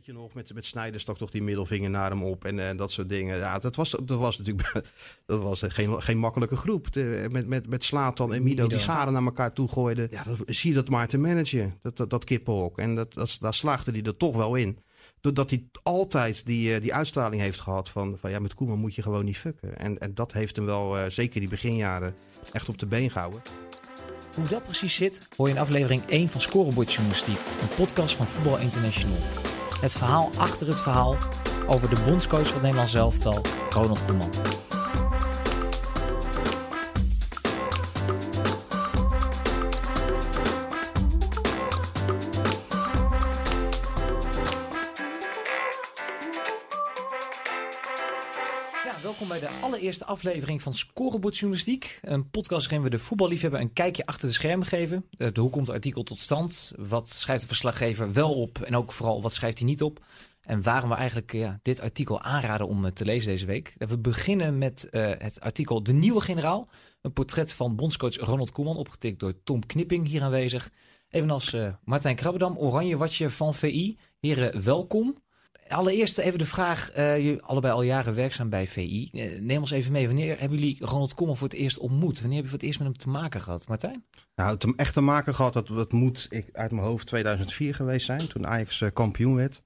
Weet 0.00 0.14
je 0.14 0.20
nog, 0.20 0.34
met, 0.34 0.54
met 0.54 0.64
Snijders 0.64 1.02
stak 1.02 1.16
toch 1.16 1.30
die 1.30 1.42
middelvinger 1.42 1.90
naar 1.90 2.10
hem 2.10 2.22
op 2.22 2.44
en, 2.44 2.58
en 2.58 2.76
dat 2.76 2.90
soort 2.90 3.08
dingen. 3.08 3.38
Ja, 3.38 3.58
dat 3.58 3.76
was, 3.76 3.90
dat 3.90 4.18
was 4.18 4.38
natuurlijk 4.38 4.72
dat 5.26 5.42
was 5.42 5.62
geen, 5.66 6.02
geen 6.02 6.18
makkelijke 6.18 6.56
groep. 6.56 6.92
De, 6.92 7.26
met, 7.30 7.46
met, 7.46 7.68
met 7.68 7.84
Slatan 7.84 8.34
en 8.34 8.42
Mido, 8.42 8.66
die 8.66 8.78
scharen 8.78 9.12
naar 9.12 9.22
elkaar 9.22 9.52
toe 9.52 9.68
gooiden. 9.68 10.08
Ja, 10.10 10.24
dat, 10.24 10.36
zie 10.46 10.70
je 10.70 10.76
dat 10.76 10.88
maar 10.88 11.08
te 11.08 11.18
managen, 11.18 11.78
dat, 11.82 11.96
dat, 11.96 12.10
dat 12.10 12.24
kippenhok. 12.24 12.78
En 12.78 12.94
dat, 12.94 13.14
dat, 13.14 13.36
daar 13.40 13.54
slaagde 13.54 13.90
hij 13.90 14.02
er 14.02 14.16
toch 14.16 14.36
wel 14.36 14.54
in. 14.54 14.78
Doordat 15.20 15.50
hij 15.50 15.64
altijd 15.82 16.46
die, 16.46 16.74
eh, 16.74 16.80
die 16.80 16.94
uitstraling 16.94 17.42
heeft 17.42 17.60
gehad 17.60 17.88
van, 17.88 18.18
van 18.18 18.30
ja, 18.30 18.38
met 18.38 18.54
Koeman 18.54 18.78
moet 18.78 18.94
je 18.94 19.02
gewoon 19.02 19.24
niet 19.24 19.38
fucken. 19.38 19.78
En, 19.78 19.98
en 19.98 20.14
dat 20.14 20.32
heeft 20.32 20.56
hem 20.56 20.64
wel, 20.64 20.98
uh, 20.98 21.04
zeker 21.08 21.40
die 21.40 21.48
beginjaren, 21.48 22.14
echt 22.52 22.68
op 22.68 22.78
de 22.78 22.86
been 22.86 23.10
gehouden. 23.10 23.42
Hoe 24.34 24.48
dat 24.48 24.62
precies 24.62 24.94
zit, 24.94 25.28
hoor 25.36 25.48
je 25.48 25.54
in 25.54 25.60
aflevering 25.60 26.02
1 26.06 26.28
van 26.28 26.40
Scorebord 26.40 26.92
Journalistiek, 26.92 27.38
een 27.62 27.74
podcast 27.76 28.16
van 28.16 28.26
Voetbal 28.26 28.58
International. 28.58 29.18
Het 29.80 29.92
verhaal 29.92 30.30
achter 30.38 30.66
het 30.66 30.80
verhaal 30.80 31.16
over 31.66 31.90
de 31.90 32.02
bondscoach 32.04 32.46
van 32.46 32.52
het 32.52 32.62
Nederlands 32.62 32.94
elftal, 32.94 33.40
Ronald 33.70 34.04
Koeman. 34.04 34.30
Allereerste 49.90 50.28
aflevering 50.28 50.62
van 50.62 50.74
Scorebord 50.74 51.36
Journalistiek. 51.36 51.98
Een 52.02 52.30
podcast 52.30 52.62
waarin 52.66 52.82
we 52.82 52.90
de 52.90 52.98
voetballiefhebber 52.98 53.60
een 53.60 53.72
kijkje 53.72 54.06
achter 54.06 54.28
de 54.28 54.34
schermen 54.34 54.66
geven. 54.66 55.06
De, 55.10 55.40
hoe 55.40 55.50
komt 55.50 55.66
het 55.66 55.76
artikel 55.76 56.02
tot 56.02 56.18
stand? 56.18 56.72
Wat 56.76 57.08
schrijft 57.08 57.40
de 57.40 57.46
verslaggever 57.46 58.12
wel 58.12 58.34
op? 58.34 58.58
En 58.58 58.76
ook 58.76 58.92
vooral, 58.92 59.22
wat 59.22 59.32
schrijft 59.32 59.58
hij 59.58 59.66
niet 59.66 59.82
op? 59.82 60.04
En 60.40 60.62
waarom 60.62 60.90
we 60.90 60.96
eigenlijk 60.96 61.32
ja, 61.32 61.58
dit 61.62 61.80
artikel 61.80 62.20
aanraden 62.20 62.66
om 62.66 62.84
uh, 62.84 62.90
te 62.90 63.04
lezen 63.04 63.30
deze 63.30 63.46
week. 63.46 63.74
We 63.78 63.98
beginnen 63.98 64.58
met 64.58 64.88
het 64.90 65.40
artikel 65.40 65.82
De 65.82 65.92
Nieuwe 65.92 66.20
Generaal. 66.20 66.68
Een 67.02 67.12
portret 67.12 67.52
van 67.52 67.76
bondscoach 67.76 68.16
Ronald 68.16 68.52
Koeman, 68.52 68.76
opgetikt 68.76 69.20
door 69.20 69.42
Tom 69.44 69.66
Knipping, 69.66 70.08
hier 70.08 70.22
aanwezig. 70.22 70.70
Evenals 71.08 71.54
uh, 71.54 71.68
Martijn 71.84 72.16
Krabbedam, 72.16 72.56
Oranje 72.56 72.96
Watje 72.96 73.30
van 73.30 73.54
VI. 73.54 73.96
Heren, 74.20 74.64
welkom. 74.64 75.16
Allereerst 75.70 76.18
even 76.18 76.38
de 76.38 76.46
vraag, 76.46 76.96
uh, 76.96 77.38
allebei 77.40 77.74
al 77.74 77.82
jaren 77.82 78.14
werkzaam 78.14 78.48
bij 78.48 78.66
VI. 78.66 79.08
Uh, 79.12 79.40
neem 79.40 79.60
ons 79.60 79.70
even 79.70 79.92
mee, 79.92 80.06
wanneer 80.06 80.38
hebben 80.38 80.58
jullie 80.58 80.76
Ronald 80.80 81.14
Koeman 81.14 81.36
voor 81.36 81.48
het 81.48 81.56
eerst 81.56 81.78
ontmoet? 81.78 82.20
Wanneer 82.20 82.36
heb 82.36 82.44
je 82.44 82.50
voor 82.50 82.58
het 82.58 82.66
eerst 82.66 82.78
met 82.78 82.88
hem 82.88 82.96
te 82.96 83.08
maken 83.08 83.40
gehad, 83.42 83.68
Martijn? 83.68 84.04
Nou, 84.34 84.54
het 84.54 84.74
echt 84.76 84.94
te 84.94 85.00
maken 85.00 85.34
gehad, 85.34 85.52
dat, 85.52 85.66
dat 85.66 85.92
moet 85.92 86.26
ik 86.30 86.48
uit 86.52 86.70
mijn 86.70 86.86
hoofd 86.86 87.06
2004 87.06 87.74
geweest 87.74 88.06
zijn, 88.06 88.28
toen 88.28 88.46
Ajax 88.46 88.80
uh, 88.80 88.88
kampioen 88.92 89.34
werd. 89.34 89.62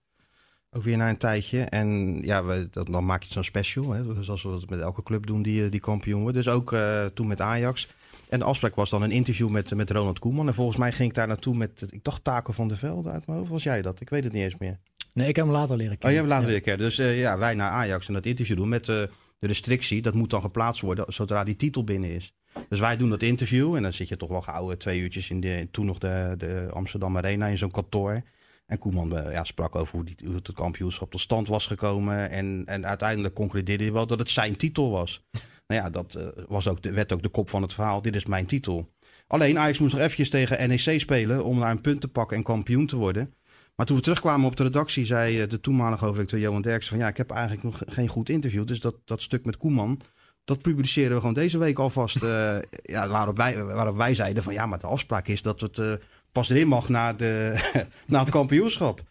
Ook 0.70 0.82
weer 0.82 0.96
na 0.96 1.08
een 1.08 1.16
tijdje. 1.16 1.60
En 1.60 2.18
ja, 2.22 2.42
dat, 2.70 2.86
dan 2.86 3.04
maak 3.04 3.22
je 3.22 3.32
zo'n 3.32 3.44
special, 3.44 3.90
hè, 3.90 4.22
zoals 4.22 4.42
we 4.42 4.50
dat 4.50 4.70
met 4.70 4.80
elke 4.80 5.02
club 5.02 5.26
doen 5.26 5.42
die, 5.42 5.68
die 5.68 5.80
kampioen 5.80 6.20
wordt. 6.20 6.36
Dus 6.36 6.48
ook 6.48 6.76
toen 7.14 7.26
met 7.26 7.40
Ajax. 7.40 7.88
En 8.28 8.38
de 8.38 8.44
afspraak 8.44 8.74
was 8.74 8.90
dan 8.90 9.02
een 9.02 9.10
interview 9.10 9.48
met, 9.48 9.74
met 9.74 9.90
Ronald 9.90 10.18
Koeman. 10.18 10.46
En 10.46 10.54
volgens 10.54 10.76
mij 10.76 10.92
ging 10.92 11.08
ik 11.08 11.14
daar 11.14 11.26
naartoe 11.26 11.56
met, 11.56 11.86
ik 11.90 12.04
dacht 12.04 12.24
Taco 12.24 12.52
van 12.52 12.68
der 12.68 12.76
Velde 12.76 13.10
uit 13.10 13.26
mijn 13.26 13.38
hoofd. 13.38 13.50
Was 13.50 13.62
jij 13.62 13.82
dat? 13.82 14.00
Ik 14.00 14.10
weet 14.10 14.24
het 14.24 14.32
niet 14.32 14.42
eens 14.42 14.58
meer. 14.58 14.78
Nee, 15.14 15.28
ik 15.28 15.36
heb 15.36 15.44
hem 15.44 15.54
later 15.54 15.76
leren 15.76 15.98
kennen. 15.98 16.18
Oh, 16.18 16.24
je 16.24 16.28
hebt 16.28 16.28
hem 16.28 16.28
later 16.28 16.46
leren 16.46 16.62
kennen. 16.62 16.86
Dus 16.86 16.98
uh, 16.98 17.20
ja, 17.20 17.38
wij 17.38 17.54
naar 17.54 17.70
Ajax 17.70 18.06
en 18.06 18.12
dat 18.12 18.26
interview 18.26 18.56
doen 18.56 18.68
met 18.68 18.88
uh, 18.88 19.02
de 19.38 19.46
restrictie. 19.46 20.02
Dat 20.02 20.14
moet 20.14 20.30
dan 20.30 20.40
geplaatst 20.40 20.82
worden 20.82 21.12
zodra 21.12 21.44
die 21.44 21.56
titel 21.56 21.84
binnen 21.84 22.10
is. 22.10 22.34
Dus 22.68 22.80
wij 22.80 22.96
doen 22.96 23.10
dat 23.10 23.22
interview 23.22 23.74
en 23.74 23.82
dan 23.82 23.92
zit 23.92 24.08
je 24.08 24.16
toch 24.16 24.28
wel 24.28 24.42
gehouden 24.42 24.78
twee 24.78 25.00
uurtjes 25.00 25.30
in 25.30 25.40
de, 25.40 25.68
toen 25.70 25.86
nog 25.86 25.98
de, 25.98 26.34
de 26.38 26.68
Amsterdam 26.72 27.16
Arena 27.16 27.46
in 27.46 27.58
zo'n 27.58 27.70
kantoor. 27.70 28.22
En 28.66 28.78
Koeman 28.78 29.08
ja, 29.30 29.44
sprak 29.44 29.74
over 29.74 29.94
hoe, 29.94 30.04
die, 30.04 30.16
hoe 30.24 30.34
het 30.34 30.52
kampioenschap 30.52 31.10
tot 31.10 31.20
stand 31.20 31.48
was 31.48 31.66
gekomen. 31.66 32.30
En, 32.30 32.62
en 32.66 32.86
uiteindelijk 32.86 33.34
concludeerde 33.34 33.84
hij 33.84 33.92
wel 33.92 34.06
dat 34.06 34.18
het 34.18 34.30
zijn 34.30 34.56
titel 34.56 34.90
was. 34.90 35.24
nou 35.66 35.82
ja, 35.82 35.90
dat 35.90 36.18
was 36.48 36.68
ook 36.68 36.82
de, 36.82 36.92
werd 36.92 37.12
ook 37.12 37.22
de 37.22 37.28
kop 37.28 37.48
van 37.48 37.62
het 37.62 37.72
verhaal. 37.72 38.02
Dit 38.02 38.16
is 38.16 38.24
mijn 38.24 38.46
titel. 38.46 38.92
Alleen 39.26 39.58
Ajax 39.58 39.78
moest 39.78 39.92
nog 39.92 40.02
eventjes 40.02 40.30
tegen 40.30 40.68
NEC 40.68 41.00
spelen 41.00 41.44
om 41.44 41.58
naar 41.58 41.70
een 41.70 41.80
punt 41.80 42.00
te 42.00 42.08
pakken 42.08 42.36
en 42.36 42.42
kampioen 42.42 42.86
te 42.86 42.96
worden. 42.96 43.34
Maar 43.74 43.86
toen 43.86 43.96
we 43.96 44.02
terugkwamen 44.02 44.46
op 44.46 44.56
de 44.56 44.62
redactie, 44.62 45.04
zei 45.04 45.40
eh, 45.40 45.48
de 45.48 45.60
toenmalige 45.60 46.04
hoofdredacteur 46.04 46.40
Johan 46.40 46.62
Derksen 46.62 46.90
van 46.90 46.98
ja, 46.98 47.08
ik 47.08 47.16
heb 47.16 47.30
eigenlijk 47.30 47.62
nog 47.62 47.82
geen 47.86 48.08
goed 48.08 48.28
interview. 48.28 48.66
Dus 48.66 48.80
dat, 48.80 48.94
dat 49.04 49.22
stuk 49.22 49.44
met 49.44 49.56
Koeman, 49.56 50.00
dat 50.44 50.62
publiceren 50.62 51.12
we 51.12 51.18
gewoon 51.18 51.34
deze 51.34 51.58
week 51.58 51.78
alvast. 51.78 52.22
uh, 52.22 52.56
ja, 52.94 53.08
waarop, 53.08 53.36
wij, 53.36 53.64
waarop 53.64 53.96
wij 53.96 54.14
zeiden 54.14 54.42
van 54.42 54.52
ja, 54.52 54.66
maar 54.66 54.78
de 54.78 54.86
afspraak 54.86 55.28
is 55.28 55.42
dat 55.42 55.60
het 55.60 55.78
uh, 55.78 55.92
pas 56.32 56.50
erin 56.50 56.68
mag 56.68 56.88
na, 56.88 57.12
de, 57.12 57.54
na 58.06 58.20
het 58.20 58.30
kampioenschap. 58.30 59.02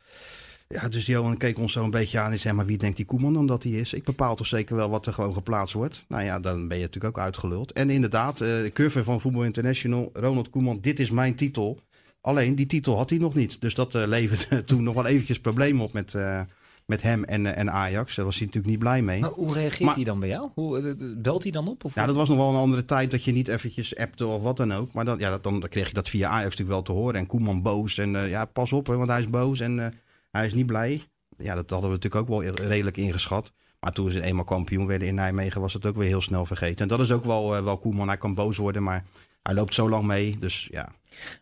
Ja, 0.68 0.90
dus 0.90 1.06
Johan 1.06 1.38
keek 1.38 1.59
ons 1.59 1.73
zo 1.73 1.84
een 1.84 1.90
beetje 1.90 2.19
aan 2.19 2.31
en 2.31 2.40
zei, 2.40 2.53
maar 2.53 2.66
wie 2.66 2.78
denkt 2.78 2.97
die 2.97 3.06
Koeman 3.06 3.34
dan 3.34 3.46
dat 3.46 3.63
hij 3.63 3.72
is? 3.72 3.94
Ik 3.94 4.03
bepaal 4.03 4.35
toch 4.35 4.47
zeker 4.47 4.75
wel 4.75 4.90
wat 4.90 5.07
er 5.07 5.13
gewoon 5.13 5.34
geplaatst 5.34 5.73
wordt. 5.73 6.06
Nou 6.07 6.23
ja, 6.23 6.40
dan 6.40 6.68
ben 6.68 6.78
je 6.78 6.84
natuurlijk 6.84 7.18
ook 7.18 7.23
uitgeluld. 7.23 7.72
En 7.72 7.90
inderdaad, 7.90 8.38
de 8.38 8.72
curve 8.73 9.03
van 9.03 9.22
Voetbal 9.22 9.44
International, 9.44 10.09
Ronald 10.13 10.50
Koeman, 10.50 10.78
dit 10.81 11.00
is 11.00 11.12
mijn 11.12 11.35
titel. 11.35 11.79
Alleen 12.25 12.56
die 12.56 12.66
titel 12.66 12.97
had 12.97 13.09
hij 13.09 13.19
nog 13.19 13.35
niet. 13.35 13.61
Dus 13.61 13.73
dat 13.73 13.95
uh, 13.95 14.03
leverde 14.06 14.63
toen 14.66 14.84
nog 14.84 14.95
wel 14.95 15.06
eventjes 15.06 15.39
problemen 15.39 15.84
op 15.84 15.94
met, 15.94 16.13
uh, 16.13 16.41
met 16.85 17.01
hem 17.01 17.23
en, 17.23 17.45
uh, 17.45 17.57
en 17.57 17.72
Ajax. 17.72 18.16
Daar 18.16 18.25
was 18.25 18.35
hij 18.35 18.45
natuurlijk 18.45 18.73
niet 18.73 18.84
blij 18.84 19.01
mee. 19.01 19.19
Maar 19.19 19.29
hoe 19.29 19.53
reageert 19.53 19.79
maar, 19.79 19.95
hij 19.95 20.03
dan 20.03 20.19
bij 20.19 20.29
jou? 20.29 20.50
Hoe, 20.53 20.95
belt 21.17 21.44
hij 21.44 21.51
dan 21.51 21.67
op? 21.67 21.84
Of 21.84 21.95
ja, 21.95 22.06
dat 22.06 22.16
was 22.16 22.29
nog 22.29 22.38
wel 22.38 22.50
een 22.50 22.56
andere 22.56 22.85
tijd 22.85 23.11
dat 23.11 23.23
je 23.23 23.31
niet 23.31 23.47
eventjes 23.47 23.95
appte 23.95 24.25
of 24.25 24.41
wat 24.41 24.57
dan 24.57 24.73
ook. 24.73 24.94
Maar 24.94 25.06
dan, 25.06 25.19
ja, 25.19 25.29
dat, 25.29 25.44
dan, 25.44 25.59
dan 25.59 25.69
kreeg 25.69 25.88
je 25.88 25.94
dat 25.94 26.09
via 26.09 26.28
Ajax 26.28 26.44
natuurlijk 26.44 26.69
wel 26.69 26.81
te 26.81 26.91
horen. 26.91 27.19
En 27.19 27.28
Koeman 27.28 27.61
boos. 27.61 27.97
En 27.97 28.11
ja, 28.11 28.45
pas 28.45 28.73
op, 28.73 28.88
hè, 28.88 28.95
want 28.95 29.09
hij 29.09 29.19
is 29.19 29.29
boos 29.29 29.59
en 29.59 29.94
hij 30.31 30.45
is 30.45 30.53
niet 30.53 30.66
blij. 30.66 31.01
Ja, 31.38 31.55
dat 31.55 31.69
hadden 31.69 31.90
we 31.90 31.95
natuurlijk 31.95 32.31
ook 32.31 32.44
wel 32.44 32.53
redelijk 32.67 32.97
ingeschat. 32.97 33.51
Maar 33.79 33.91
toen 33.91 34.11
ze 34.11 34.22
eenmaal 34.22 34.44
kampioen 34.44 34.88
werden 34.88 35.07
in 35.07 35.16
Nijmegen, 35.16 35.61
was 35.61 35.73
het 35.73 35.85
ook 35.85 35.95
weer 35.95 36.07
heel 36.07 36.22
snel 36.22 36.45
vergeten. 36.45 36.78
En 36.78 36.88
dat 36.88 37.00
is 37.00 37.11
ook 37.11 37.25
wel, 37.25 37.63
wel 37.63 37.78
Koeman. 37.78 38.07
Hij 38.07 38.17
kan 38.17 38.34
boos 38.34 38.57
worden, 38.57 38.84
maar 38.84 39.03
hij 39.44 39.54
loopt 39.54 39.74
zo 39.74 39.90
lang 39.90 40.06
mee. 40.06 40.40
Dus 40.40 40.68
ja, 40.72 40.92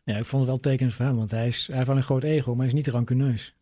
ja, 0.03 0.17
ik 0.17 0.25
vond 0.25 0.41
het 0.41 0.51
wel 0.51 0.59
tekenend 0.59 0.95
voor 0.95 1.05
hem, 1.05 1.15
want 1.15 1.31
hij, 1.31 1.47
is, 1.47 1.67
hij 1.67 1.75
heeft 1.75 1.87
wel 1.87 1.97
een 1.97 2.03
groot 2.03 2.23
ego, 2.23 2.49
maar 2.49 2.57
hij 2.57 2.67
is 2.67 2.73
niet 2.73 2.87
rancuneus. 2.87 3.55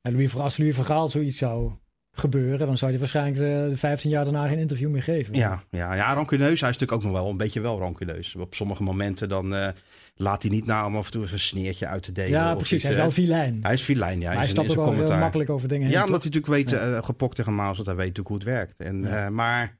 En 0.00 0.12
Louis, 0.12 0.36
als 0.36 0.56
Louis 0.56 0.74
Vergaal 0.74 1.08
zoiets 1.08 1.38
zou 1.38 1.72
gebeuren, 2.12 2.66
dan 2.66 2.78
zou 2.78 2.90
hij 2.90 3.00
waarschijnlijk 3.00 3.36
de, 3.36 3.66
de 3.70 3.76
15 3.76 4.10
jaar 4.10 4.24
daarna 4.24 4.48
geen 4.48 4.58
interview 4.58 4.90
meer 4.90 5.02
geven. 5.02 5.34
Ja, 5.34 5.62
ja, 5.70 5.94
ja 5.94 6.14
rancuneus. 6.14 6.60
Hij 6.60 6.70
is 6.70 6.76
natuurlijk 6.78 6.92
ook 6.92 7.02
nog 7.02 7.12
wel 7.12 7.30
een 7.30 7.36
beetje 7.36 7.60
wel 7.60 7.78
rancuneus. 7.78 8.34
Op 8.34 8.54
sommige 8.54 8.82
momenten 8.82 9.28
dan 9.28 9.54
uh, 9.54 9.68
laat 10.14 10.42
hij 10.42 10.50
niet 10.50 10.66
na 10.66 10.86
om 10.86 10.96
af 10.96 11.04
en 11.04 11.10
toe 11.10 11.22
even 11.22 11.34
een 11.34 11.40
sneertje 11.40 11.86
uit 11.86 12.02
te 12.02 12.12
delen. 12.12 12.30
Ja, 12.30 12.54
precies. 12.54 12.82
hij 12.82 12.90
is 12.92 12.96
wel 12.96 13.10
filijn. 13.10 13.58
Hij 13.62 13.72
is 13.72 13.82
filijn, 13.82 14.20
ja. 14.20 14.28
Maar 14.28 14.38
hij 14.38 14.48
stapt 14.48 14.76
ook 14.76 14.94
wel 14.94 15.18
makkelijk 15.18 15.50
over 15.50 15.68
dingen 15.68 15.86
heen. 15.86 15.96
Ja, 15.96 16.04
omdat 16.04 16.22
hij 16.22 16.30
natuurlijk 16.32 16.70
weet, 16.70 16.80
ja. 16.80 16.96
uh, 16.96 17.02
gepokt 17.02 17.36
tegen 17.36 17.54
Maas, 17.54 17.76
dat 17.76 17.86
hij 17.86 17.94
weet 17.96 18.16
natuurlijk 18.16 18.28
hoe 18.28 18.52
het 18.52 18.56
werkt. 18.56 18.74
En, 18.76 19.02
ja. 19.02 19.30
maar 19.30 19.78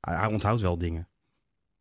hij 0.00 0.26
onthoudt 0.26 0.60
wel 0.60 0.78
dingen. 0.78 1.08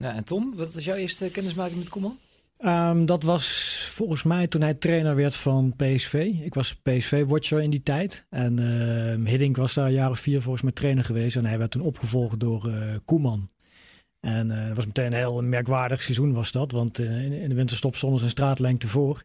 Ja, 0.03 0.13
en 0.13 0.25
Tom, 0.25 0.55
wat 0.55 0.73
was 0.73 0.83
jouw 0.83 0.95
eerste 0.95 1.29
kennismaking 1.29 1.77
met 1.77 1.89
Koeman? 1.89 2.17
Um, 2.59 3.05
dat 3.05 3.23
was 3.23 3.77
volgens 3.91 4.23
mij 4.23 4.47
toen 4.47 4.61
hij 4.61 4.73
trainer 4.73 5.15
werd 5.15 5.35
van 5.35 5.73
PSV. 5.75 6.31
Ik 6.41 6.53
was 6.53 6.75
PSV-watcher 6.75 7.61
in 7.61 7.69
die 7.69 7.83
tijd. 7.83 8.25
En 8.29 8.61
uh, 8.61 9.29
Hiddink 9.29 9.57
was 9.57 9.73
daar 9.73 10.09
of 10.09 10.19
vier 10.19 10.41
volgens 10.41 10.63
mij 10.63 10.71
trainer 10.71 11.03
geweest. 11.03 11.35
En 11.35 11.45
hij 11.45 11.57
werd 11.57 11.71
toen 11.71 11.81
opgevolgd 11.81 12.39
door 12.39 12.67
uh, 12.67 12.95
Koeman. 13.05 13.49
En 14.19 14.47
dat 14.47 14.75
was 14.75 14.85
meteen 14.85 15.05
een 15.05 15.13
heel 15.13 15.43
merkwaardig 15.43 16.01
seizoen 16.01 16.33
was 16.33 16.51
dat. 16.51 16.71
Want 16.71 16.99
uh, 16.99 17.25
in, 17.25 17.31
in, 17.31 17.49
de 17.49 17.55
winterstop 17.55 17.95
stonden 17.95 18.19
ze 18.19 18.25
een 18.25 18.31
straatlengte 18.31 18.87
voor. 18.87 19.23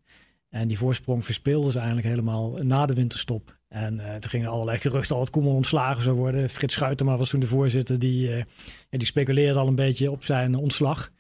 En 0.55 0.69
die 0.69 0.79
voorsprong 0.79 1.25
verspeelden 1.25 1.73
ze 1.73 1.79
eigenlijk 1.79 2.09
helemaal 2.09 2.59
na 2.63 2.87
de 2.87 2.95
winterstop. 2.95 3.59
En 3.69 3.95
uh, 3.95 4.15
toen 4.15 4.31
gingen 4.31 4.51
allerlei 4.51 4.79
geruchten 4.79 5.15
al 5.15 5.21
dat 5.21 5.31
Koeman 5.31 5.55
ontslagen 5.55 6.03
zou 6.03 6.17
worden. 6.17 6.51
Frits 6.51 6.75
Schuitema 6.75 7.17
was 7.17 7.31
toen 7.31 7.41
de 7.41 7.47
voorzitter. 7.47 7.99
Die, 7.99 8.29
ja, 8.29 8.45
die 8.91 9.07
speculeerde 9.07 9.59
al 9.59 9.67
een 9.67 9.75
beetje 9.75 10.11
op 10.11 10.25
zijn 10.25 10.55
ontslag. 10.55 11.11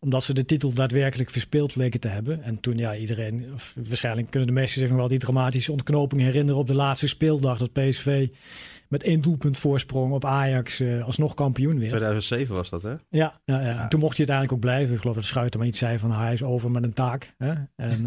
Omdat 0.00 0.24
ze 0.24 0.34
de 0.34 0.44
titel 0.44 0.72
daadwerkelijk 0.72 1.30
verspeeld 1.30 1.76
leken 1.76 2.00
te 2.00 2.08
hebben. 2.08 2.42
En 2.42 2.60
toen, 2.60 2.78
ja, 2.78 2.96
iedereen, 2.96 3.50
of 3.54 3.74
waarschijnlijk 3.88 4.30
kunnen 4.30 4.48
de 4.48 4.54
meesten 4.54 4.80
zich 4.80 4.88
nog 4.88 4.98
wel 4.98 5.08
die 5.08 5.18
dramatische 5.18 5.72
ontknoping 5.72 6.22
herinneren 6.22 6.60
op 6.60 6.66
de 6.66 6.74
laatste 6.74 7.08
speeldag. 7.08 7.58
Dat 7.58 7.72
PSV 7.72 8.28
met 8.88 9.02
één 9.02 9.20
doelpunt 9.20 9.58
voorsprong 9.58 10.12
op 10.12 10.24
Ajax 10.24 10.80
uh, 10.80 11.04
alsnog 11.04 11.34
kampioen 11.34 11.78
werd. 11.78 11.88
2007 11.88 12.54
was 12.54 12.70
dat, 12.70 12.82
hè? 12.82 12.94
Ja, 13.08 13.40
ja, 13.44 13.60
ja. 13.60 13.60
ja. 13.60 13.88
toen 13.88 14.00
mocht 14.00 14.16
hij 14.16 14.26
uiteindelijk 14.26 14.52
ook 14.52 14.60
blijven. 14.60 14.94
Ik 14.94 15.00
geloof 15.00 15.16
dat 15.16 15.24
Schuitema 15.24 15.64
iets 15.64 15.78
zei 15.78 15.98
van 15.98 16.12
hij 16.12 16.32
is 16.32 16.42
over 16.42 16.70
met 16.70 16.84
een 16.84 16.92
taak. 16.92 17.34
Hè? 17.38 17.52
En... 17.76 18.06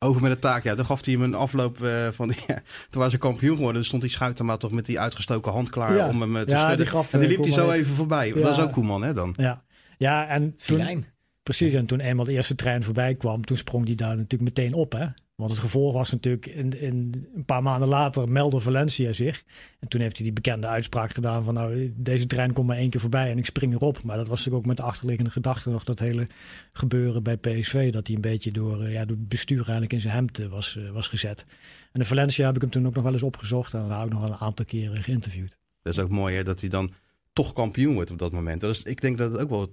Over 0.00 0.22
met 0.22 0.30
de 0.30 0.38
taak, 0.38 0.62
ja. 0.62 0.74
Dan 0.74 0.84
gaf 0.84 1.04
hij 1.04 1.14
hem 1.14 1.22
een 1.22 1.34
afloop 1.34 1.78
uh, 1.78 2.08
van... 2.08 2.32
Ja, 2.46 2.54
toen 2.90 3.02
was 3.02 3.10
hij 3.10 3.18
kampioen 3.18 3.50
geworden. 3.50 3.74
Dan 3.74 3.84
stond 3.84 4.02
die 4.02 4.10
Schuitema 4.10 4.56
toch 4.56 4.70
met 4.70 4.86
die 4.86 5.00
uitgestoken 5.00 5.52
hand 5.52 5.70
klaar 5.70 5.94
ja. 5.94 6.08
om 6.08 6.20
hem 6.20 6.32
te 6.32 6.50
ja, 6.50 6.58
schudden. 6.58 6.76
Die 6.76 6.86
gaf, 6.86 7.12
en 7.12 7.20
die 7.20 7.28
liep 7.28 7.42
hij 7.42 7.52
zo 7.52 7.70
even 7.70 7.94
voorbij. 7.94 8.32
Dat 8.32 8.56
is 8.56 8.62
ook 8.62 8.72
Koeman, 8.72 9.02
hè, 9.02 9.14
dan? 9.14 9.34
Ja, 9.36 9.64
ja 9.96 10.28
en 10.28 10.54
toen... 10.66 11.04
Precies, 11.42 11.74
en 11.74 11.86
toen 11.86 12.00
eenmaal 12.00 12.24
de 12.24 12.32
eerste 12.32 12.54
trein 12.54 12.82
voorbij 12.82 13.14
kwam... 13.14 13.44
toen 13.44 13.56
sprong 13.56 13.86
hij 13.86 13.94
daar 13.94 14.16
natuurlijk 14.16 14.42
meteen 14.42 14.74
op, 14.74 14.92
hè. 14.92 15.06
Want 15.38 15.50
het 15.50 15.60
gevolg 15.60 15.92
was 15.92 16.10
natuurlijk, 16.10 16.46
in, 16.46 16.80
in, 16.80 17.26
een 17.34 17.44
paar 17.44 17.62
maanden 17.62 17.88
later 17.88 18.28
meldde 18.28 18.60
Valencia 18.60 19.12
zich. 19.12 19.44
En 19.78 19.88
toen 19.88 20.00
heeft 20.00 20.16
hij 20.16 20.24
die 20.24 20.34
bekende 20.34 20.66
uitspraak 20.66 21.14
gedaan 21.14 21.44
van 21.44 21.54
nou, 21.54 21.92
deze 21.96 22.26
trein 22.26 22.52
komt 22.52 22.66
maar 22.66 22.76
één 22.76 22.90
keer 22.90 23.00
voorbij 23.00 23.30
en 23.30 23.38
ik 23.38 23.46
spring 23.46 23.74
erop. 23.74 24.02
Maar 24.02 24.16
dat 24.16 24.28
was 24.28 24.38
natuurlijk 24.38 24.64
ook 24.64 24.68
met 24.68 24.76
de 24.76 24.82
achterliggende 24.82 25.30
gedachte 25.30 25.70
nog 25.70 25.84
dat 25.84 25.98
hele 25.98 26.26
gebeuren 26.72 27.22
bij 27.22 27.36
PSV. 27.36 27.92
Dat 27.92 28.06
hij 28.06 28.16
een 28.16 28.22
beetje 28.22 28.50
door, 28.50 28.82
eh, 28.82 28.92
ja, 28.92 29.04
door 29.04 29.16
het 29.16 29.28
bestuur 29.28 29.60
eigenlijk 29.60 29.92
in 29.92 30.00
zijn 30.00 30.14
hemd 30.14 30.38
eh, 30.38 30.46
was, 30.46 30.76
uh, 30.78 30.90
was 30.90 31.08
gezet. 31.08 31.44
En 31.92 32.00
de 32.00 32.06
Valencia 32.06 32.46
heb 32.46 32.54
ik 32.54 32.60
hem 32.60 32.70
toen 32.70 32.86
ook 32.86 32.94
nog 32.94 33.04
wel 33.04 33.12
eens 33.12 33.22
opgezocht 33.22 33.74
en 33.74 33.88
daar 33.88 34.04
ik 34.04 34.12
nog 34.12 34.20
wel 34.20 34.30
een 34.30 34.36
aantal 34.36 34.64
keren 34.64 35.02
geïnterviewd. 35.02 35.58
Dat 35.82 35.92
is 35.92 36.00
ook 36.00 36.10
mooi 36.10 36.36
hè, 36.36 36.44
dat 36.44 36.60
hij 36.60 36.68
dan 36.68 36.92
toch 37.32 37.52
kampioen 37.52 37.94
wordt 37.94 38.10
op 38.10 38.18
dat 38.18 38.32
moment. 38.32 38.60
Dat 38.60 38.70
is, 38.70 38.82
ik 38.82 39.00
denk 39.00 39.18
dat 39.18 39.32
het 39.32 39.40
ook 39.40 39.50
wel 39.50 39.70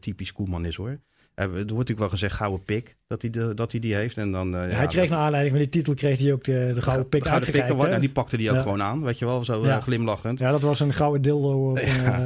typisch 0.00 0.32
Koeman 0.32 0.64
is 0.64 0.76
hoor. 0.76 1.00
Er 1.36 1.48
wordt 1.48 1.68
natuurlijk 1.68 1.98
wel 1.98 2.08
gezegd 2.08 2.36
gouden 2.36 2.64
pik 2.64 2.96
dat 3.06 3.22
hij, 3.22 3.30
de, 3.30 3.54
dat 3.54 3.72
hij 3.72 3.80
die 3.80 3.94
heeft. 3.94 4.16
En 4.16 4.32
dan, 4.32 4.54
uh, 4.54 4.70
ja, 4.70 4.76
hij 4.76 4.86
kreeg 4.86 5.10
naar 5.10 5.18
aanleiding 5.18 5.54
van 5.54 5.62
die 5.62 5.72
titel 5.72 5.94
kreeg 5.94 6.18
hij 6.18 6.32
ook 6.32 6.44
de, 6.44 6.70
de 6.74 6.82
gouden 6.82 7.08
pik 7.08 7.26
gouden 7.26 7.90
en 7.90 8.00
die 8.00 8.10
pakte 8.10 8.36
hij 8.36 8.50
ook 8.50 8.60
gewoon 8.60 8.82
aan, 8.82 9.02
weet 9.02 9.18
je 9.18 9.24
wel, 9.24 9.44
zo 9.44 9.64
ja. 9.64 9.80
glimlachend. 9.80 10.38
Ja, 10.38 10.50
dat 10.50 10.60
was 10.60 10.80
een 10.80 10.92
gouden 10.92 11.22
dildo. 11.22 11.70
Op, 11.70 11.78
uh, 11.80 12.18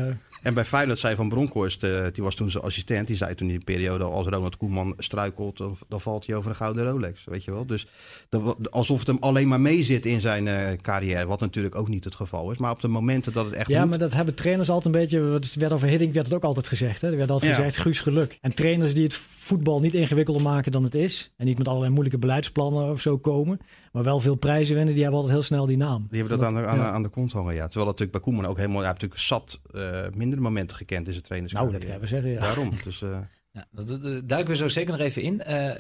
en 0.43 0.55
bij 0.55 0.65
Feyenoord 0.65 0.99
zei 0.99 1.15
Van 1.15 1.29
Bronckhorst, 1.29 1.81
die 1.81 2.23
was 2.25 2.35
toen 2.35 2.51
zijn 2.51 2.65
assistent, 2.65 3.07
die 3.07 3.17
zei 3.17 3.35
toen 3.35 3.49
in 3.49 3.55
die 3.55 3.65
periode 3.65 4.05
als 4.05 4.27
Ronald 4.27 4.57
Koeman 4.57 4.95
struikelt, 4.97 5.57
dan, 5.57 5.77
dan, 5.89 6.01
valt 6.01 6.27
hij 6.27 6.37
over 6.37 6.51
een 6.51 6.57
gouden 6.57 6.87
Rolex, 6.87 7.25
weet 7.25 7.45
je 7.45 7.51
wel. 7.51 7.67
Dus 7.67 7.87
dat, 8.29 8.71
alsof 8.71 8.99
het 8.99 9.07
hem 9.07 9.19
alleen 9.21 9.49
maar 9.49 9.61
mee 9.61 9.83
zit 9.83 10.07
in 10.07 10.21
zijn 10.21 10.79
carrière, 10.81 11.27
wat 11.27 11.41
natuurlijk 11.41 11.75
ook 11.75 11.89
niet 11.89 12.05
het 12.05 12.15
geval 12.15 12.51
is. 12.51 12.59
Maar 12.59 12.71
op 12.71 12.81
de 12.81 12.89
momenten 12.89 13.33
dat 13.33 13.45
het 13.45 13.55
echt 13.55 13.69
Ja, 13.69 13.81
moet... 13.81 13.91
maar 13.91 13.99
dat 13.99 14.13
hebben 14.13 14.35
trainers 14.35 14.71
altijd 14.71 14.95
een 14.95 15.01
beetje, 15.01 15.21
wat 15.21 15.55
werd 15.55 15.73
over 15.73 15.89
Hiddink 15.89 16.15
werd 16.15 16.27
het 16.27 16.35
ook 16.35 16.45
altijd 16.45 16.69
gezegd. 16.69 17.01
Hè? 17.01 17.11
Er 17.11 17.17
werd 17.17 17.31
altijd 17.31 17.55
gezegd, 17.55 17.77
Guus 17.77 18.01
geluk. 18.01 18.39
En 18.41 18.55
trainers 18.55 18.95
die 18.95 19.00
het 19.03 19.15
voetbal 19.15 19.81
niet 19.81 19.95
ingewikkelder 19.95 20.43
maken 20.43 20.73
dan 20.73 20.85
het 20.85 20.95
is, 20.95 21.33
en 21.37 21.47
niet 21.47 21.59
met 21.59 21.69
allerlei 21.69 21.93
moeilijke 21.93 22.19
beleidsplannen 22.19 22.91
of 22.91 23.01
zo 23.01 23.19
komen, 23.19 23.61
maar 23.93 24.03
wel 24.03 24.21
veel 24.21 24.35
prijzen 24.35 24.75
winnen, 24.75 24.95
die 24.95 25.03
hebben 25.03 25.21
altijd 25.21 25.39
heel 25.39 25.47
snel 25.47 25.67
die 25.67 25.77
naam. 25.77 26.07
Die 26.11 26.19
hebben 26.19 26.39
dat, 26.39 26.47
aan 26.47 26.55
de, 26.55 26.67
aan, 26.67 26.79
ja. 26.79 26.91
aan 26.91 27.03
de 27.03 27.09
kont 27.09 27.33
hangen, 27.33 27.55
ja. 27.55 27.65
Terwijl 27.65 27.87
natuurlijk 27.87 28.13
bij 28.13 28.21
Koeman 28.21 28.47
ook 28.47 28.57
helemaal, 28.57 28.83
hij 28.83 28.89
heeft 28.89 29.01
natuurlijk 29.01 29.29
zat 29.29 29.61
uh, 29.75 30.19
minder 30.19 30.43
momenten 30.43 30.77
gekend 30.77 31.07
in 31.07 31.13
zijn 31.13 31.25
trainers. 31.25 31.53
Nou, 31.53 31.73
dat 31.73 31.85
kan 31.85 32.01
we 32.01 32.07
zeggen, 32.07 32.31
ja. 32.31 32.41
Daarom, 32.41 32.71
dus... 32.85 33.01
Uh... 33.01 33.19
Ja, 33.53 33.67
dat, 33.71 33.87
dat, 33.87 34.29
duiken 34.29 34.51
we 34.51 34.57
zo 34.57 34.69
zeker 34.69 34.93
nog 34.93 35.01
even 35.01 35.23
in. 35.23 35.43
Uh, 35.49 35.73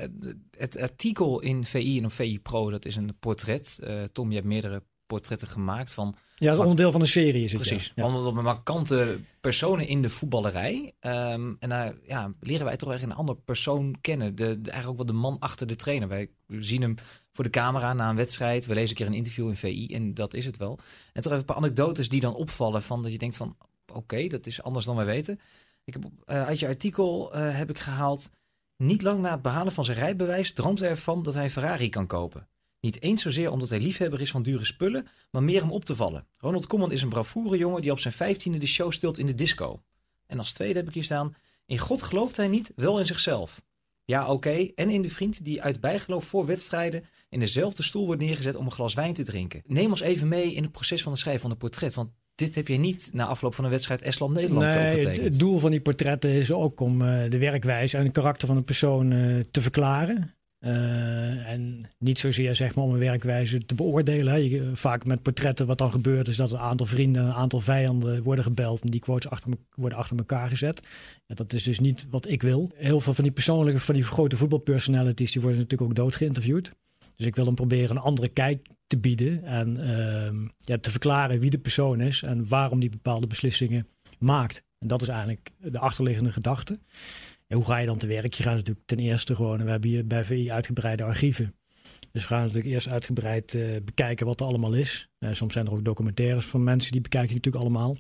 het 0.58 0.80
artikel 0.80 1.40
in 1.40 1.64
VI 1.64 1.98
en 1.98 2.04
op 2.04 2.12
VI 2.12 2.40
Pro, 2.40 2.70
dat 2.70 2.84
is 2.84 2.96
een 2.96 3.16
portret. 3.20 3.80
Uh, 3.84 4.02
Tom, 4.02 4.28
je 4.28 4.34
hebt 4.34 4.46
meerdere 4.46 4.82
portretten 5.10 5.48
gemaakt 5.48 5.92
van... 5.92 6.16
Ja, 6.36 6.46
dat 6.46 6.58
is 6.58 6.62
onderdeel 6.62 6.90
van 6.90 7.00
de 7.00 7.06
serie 7.06 7.44
is 7.44 7.52
het. 7.52 7.60
Precies, 7.60 7.92
ja. 7.94 8.06
ja. 8.06 8.30
markante 8.30 9.18
personen 9.40 9.86
in 9.86 10.02
de 10.02 10.08
voetballerij. 10.08 10.92
Um, 11.00 11.56
en 11.58 11.68
daar 11.68 11.94
ja, 12.06 12.32
leren 12.40 12.64
wij 12.64 12.76
toch 12.76 12.92
echt 12.92 13.02
een 13.02 13.14
ander 13.14 13.36
persoon 13.36 13.96
kennen. 14.00 14.34
De, 14.34 14.60
de, 14.60 14.70
eigenlijk 14.70 14.88
ook 14.88 15.06
wel 15.06 15.14
de 15.16 15.22
man 15.22 15.36
achter 15.38 15.66
de 15.66 15.76
trainer. 15.76 16.08
Wij 16.08 16.30
zien 16.48 16.82
hem 16.82 16.94
voor 17.32 17.44
de 17.44 17.50
camera 17.50 17.92
na 17.92 18.10
een 18.10 18.16
wedstrijd. 18.16 18.66
We 18.66 18.74
lezen 18.74 18.90
een 18.90 18.96
keer 18.96 19.06
een 19.06 19.18
interview 19.18 19.48
in 19.48 19.56
VI 19.56 19.86
en 19.86 20.14
dat 20.14 20.34
is 20.34 20.46
het 20.46 20.56
wel. 20.56 20.78
En 21.12 21.22
toch 21.22 21.32
even 21.32 21.38
een 21.38 21.44
paar 21.44 21.56
anekdotes 21.56 22.08
die 22.08 22.20
dan 22.20 22.34
opvallen 22.34 22.82
van 22.82 23.02
dat 23.02 23.12
je 23.12 23.18
denkt 23.18 23.36
van... 23.36 23.56
Oké, 23.86 23.98
okay, 23.98 24.28
dat 24.28 24.46
is 24.46 24.62
anders 24.62 24.84
dan 24.84 24.96
wij 24.96 25.04
weten. 25.04 25.40
Ik 25.84 25.92
heb, 25.92 26.04
uh, 26.04 26.46
uit 26.46 26.58
je 26.58 26.66
artikel 26.66 27.36
uh, 27.36 27.56
heb 27.56 27.70
ik 27.70 27.78
gehaald... 27.78 28.30
Niet 28.76 29.02
lang 29.02 29.20
na 29.20 29.30
het 29.30 29.42
behalen 29.42 29.72
van 29.72 29.84
zijn 29.84 29.98
rijbewijs 29.98 30.52
droomt 30.52 30.80
hij 30.80 30.88
ervan 30.88 31.22
dat 31.22 31.34
hij 31.34 31.44
een 31.44 31.50
Ferrari 31.50 31.88
kan 31.88 32.06
kopen. 32.06 32.48
Niet 32.80 33.02
eens 33.02 33.22
zozeer 33.22 33.50
omdat 33.50 33.68
hij 33.68 33.80
liefhebber 33.80 34.20
is 34.20 34.30
van 34.30 34.42
dure 34.42 34.64
spullen, 34.64 35.06
maar 35.30 35.42
meer 35.42 35.62
om 35.62 35.72
op 35.72 35.84
te 35.84 35.96
vallen. 35.96 36.26
Ronald 36.38 36.66
Koeman 36.66 36.92
is 36.92 37.02
een 37.02 37.08
bravoure 37.08 37.58
jongen 37.58 37.82
die 37.82 37.90
op 37.90 37.98
zijn 37.98 38.14
vijftiende 38.14 38.58
de 38.58 38.66
show 38.66 38.92
stilt 38.92 39.18
in 39.18 39.26
de 39.26 39.34
disco. 39.34 39.82
En 40.26 40.38
als 40.38 40.52
tweede 40.52 40.78
heb 40.78 40.88
ik 40.88 40.94
hier 40.94 41.04
staan, 41.04 41.34
in 41.66 41.78
God 41.78 42.02
gelooft 42.02 42.36
hij 42.36 42.48
niet, 42.48 42.72
wel 42.76 42.98
in 42.98 43.06
zichzelf. 43.06 43.62
Ja, 44.04 44.22
oké, 44.22 44.32
okay. 44.32 44.72
en 44.74 44.90
in 44.90 45.02
de 45.02 45.10
vriend 45.10 45.44
die 45.44 45.62
uit 45.62 45.80
bijgeloof 45.80 46.24
voor 46.24 46.46
wedstrijden 46.46 47.04
in 47.28 47.40
dezelfde 47.40 47.82
stoel 47.82 48.06
wordt 48.06 48.20
neergezet 48.22 48.56
om 48.56 48.64
een 48.64 48.72
glas 48.72 48.94
wijn 48.94 49.14
te 49.14 49.22
drinken. 49.22 49.62
Neem 49.66 49.90
ons 49.90 50.00
even 50.00 50.28
mee 50.28 50.54
in 50.54 50.62
het 50.62 50.72
proces 50.72 51.02
van 51.02 51.12
het 51.12 51.20
schrijven 51.20 51.42
van 51.42 51.50
het 51.50 51.58
portret, 51.58 51.94
want 51.94 52.10
dit 52.34 52.54
heb 52.54 52.68
je 52.68 52.76
niet 52.76 53.10
na 53.12 53.26
afloop 53.26 53.54
van 53.54 53.64
een 53.64 53.70
wedstrijd 53.70 54.02
Estland-Nederland 54.02 54.74
nee. 54.74 55.20
Het 55.20 55.38
doel 55.38 55.58
van 55.58 55.70
die 55.70 55.80
portretten 55.80 56.30
is 56.30 56.52
ook 56.52 56.80
om 56.80 57.02
uh, 57.02 57.22
de 57.28 57.38
werkwijze 57.38 57.96
en 57.96 58.04
het 58.04 58.12
karakter 58.12 58.48
van 58.48 58.56
een 58.56 58.64
persoon 58.64 59.10
uh, 59.10 59.44
te 59.50 59.60
verklaren. 59.60 60.34
Uh, 60.60 61.50
en 61.50 61.90
niet 61.98 62.18
zozeer 62.18 62.56
zeg 62.56 62.74
maar 62.74 62.84
om 62.84 62.92
een 62.92 62.98
werkwijze 62.98 63.58
te 63.58 63.74
beoordelen. 63.74 64.48
Je, 64.48 64.70
vaak 64.74 65.04
met 65.04 65.22
portretten 65.22 65.66
wat 65.66 65.78
dan 65.78 65.92
gebeurt 65.92 66.28
is 66.28 66.36
dat 66.36 66.52
een 66.52 66.58
aantal 66.58 66.86
vrienden 66.86 67.22
en 67.22 67.28
een 67.28 67.34
aantal 67.34 67.60
vijanden 67.60 68.22
worden 68.22 68.44
gebeld 68.44 68.82
en 68.82 68.90
die 68.90 69.00
quotes 69.00 69.30
achter 69.30 69.48
me, 69.48 69.58
worden 69.74 69.98
achter 69.98 70.16
elkaar 70.16 70.48
gezet. 70.48 70.86
Ja, 71.26 71.34
dat 71.34 71.52
is 71.52 71.62
dus 71.62 71.80
niet 71.80 72.06
wat 72.10 72.28
ik 72.28 72.42
wil. 72.42 72.70
Heel 72.74 73.00
veel 73.00 73.14
van 73.14 73.24
die 73.24 73.32
persoonlijke, 73.32 73.80
van 73.80 73.94
die 73.94 74.04
grote 74.04 74.36
voetbalpersonalities, 74.36 75.32
die 75.32 75.42
worden 75.42 75.60
natuurlijk 75.60 75.90
ook 75.90 75.96
dood 75.96 76.14
geïnterviewd. 76.14 76.72
Dus 77.16 77.26
ik 77.26 77.36
wil 77.36 77.44
hem 77.46 77.54
proberen 77.54 77.90
een 77.90 78.02
andere 78.02 78.28
kijk 78.28 78.66
te 78.86 78.98
bieden 78.98 79.44
en 79.44 79.76
uh, 79.76 80.48
ja, 80.58 80.78
te 80.78 80.90
verklaren 80.90 81.40
wie 81.40 81.50
de 81.50 81.58
persoon 81.58 82.00
is 82.00 82.22
en 82.22 82.48
waarom 82.48 82.80
die 82.80 82.90
bepaalde 82.90 83.26
beslissingen 83.26 83.88
maakt. 84.18 84.62
En 84.78 84.88
dat 84.88 85.02
is 85.02 85.08
eigenlijk 85.08 85.50
de 85.58 85.78
achterliggende 85.78 86.32
gedachte. 86.32 86.78
Hoe 87.54 87.64
ga 87.64 87.76
je 87.76 87.86
dan 87.86 87.98
te 87.98 88.06
werk? 88.06 88.34
Je 88.34 88.42
gaat 88.42 88.54
natuurlijk 88.54 88.86
ten 88.86 88.98
eerste 88.98 89.34
gewoon, 89.34 89.64
we 89.64 89.70
hebben 89.70 89.90
hier 89.90 90.06
bij 90.06 90.24
VI 90.24 90.50
uitgebreide 90.52 91.02
archieven. 91.02 91.54
Dus 92.12 92.22
we 92.22 92.28
gaan 92.28 92.40
natuurlijk 92.40 92.66
eerst 92.66 92.88
uitgebreid 92.88 93.54
uh, 93.54 93.76
bekijken 93.84 94.26
wat 94.26 94.40
er 94.40 94.46
allemaal 94.46 94.72
is. 94.72 95.08
Uh, 95.18 95.32
soms 95.32 95.52
zijn 95.52 95.66
er 95.66 95.72
ook 95.72 95.84
documentaires 95.84 96.44
van 96.44 96.64
mensen, 96.64 96.92
die 96.92 97.00
bekijk 97.00 97.24
ik 97.28 97.34
natuurlijk 97.34 97.64
allemaal. 97.64 97.96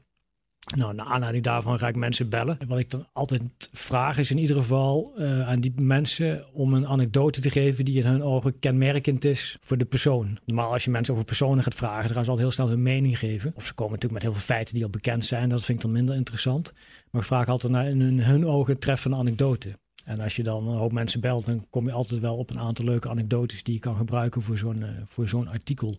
Nou, 0.76 0.94
naar 0.94 1.06
aanleiding 1.06 1.44
daarvan 1.44 1.78
ga 1.78 1.88
ik 1.88 1.96
mensen 1.96 2.28
bellen. 2.28 2.58
Wat 2.66 2.78
ik 2.78 2.90
dan 2.90 3.06
altijd 3.12 3.42
vraag 3.72 4.18
is 4.18 4.30
in 4.30 4.38
ieder 4.38 4.56
geval 4.56 5.12
uh, 5.16 5.48
aan 5.48 5.60
die 5.60 5.72
mensen 5.76 6.44
om 6.52 6.74
een 6.74 6.86
anekdote 6.86 7.40
te 7.40 7.50
geven 7.50 7.84
die 7.84 7.98
in 7.98 8.06
hun 8.06 8.22
ogen 8.22 8.58
kenmerkend 8.58 9.24
is 9.24 9.56
voor 9.60 9.76
de 9.76 9.84
persoon. 9.84 10.38
Normaal 10.44 10.72
als 10.72 10.84
je 10.84 10.90
mensen 10.90 11.14
over 11.14 11.26
personen 11.26 11.64
gaat 11.64 11.74
vragen, 11.74 12.04
dan 12.04 12.14
gaan 12.14 12.24
ze 12.24 12.30
altijd 12.30 12.46
heel 12.46 12.56
snel 12.56 12.68
hun 12.68 12.82
mening 12.82 13.18
geven. 13.18 13.52
Of 13.54 13.66
ze 13.66 13.74
komen 13.74 13.92
natuurlijk 13.92 14.22
met 14.22 14.32
heel 14.32 14.40
veel 14.40 14.54
feiten 14.54 14.74
die 14.74 14.84
al 14.84 14.90
bekend 14.90 15.24
zijn. 15.24 15.48
Dat 15.48 15.64
vind 15.64 15.78
ik 15.78 15.84
dan 15.84 15.92
minder 15.92 16.14
interessant. 16.14 16.72
Maar 17.10 17.20
ik 17.20 17.26
vraag 17.26 17.48
altijd 17.48 17.72
naar 17.72 17.88
in 17.88 18.20
hun 18.20 18.46
ogen 18.46 18.78
treffende 18.78 19.16
anekdote. 19.16 19.78
En 20.04 20.20
als 20.20 20.36
je 20.36 20.42
dan 20.42 20.68
een 20.68 20.76
hoop 20.76 20.92
mensen 20.92 21.20
belt, 21.20 21.46
dan 21.46 21.66
kom 21.70 21.86
je 21.86 21.92
altijd 21.92 22.20
wel 22.20 22.36
op 22.36 22.50
een 22.50 22.58
aantal 22.58 22.84
leuke 22.84 23.08
anekdotes 23.08 23.62
die 23.62 23.74
je 23.74 23.80
kan 23.80 23.96
gebruiken 23.96 24.42
voor 24.42 24.58
zo'n 24.58 24.80
uh, 24.80 24.88
voor 25.04 25.28
zo'n 25.28 25.48
artikel. 25.48 25.98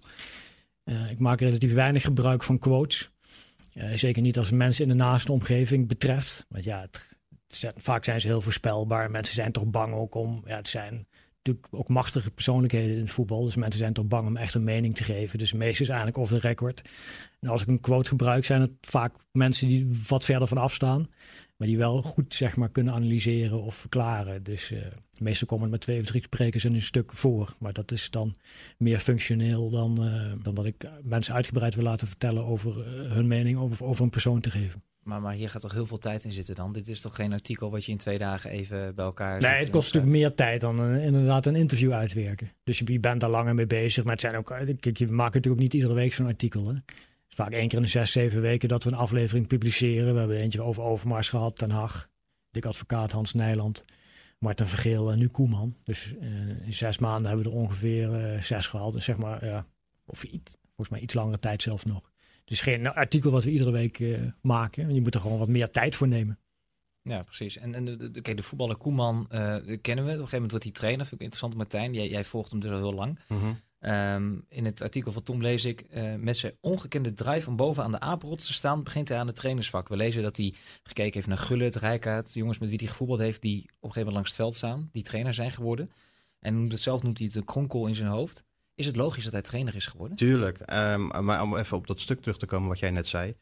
Uh, 0.85 1.09
ik 1.09 1.19
maak 1.19 1.39
relatief 1.39 1.73
weinig 1.73 2.03
gebruik 2.03 2.43
van 2.43 2.59
quotes. 2.59 3.11
Uh, 3.73 3.93
zeker 3.93 4.21
niet 4.21 4.37
als 4.37 4.51
mensen 4.51 4.83
in 4.83 4.89
de 4.89 5.03
naaste 5.03 5.31
omgeving 5.31 5.87
betreft. 5.87 6.45
Want 6.49 6.63
ja, 6.63 6.87
vaak 7.77 8.03
zijn 8.03 8.21
ze 8.21 8.27
heel 8.27 8.41
voorspelbaar. 8.41 9.11
Mensen 9.11 9.35
zijn 9.35 9.51
toch 9.51 9.65
bang 9.65 9.93
ook 9.93 10.15
om. 10.15 10.41
Ja, 10.45 10.55
het 10.55 10.67
zijn 10.67 11.07
natuurlijk 11.43 11.73
ook 11.73 11.87
machtige 11.87 12.31
persoonlijkheden 12.31 12.95
in 12.95 13.01
het 13.01 13.11
voetbal. 13.11 13.43
Dus 13.43 13.55
mensen 13.55 13.79
zijn 13.79 13.93
toch 13.93 14.05
bang 14.05 14.27
om 14.27 14.37
echt 14.37 14.53
een 14.53 14.63
mening 14.63 14.95
te 14.95 15.03
geven. 15.03 15.39
Dus 15.39 15.53
meestal 15.53 15.85
is 15.85 15.89
eigenlijk 15.89 16.17
off 16.17 16.31
the 16.31 16.39
record. 16.39 16.81
En 17.39 17.49
als 17.49 17.61
ik 17.61 17.67
een 17.67 17.79
quote 17.79 18.09
gebruik, 18.09 18.45
zijn 18.45 18.61
het 18.61 18.71
vaak 18.81 19.15
mensen 19.31 19.67
die 19.67 20.03
wat 20.07 20.25
verder 20.25 20.47
van 20.47 20.57
afstaan. 20.57 21.07
Maar 21.57 21.67
die 21.67 21.77
wel 21.77 22.01
goed 22.01 22.33
zeg 22.35 22.55
maar, 22.55 22.69
kunnen 22.69 22.93
analyseren 22.93 23.63
of 23.63 23.75
verklaren. 23.75 24.43
Dus 24.43 24.71
uh, 24.71 24.79
meestal 25.19 25.47
komen 25.47 25.69
met 25.69 25.81
twee 25.81 25.99
of 25.99 26.05
drie 26.05 26.21
sprekers 26.21 26.65
in 26.65 26.73
een 26.73 26.81
stuk 26.81 27.13
voor. 27.13 27.55
Maar 27.59 27.73
dat 27.73 27.91
is 27.91 28.09
dan 28.09 28.35
meer 28.77 28.99
functioneel 28.99 29.69
dan, 29.69 30.05
uh, 30.05 30.31
dan 30.43 30.55
dat 30.55 30.65
ik 30.65 30.89
mensen 31.03 31.33
uitgebreid 31.33 31.75
wil 31.75 31.83
laten 31.83 32.07
vertellen 32.07 32.45
over 32.45 32.77
uh, 32.77 33.11
hun 33.11 33.27
mening 33.27 33.57
over, 33.57 33.85
over 33.85 34.03
een 34.03 34.09
persoon 34.09 34.39
te 34.39 34.51
geven. 34.51 34.83
Maar, 35.03 35.21
maar 35.21 35.33
hier 35.33 35.49
gaat 35.49 35.61
toch 35.61 35.71
heel 35.71 35.85
veel 35.85 35.97
tijd 35.97 36.23
in 36.23 36.31
zitten 36.31 36.55
dan? 36.55 36.71
Dit 36.71 36.87
is 36.87 37.01
toch 37.01 37.15
geen 37.15 37.33
artikel 37.33 37.71
wat 37.71 37.85
je 37.85 37.91
in 37.91 37.97
twee 37.97 38.17
dagen 38.17 38.49
even 38.49 38.95
bij 38.95 39.05
elkaar 39.05 39.41
Nee, 39.41 39.51
het 39.51 39.69
kost 39.69 39.93
natuurlijk 39.93 40.21
meer 40.21 40.33
tijd 40.33 40.61
dan 40.61 40.79
een, 40.79 41.01
inderdaad 41.01 41.45
een 41.45 41.55
interview 41.55 41.91
uitwerken. 41.91 42.51
Dus 42.63 42.79
je, 42.79 42.99
bent 42.99 43.21
daar 43.21 43.29
langer 43.29 43.55
mee 43.55 43.67
bezig. 43.67 44.03
Maar 44.03 44.13
het 44.13 44.21
zijn 44.21 44.35
ook, 44.35 44.45
kijk, 44.79 44.97
je 44.97 45.07
maakt 45.07 45.33
natuurlijk 45.33 45.47
ook 45.47 45.59
niet 45.59 45.73
iedere 45.73 45.93
week 45.93 46.13
zo'n 46.13 46.25
artikel. 46.25 46.67
Hè? 46.67 46.73
Het 46.73 46.83
is 47.29 47.35
vaak 47.35 47.51
één 47.51 47.67
keer 47.67 47.77
in 47.77 47.83
de 47.83 47.89
zes, 47.89 48.11
zeven 48.11 48.41
weken 48.41 48.69
dat 48.69 48.83
we 48.83 48.91
een 48.91 48.97
aflevering 48.97 49.47
publiceren. 49.47 50.13
We 50.13 50.19
hebben 50.19 50.37
eentje 50.37 50.61
over 50.61 50.83
Overmars 50.83 51.29
gehad, 51.29 51.59
Den 51.59 51.71
Haag. 51.71 52.09
Dik 52.51 52.65
Advocaat, 52.65 53.11
Hans 53.11 53.33
Nijland, 53.33 53.85
Martin 54.39 54.65
Vergeel 54.65 55.11
en 55.11 55.19
nu 55.19 55.27
Koeman. 55.27 55.75
Dus 55.83 56.13
uh, 56.21 56.65
in 56.65 56.73
zes 56.73 56.97
maanden 56.97 57.27
hebben 57.27 57.45
we 57.45 57.51
er 57.51 57.57
ongeveer 57.57 58.33
uh, 58.33 58.41
zes 58.41 58.67
gehad. 58.67 58.93
Dus 58.93 59.05
zeg 59.05 59.17
maar, 59.17 59.45
ja, 59.45 59.65
of 60.05 60.23
iets, 60.23 60.51
volgens 60.65 60.89
mij 60.89 60.99
iets 60.99 61.13
langere 61.13 61.39
tijd 61.39 61.61
zelfs 61.61 61.83
nog. 61.83 62.10
Dus 62.45 62.61
geen 62.61 62.87
artikel 62.87 63.31
wat 63.31 63.43
we 63.43 63.51
iedere 63.51 63.71
week 63.71 63.99
uh, 63.99 64.31
maken. 64.41 64.93
Je 64.93 65.01
moet 65.01 65.15
er 65.15 65.21
gewoon 65.21 65.39
wat 65.39 65.47
meer 65.47 65.69
tijd 65.69 65.95
voor 65.95 66.07
nemen. 66.07 66.39
Ja, 67.01 67.21
precies. 67.21 67.57
En, 67.57 67.75
en 67.75 67.85
de, 67.85 68.11
de, 68.11 68.21
kijk, 68.21 68.37
de 68.37 68.43
voetballer 68.43 68.75
Koeman 68.75 69.27
kennen 69.27 69.81
we. 69.83 69.91
Op 69.91 69.95
een 69.97 70.05
gegeven 70.05 70.31
moment 70.31 70.51
wordt 70.51 70.63
hij 70.63 70.73
trainer. 70.73 71.05
Vind 71.05 71.21
ik 71.21 71.27
interessant, 71.27 71.55
Martijn. 71.55 71.93
Jij, 71.93 72.09
jij 72.09 72.23
volgt 72.23 72.51
hem 72.51 72.59
dus 72.59 72.71
al 72.71 72.77
heel 72.77 72.93
lang. 72.93 73.19
Mm 73.27 73.39
-hmm. 73.39 73.59
Um, 73.83 74.45
in 74.49 74.65
het 74.65 74.81
artikel 74.81 75.11
van 75.11 75.23
Tom 75.23 75.41
lees 75.41 75.65
ik, 75.65 75.85
uh, 75.93 76.15
met 76.15 76.37
zijn 76.37 76.53
ongekende 76.59 77.13
drive 77.13 77.49
om 77.49 77.55
bovenaan 77.55 77.91
de 77.91 77.99
apenrots 77.99 78.45
te 78.45 78.53
staan, 78.53 78.83
begint 78.83 79.09
hij 79.09 79.17
aan 79.17 79.27
het 79.27 79.35
trainersvak. 79.35 79.87
We 79.87 79.95
lezen 79.95 80.23
dat 80.23 80.37
hij 80.37 80.53
gekeken 80.83 81.13
heeft 81.13 81.27
naar 81.27 81.37
Gullit, 81.37 81.75
Rijkaard, 81.75 82.33
de 82.33 82.39
jongens 82.39 82.59
met 82.59 82.69
wie 82.69 82.77
hij 82.77 82.87
gevoetbald 82.87 83.19
heeft, 83.19 83.41
die 83.41 83.57
op 83.57 83.65
een 83.65 83.71
gegeven 83.71 83.97
moment 83.97 84.13
langs 84.15 84.29
het 84.29 84.37
veld 84.39 84.55
staan, 84.55 84.89
die 84.91 85.03
trainer 85.03 85.33
zijn 85.33 85.51
geworden. 85.51 85.91
En 86.39 86.53
noemt 86.53 86.71
het 86.71 86.81
zelf 86.81 87.03
noemt 87.03 87.17
hij 87.17 87.27
het 87.27 87.35
een 87.35 87.43
kronkel 87.43 87.87
in 87.87 87.95
zijn 87.95 88.09
hoofd. 88.09 88.43
Is 88.75 88.85
het 88.85 88.95
logisch 88.95 89.23
dat 89.23 89.33
hij 89.33 89.41
trainer 89.41 89.75
is 89.75 89.87
geworden? 89.87 90.17
Tuurlijk, 90.17 90.59
um, 90.73 91.25
maar 91.25 91.41
om 91.41 91.57
even 91.57 91.77
op 91.77 91.87
dat 91.87 91.99
stuk 91.99 92.21
terug 92.21 92.37
te 92.37 92.45
komen 92.45 92.69
wat 92.69 92.79
jij 92.79 92.91
net 92.91 93.07
zei. 93.07 93.35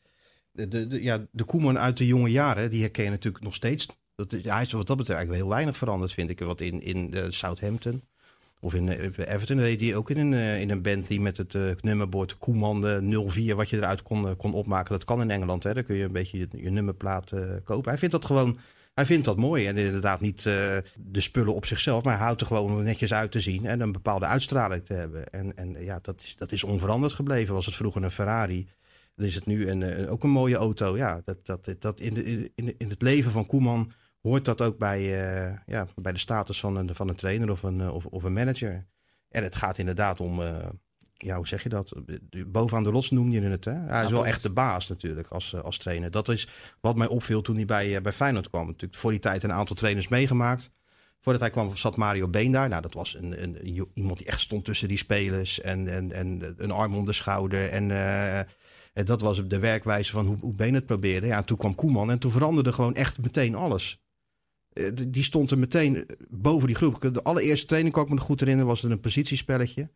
De, 0.52 0.88
de, 0.88 1.04
ja, 1.04 1.26
de 1.32 1.44
Koeman 1.44 1.80
uit 1.80 1.98
de 1.98 2.08
jonge 2.08 2.30
jaren, 2.30 2.70
die 2.70 2.82
herken 2.82 3.04
je 3.04 3.10
natuurlijk 3.10 3.44
nog 3.44 3.56
steeds. 3.56 3.88
Dat, 4.16 4.32
hij 4.32 4.62
is 4.62 4.72
wat 4.72 4.88
dat 4.88 4.98
betreft 4.98 5.20
eigenlijk 5.20 5.42
heel 5.42 5.50
weinig 5.50 5.78
veranderd, 5.78 6.12
vind 6.12 6.30
ik. 6.30 6.40
Wat 6.40 6.62
in, 6.62 6.82
in 6.82 7.12
uh, 7.14 7.26
Southampton 7.30 8.04
Of 8.60 8.74
in 8.74 8.90
eh, 8.90 9.34
Everton 9.34 9.60
reed 9.60 9.82
hij 9.82 9.96
ook 9.96 10.10
in 10.10 10.18
een, 10.18 10.32
uh, 10.32 10.62
in 10.62 10.70
een 10.70 10.82
Bentley 10.82 11.20
met 11.20 11.38
het 11.38 11.84
nummerbord 11.84 12.38
Koeman 12.38 12.82
de 12.82 13.24
04, 13.28 13.56
wat 13.56 13.70
je 13.70 13.78
eruit 13.78 14.02
kon, 14.02 14.36
kon 14.36 14.54
opmaken. 14.54 14.92
Dat 14.92 15.04
kan 15.04 15.22
in 15.22 15.32
Engeland, 15.32 15.64
hè. 15.64 15.74
Dan 15.74 15.84
kun 15.84 15.96
je 15.96 16.04
een 16.04 16.12
beetje 16.12 16.38
je, 16.38 16.48
je 16.52 16.70
nummerplaat 16.70 17.34
kopen. 17.64 17.90
Hij 17.90 18.00
vindt 18.00 18.14
dat 18.14 18.26
gewoon, 18.26 18.58
hij 19.00 19.08
vindt 19.08 19.26
dat 19.26 19.38
mooi. 19.38 19.68
En 19.68 19.78
inderdaad 19.78 20.20
niet 20.20 20.44
de 20.44 20.84
spullen 21.12 21.56
op 21.56 21.66
zichzelf, 21.66 22.04
maar 22.04 22.16
hij 22.16 22.24
houdt 22.24 22.42
er 22.42 22.48
gewoon 22.48 22.84
netjes 22.84 23.14
uit 23.14 23.32
te 23.32 23.40
zien 23.40 23.66
en 23.66 23.80
een 23.80 23.92
bepaalde 23.92 24.26
uitstraling 24.26 24.86
te 24.86 24.94
hebben. 24.94 25.30
En, 25.30 25.58
en 25.58 25.84
ja, 25.84 26.00
dat 26.02 26.22
is, 26.22 26.36
dat 26.36 26.52
is 26.52 26.64
onveranderd 26.64 27.14
gebleven. 27.14 27.54
Was 27.54 27.66
het 27.66 27.76
vroeger 27.76 28.04
een 28.04 28.12
Ferrari, 28.12 28.70
dan 29.16 29.26
is 29.26 29.36
het 29.36 29.46
nu 29.46 29.70
een, 29.70 30.08
ook 30.08 30.24
een 30.24 30.30
mooie 30.30 30.56
auto. 30.56 30.98
Ja, 30.98 31.22
dat, 31.26 31.46
dat, 31.46 31.76
dat 31.80 32.00
in, 32.00 32.14
de, 32.14 32.52
in, 32.56 32.76
in 32.78 32.90
het 32.90 33.02
leven 33.02 33.32
van 33.32 33.46
Koeman 33.46 33.92
hoort 34.22 34.46
dat 34.46 34.62
ook 34.62 34.78
bij, 34.78 35.02
uh, 35.02 35.58
ja, 35.66 35.88
bij 35.96 36.12
de 36.12 36.20
status 36.20 36.60
van 36.60 36.76
een, 36.76 36.96
van 36.96 37.10
een 37.10 37.16
trainer 37.16 37.52
of 37.52 37.64
een, 37.64 37.90
of, 37.90 38.06
of 38.06 38.24
een 38.24 38.34
manager. 38.34 38.88
En 39.30 39.44
het 39.44 39.56
gaat 39.56 39.78
inderdaad 39.78 40.20
om, 40.20 40.42
ja, 41.26 41.36
hoe 41.36 41.48
zeg 41.48 41.64
je 41.64 41.70
dat? 41.70 41.94
Bovenaan 42.48 42.84
de 42.84 42.90
rots 42.90 43.10
noem 43.12 43.32
je 43.32 43.42
het. 43.42 43.66
Hè? 43.66 43.74
Hij 43.74 44.04
is 44.04 44.12
wel 44.12 44.26
echt 44.26 44.44
de 44.44 44.50
baas 44.50 44.88
natuurlijk 44.88 45.28
als, 45.28 45.56
als 45.56 45.78
trainer. 45.78 46.12
Dat 46.12 46.30
is 46.30 46.48
wat 46.82 46.96
mij 46.96 47.08
opviel 47.08 47.42
toen 47.42 47.56
hij 47.56 47.66
bij, 47.66 48.02
bij 48.02 48.12
Feyenoord 48.14 48.50
kwam. 48.50 48.66
Natuurlijk 48.66 49.00
voor 49.00 49.12
die 49.12 49.20
tijd 49.20 49.44
een 49.44 49.52
aantal 49.52 49.76
trainers 49.76 50.08
meegemaakt. 50.08 50.72
Voordat 51.22 51.42
hij 51.42 51.52
kwam 51.52 51.78
zat 51.78 51.96
Mario 51.96 52.28
Been 52.28 52.52
daar. 52.52 52.70
Nou, 52.70 52.82
dat 52.82 52.94
was 52.94 53.16
een, 53.16 53.44
een, 53.44 53.88
iemand 53.94 54.18
die 54.18 54.28
echt 54.28 54.40
stond 54.40 54.66
tussen 54.66 54.88
die 54.88 54.98
spelers. 54.98 55.62
En, 55.62 55.88
en, 55.88 56.12
en 56.12 56.56
een 56.58 56.72
arm 56.72 56.96
om 56.96 57.06
de 57.06 57.14
schouder. 57.14 57.70
En 57.70 57.90
uh, 57.90 58.40
dat 59.06 59.22
was 59.22 59.48
de 59.48 59.60
werkwijze 59.60 60.12
van 60.12 60.26
hoe, 60.26 60.38
hoe 60.40 60.54
Been 60.54 60.74
het 60.74 60.86
probeerde. 60.86 61.28
Ja, 61.28 61.38
en 61.38 61.46
toen 61.46 61.58
kwam 61.58 61.76
Koeman 61.76 62.12
en 62.12 62.20
toen 62.20 62.32
veranderde 62.32 62.72
gewoon 62.72 62.96
echt 62.96 63.18
meteen 63.22 63.56
alles. 63.56 64.02
Eh, 64.74 64.90
die 65.08 65.24
stond 65.24 65.52
er 65.52 65.58
meteen 65.58 66.06
boven 66.30 66.68
die 66.68 66.76
groep. 66.76 67.14
De 67.14 67.24
allereerste 67.24 67.66
training, 67.66 67.94
kan 67.94 68.04
ik 68.04 68.10
me 68.10 68.16
nog 68.16 68.24
goed 68.24 68.40
herinneren, 68.40 68.70
was 68.70 68.84
er 68.84 68.92
een 68.92 69.00
positiespelletje. 69.00 69.90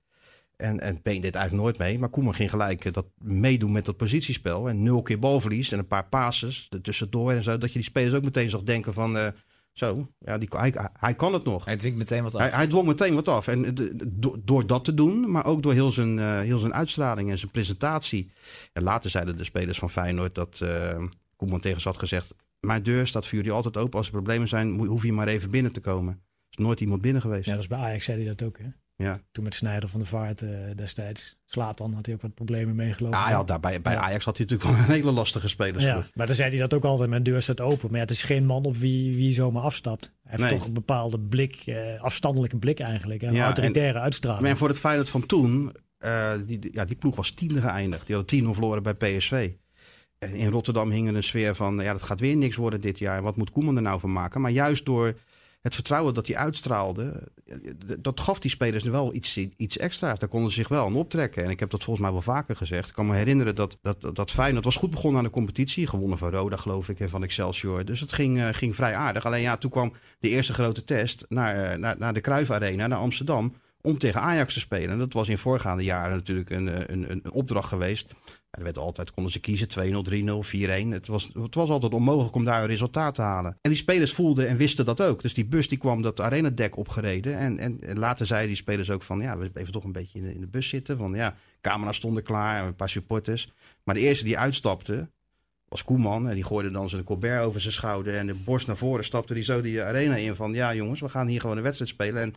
En, 0.55 0.79
en 0.79 0.99
deed 1.03 1.23
eigenlijk 1.23 1.51
nooit 1.53 1.77
mee. 1.77 1.99
Maar 1.99 2.09
Koeman 2.09 2.35
ging 2.35 2.49
gelijk 2.49 2.85
eh, 2.85 2.93
dat 2.93 3.05
meedoen 3.17 3.71
met 3.71 3.85
dat 3.85 3.97
positiespel. 3.97 4.69
En 4.69 4.83
nul 4.83 5.01
keer 5.01 5.19
balverlies 5.19 5.71
en 5.71 5.79
een 5.79 5.87
paar 5.87 6.07
passes 6.07 6.67
er 6.69 6.81
tussendoor 6.81 7.31
en 7.31 7.43
zo. 7.43 7.57
Dat 7.57 7.69
je 7.69 7.79
die 7.79 7.87
spelers 7.87 8.13
ook 8.13 8.23
meteen 8.23 8.49
zag 8.49 8.63
denken 8.63 8.93
van... 8.93 9.17
Uh, 9.17 9.27
zo, 9.71 10.07
ja, 10.19 10.37
die, 10.37 10.47
hij, 10.51 10.73
hij 10.99 11.15
kan 11.15 11.33
het 11.33 11.43
nog. 11.43 11.65
Hij 11.65 11.77
dwingt 11.77 11.97
meteen 11.97 12.23
wat 12.23 12.35
af. 12.35 12.41
Hij, 12.41 12.49
hij 12.49 12.67
dwong 12.67 12.87
meteen 12.87 13.13
wat 13.13 13.27
af. 13.27 13.47
En 13.47 13.75
door, 14.07 14.39
door 14.43 14.67
dat 14.67 14.85
te 14.85 14.93
doen, 14.93 15.31
maar 15.31 15.45
ook 15.45 15.63
door 15.63 15.73
heel 15.73 15.91
zijn, 15.91 16.17
uh, 16.17 16.39
heel 16.39 16.57
zijn 16.57 16.73
uitstraling 16.73 17.29
en 17.29 17.37
zijn 17.37 17.51
presentatie. 17.51 18.31
En 18.73 18.83
later 18.83 19.09
zeiden 19.09 19.37
de 19.37 19.43
spelers 19.43 19.79
van 19.79 19.89
Feyenoord 19.89 20.35
dat 20.35 20.59
uh, 20.63 21.03
Koeman 21.35 21.59
tegen 21.59 21.81
ze 21.81 21.87
had 21.87 21.97
gezegd... 21.97 22.33
Mijn 22.59 22.83
deur 22.83 23.07
staat 23.07 23.27
voor 23.27 23.37
jullie 23.37 23.51
altijd 23.51 23.77
open. 23.77 23.97
Als 23.97 24.05
er 24.05 24.11
problemen 24.11 24.47
zijn, 24.47 24.77
hoef 24.77 25.03
je 25.03 25.13
maar 25.13 25.27
even 25.27 25.49
binnen 25.49 25.71
te 25.71 25.79
komen. 25.79 26.13
Er 26.13 26.19
is 26.49 26.57
nooit 26.57 26.81
iemand 26.81 27.01
binnen 27.01 27.21
geweest. 27.21 27.45
Ja, 27.45 27.51
dat 27.51 27.61
is 27.61 27.67
bij 27.67 27.77
Ajax 27.77 28.05
zei 28.05 28.17
hij 28.17 28.35
dat 28.35 28.47
ook, 28.47 28.57
hè? 28.57 28.65
Ja. 29.03 29.19
Toen 29.31 29.43
met 29.43 29.55
Snijder 29.55 29.89
van 29.89 29.99
de 29.99 30.05
Vaart 30.05 30.41
uh, 30.41 30.49
destijds. 30.75 31.37
Slatan 31.45 31.93
had 31.93 32.05
hij 32.05 32.15
ook 32.15 32.21
wat 32.21 32.33
problemen 32.33 32.75
meegelopen. 32.75 33.19
Ja, 33.19 33.29
ja, 33.29 33.43
daarbij, 33.43 33.81
bij 33.81 33.97
Ajax 33.97 34.25
had 34.25 34.37
hij 34.37 34.45
natuurlijk 34.45 34.77
wel 34.77 34.85
een 34.85 34.91
hele 35.01 35.11
lastige 35.11 35.47
speler. 35.47 35.81
Ja, 35.81 36.05
maar 36.13 36.27
dan 36.27 36.35
zei 36.35 36.49
hij 36.49 36.59
dat 36.59 36.73
ook 36.73 36.83
altijd. 36.83 37.09
Mijn 37.09 37.23
deur 37.23 37.41
staat 37.41 37.61
open. 37.61 37.87
Maar 37.87 37.97
ja, 37.97 38.05
het 38.05 38.11
is 38.11 38.23
geen 38.23 38.45
man 38.45 38.65
op 38.65 38.77
wie, 38.77 39.15
wie 39.15 39.31
zomaar 39.31 39.63
afstapt. 39.63 40.11
Hij 40.23 40.37
heeft 40.37 40.57
toch 40.57 40.67
een 40.67 40.73
bepaalde 40.73 41.19
blik, 41.19 41.63
uh, 41.65 42.01
afstandelijke 42.01 42.57
blik 42.57 42.79
eigenlijk. 42.79 43.21
Een 43.21 43.33
ja, 43.33 43.45
autoritaire 43.45 43.97
en, 43.97 44.03
uitstraling. 44.03 44.43
Maar 44.43 44.57
voor 44.57 44.67
het 44.67 44.79
Feyenoord 44.79 45.09
van 45.09 45.25
toen, 45.25 45.75
uh, 45.99 46.31
die, 46.45 46.69
ja, 46.71 46.85
die 46.85 46.95
ploeg 46.95 47.15
was 47.15 47.31
tiende 47.31 47.61
geëindigd. 47.61 48.05
Die 48.05 48.15
hadden 48.15 48.39
tien 48.39 48.53
verloren 48.53 48.83
bij 48.83 48.93
PSV 48.93 49.51
in 50.31 50.49
Rotterdam 50.49 50.91
hing 50.91 51.07
er 51.07 51.15
een 51.15 51.23
sfeer 51.23 51.55
van, 51.55 51.79
ja, 51.79 51.91
dat 51.91 52.01
gaat 52.01 52.19
weer 52.19 52.35
niks 52.35 52.55
worden 52.55 52.81
dit 52.81 52.99
jaar. 52.99 53.21
Wat 53.21 53.35
moet 53.35 53.51
Koeman 53.51 53.75
er 53.75 53.81
nou 53.81 53.99
van 53.99 54.11
maken? 54.11 54.41
Maar 54.41 54.51
juist 54.51 54.85
door 54.85 55.13
het 55.63 55.75
vertrouwen 55.75 56.13
dat 56.13 56.27
hij 56.27 56.35
uitstraalde, 56.35 57.31
dat 57.99 58.19
gaf 58.19 58.39
die 58.39 58.51
spelers 58.51 58.83
wel 58.83 59.13
iets, 59.13 59.37
iets 59.57 59.77
extra's. 59.77 60.19
Daar 60.19 60.29
konden 60.29 60.49
ze 60.49 60.55
zich 60.55 60.67
wel 60.67 60.85
aan 60.85 60.95
optrekken. 60.95 61.43
En 61.43 61.49
ik 61.49 61.59
heb 61.59 61.69
dat 61.69 61.83
volgens 61.83 62.05
mij 62.05 62.13
wel 62.13 62.21
vaker 62.21 62.55
gezegd. 62.55 62.89
Ik 62.89 62.95
kan 62.95 63.05
me 63.05 63.15
herinneren 63.15 63.55
dat, 63.55 63.77
dat, 63.81 64.15
dat 64.15 64.31
Feyenoord 64.31 64.65
was 64.65 64.75
goed 64.75 64.89
begonnen 64.89 65.19
aan 65.19 65.25
de 65.25 65.33
competitie. 65.33 65.87
Gewonnen 65.87 66.17
van 66.17 66.29
Roda, 66.29 66.57
geloof 66.57 66.89
ik, 66.89 66.99
en 66.99 67.09
van 67.09 67.23
Excelsior. 67.23 67.85
Dus 67.85 67.99
het 67.99 68.13
ging, 68.13 68.37
uh, 68.37 68.47
ging 68.51 68.75
vrij 68.75 68.95
aardig. 68.95 69.25
Alleen 69.25 69.41
ja, 69.41 69.57
toen 69.57 69.71
kwam 69.71 69.93
de 70.19 70.29
eerste 70.29 70.53
grote 70.53 70.83
test 70.83 71.25
naar, 71.29 71.71
eh, 71.71 71.77
naar, 71.77 71.95
naar 71.97 72.13
de 72.13 72.21
Cruijff 72.21 72.51
Arena, 72.51 72.87
naar 72.87 72.99
Amsterdam 72.99 73.53
om 73.81 73.97
tegen 73.97 74.21
Ajax 74.21 74.53
te 74.53 74.59
spelen. 74.59 74.89
En 74.89 74.97
dat 74.97 75.13
was 75.13 75.29
in 75.29 75.37
voorgaande 75.37 75.83
jaren 75.83 76.15
natuurlijk 76.15 76.49
een, 76.49 76.69
eh, 76.69 76.79
een, 76.87 77.11
een 77.11 77.31
opdracht 77.31 77.67
geweest. 77.67 78.13
Er 78.57 78.63
werd 78.63 78.77
altijd, 78.77 79.11
konden 79.11 79.31
ze 79.31 79.39
kiezen, 79.39 79.67
2-0, 79.67 79.71
3-0, 80.09 80.87
4-1. 80.87 80.87
Het 80.89 81.07
was, 81.07 81.31
het 81.33 81.55
was 81.55 81.69
altijd 81.69 81.93
onmogelijk 81.93 82.35
om 82.35 82.45
daar 82.45 82.61
een 82.61 82.67
resultaat 82.67 83.15
te 83.15 83.21
halen. 83.21 83.57
En 83.61 83.69
die 83.69 83.79
spelers 83.79 84.13
voelden 84.13 84.47
en 84.47 84.57
wisten 84.57 84.85
dat 84.85 85.01
ook. 85.01 85.21
Dus 85.21 85.33
die 85.33 85.45
bus 85.45 85.67
die 85.67 85.77
kwam 85.77 86.01
dat 86.01 86.19
arenadek 86.19 86.77
opgereden. 86.77 87.37
En, 87.37 87.59
en, 87.59 87.99
later 87.99 88.25
zeiden 88.25 88.47
die 88.47 88.57
spelers 88.57 88.89
ook 88.91 89.01
van, 89.01 89.19
ja, 89.19 89.37
we 89.37 89.51
even 89.53 89.73
toch 89.73 89.83
een 89.83 89.91
beetje 89.91 90.19
in 90.19 90.25
de, 90.25 90.33
in 90.33 90.39
de 90.39 90.47
bus 90.47 90.69
zitten. 90.69 90.97
Van 90.97 91.13
ja, 91.13 91.35
camera's 91.61 91.95
stonden 91.95 92.23
klaar, 92.23 92.65
een 92.65 92.75
paar 92.75 92.89
supporters. 92.89 93.51
Maar 93.83 93.95
de 93.95 94.01
eerste 94.01 94.23
die 94.23 94.37
uitstapte, 94.37 95.09
was 95.67 95.83
Koeman. 95.83 96.27
En 96.27 96.35
die 96.35 96.43
gooide 96.43 96.71
dan 96.71 96.89
zijn 96.89 97.03
Colbert 97.03 97.45
over 97.45 97.61
zijn 97.61 97.73
schouder. 97.73 98.17
En 98.17 98.27
de 98.27 98.33
borst 98.33 98.67
naar 98.67 98.77
voren 98.77 99.03
stapte 99.03 99.33
die 99.33 99.43
zo 99.43 99.61
die 99.61 99.83
arena 99.83 100.15
in 100.15 100.35
van, 100.35 100.53
ja 100.53 100.73
jongens, 100.73 100.99
we 100.99 101.09
gaan 101.09 101.27
hier 101.27 101.41
gewoon 101.41 101.57
een 101.57 101.63
wedstrijd 101.63 101.91
spelen. 101.91 102.21
En 102.21 102.33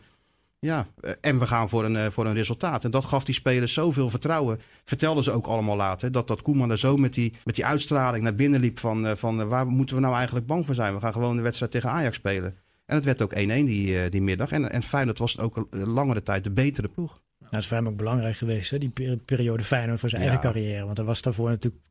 ja, 0.59 0.87
eh, 1.01 1.11
en 1.21 1.39
we 1.39 1.47
gaan 1.47 1.69
voor 1.69 1.85
een, 1.85 1.95
eh, 1.95 2.05
voor 2.09 2.25
een 2.25 2.33
resultaat. 2.33 2.83
En 2.83 2.91
dat 2.91 3.05
gaf 3.05 3.23
die 3.23 3.35
spelers 3.35 3.73
zoveel 3.73 4.09
vertrouwen. 4.09 4.59
Vertelden 4.83 5.23
ze 5.23 5.31
ook 5.31 5.45
allemaal 5.45 5.75
later. 5.75 6.11
Dat, 6.11 6.27
dat 6.27 6.41
Koeman 6.41 6.71
er 6.71 6.79
zo 6.79 6.97
met 6.97 7.13
die, 7.13 7.33
met 7.43 7.55
die 7.55 7.65
uitstraling 7.65 8.23
naar 8.23 8.35
binnen 8.35 8.59
liep. 8.59 8.79
Van, 8.79 9.07
eh, 9.07 9.15
van 9.15 9.47
waar 9.47 9.67
moeten 9.67 9.95
we 9.95 10.01
nou 10.01 10.15
eigenlijk 10.15 10.45
bang 10.45 10.65
voor 10.65 10.75
zijn? 10.75 10.93
We 10.93 10.99
gaan 10.99 11.13
gewoon 11.13 11.35
de 11.35 11.41
wedstrijd 11.41 11.71
tegen 11.71 11.89
Ajax 11.89 12.15
spelen. 12.15 12.55
En 12.85 12.95
het 12.95 13.05
werd 13.05 13.21
ook 13.21 13.33
1-1 13.33 13.65
die, 13.65 14.09
die 14.09 14.21
middag. 14.21 14.51
En, 14.51 14.71
en 14.71 14.83
Feyenoord 14.83 15.19
was 15.19 15.39
ook 15.39 15.67
langere 15.71 16.23
tijd 16.23 16.43
de 16.43 16.51
betere 16.51 16.87
ploeg. 16.87 17.11
Nou, 17.39 17.51
dat 17.51 17.61
is 17.61 17.67
voor 17.67 17.77
hem 17.77 17.87
ook 17.87 17.97
belangrijk 17.97 18.37
geweest, 18.37 18.71
hè? 18.71 18.77
die 18.77 19.17
periode 19.25 19.63
Feyenoord 19.63 19.99
voor 19.99 20.09
zijn 20.09 20.21
eigen 20.21 20.39
carrière. 20.39 20.85
Want 20.85 20.97
hij 20.97 21.05
was 21.05 21.21
daarvoor 21.21 21.49
natuurlijk 21.49 21.83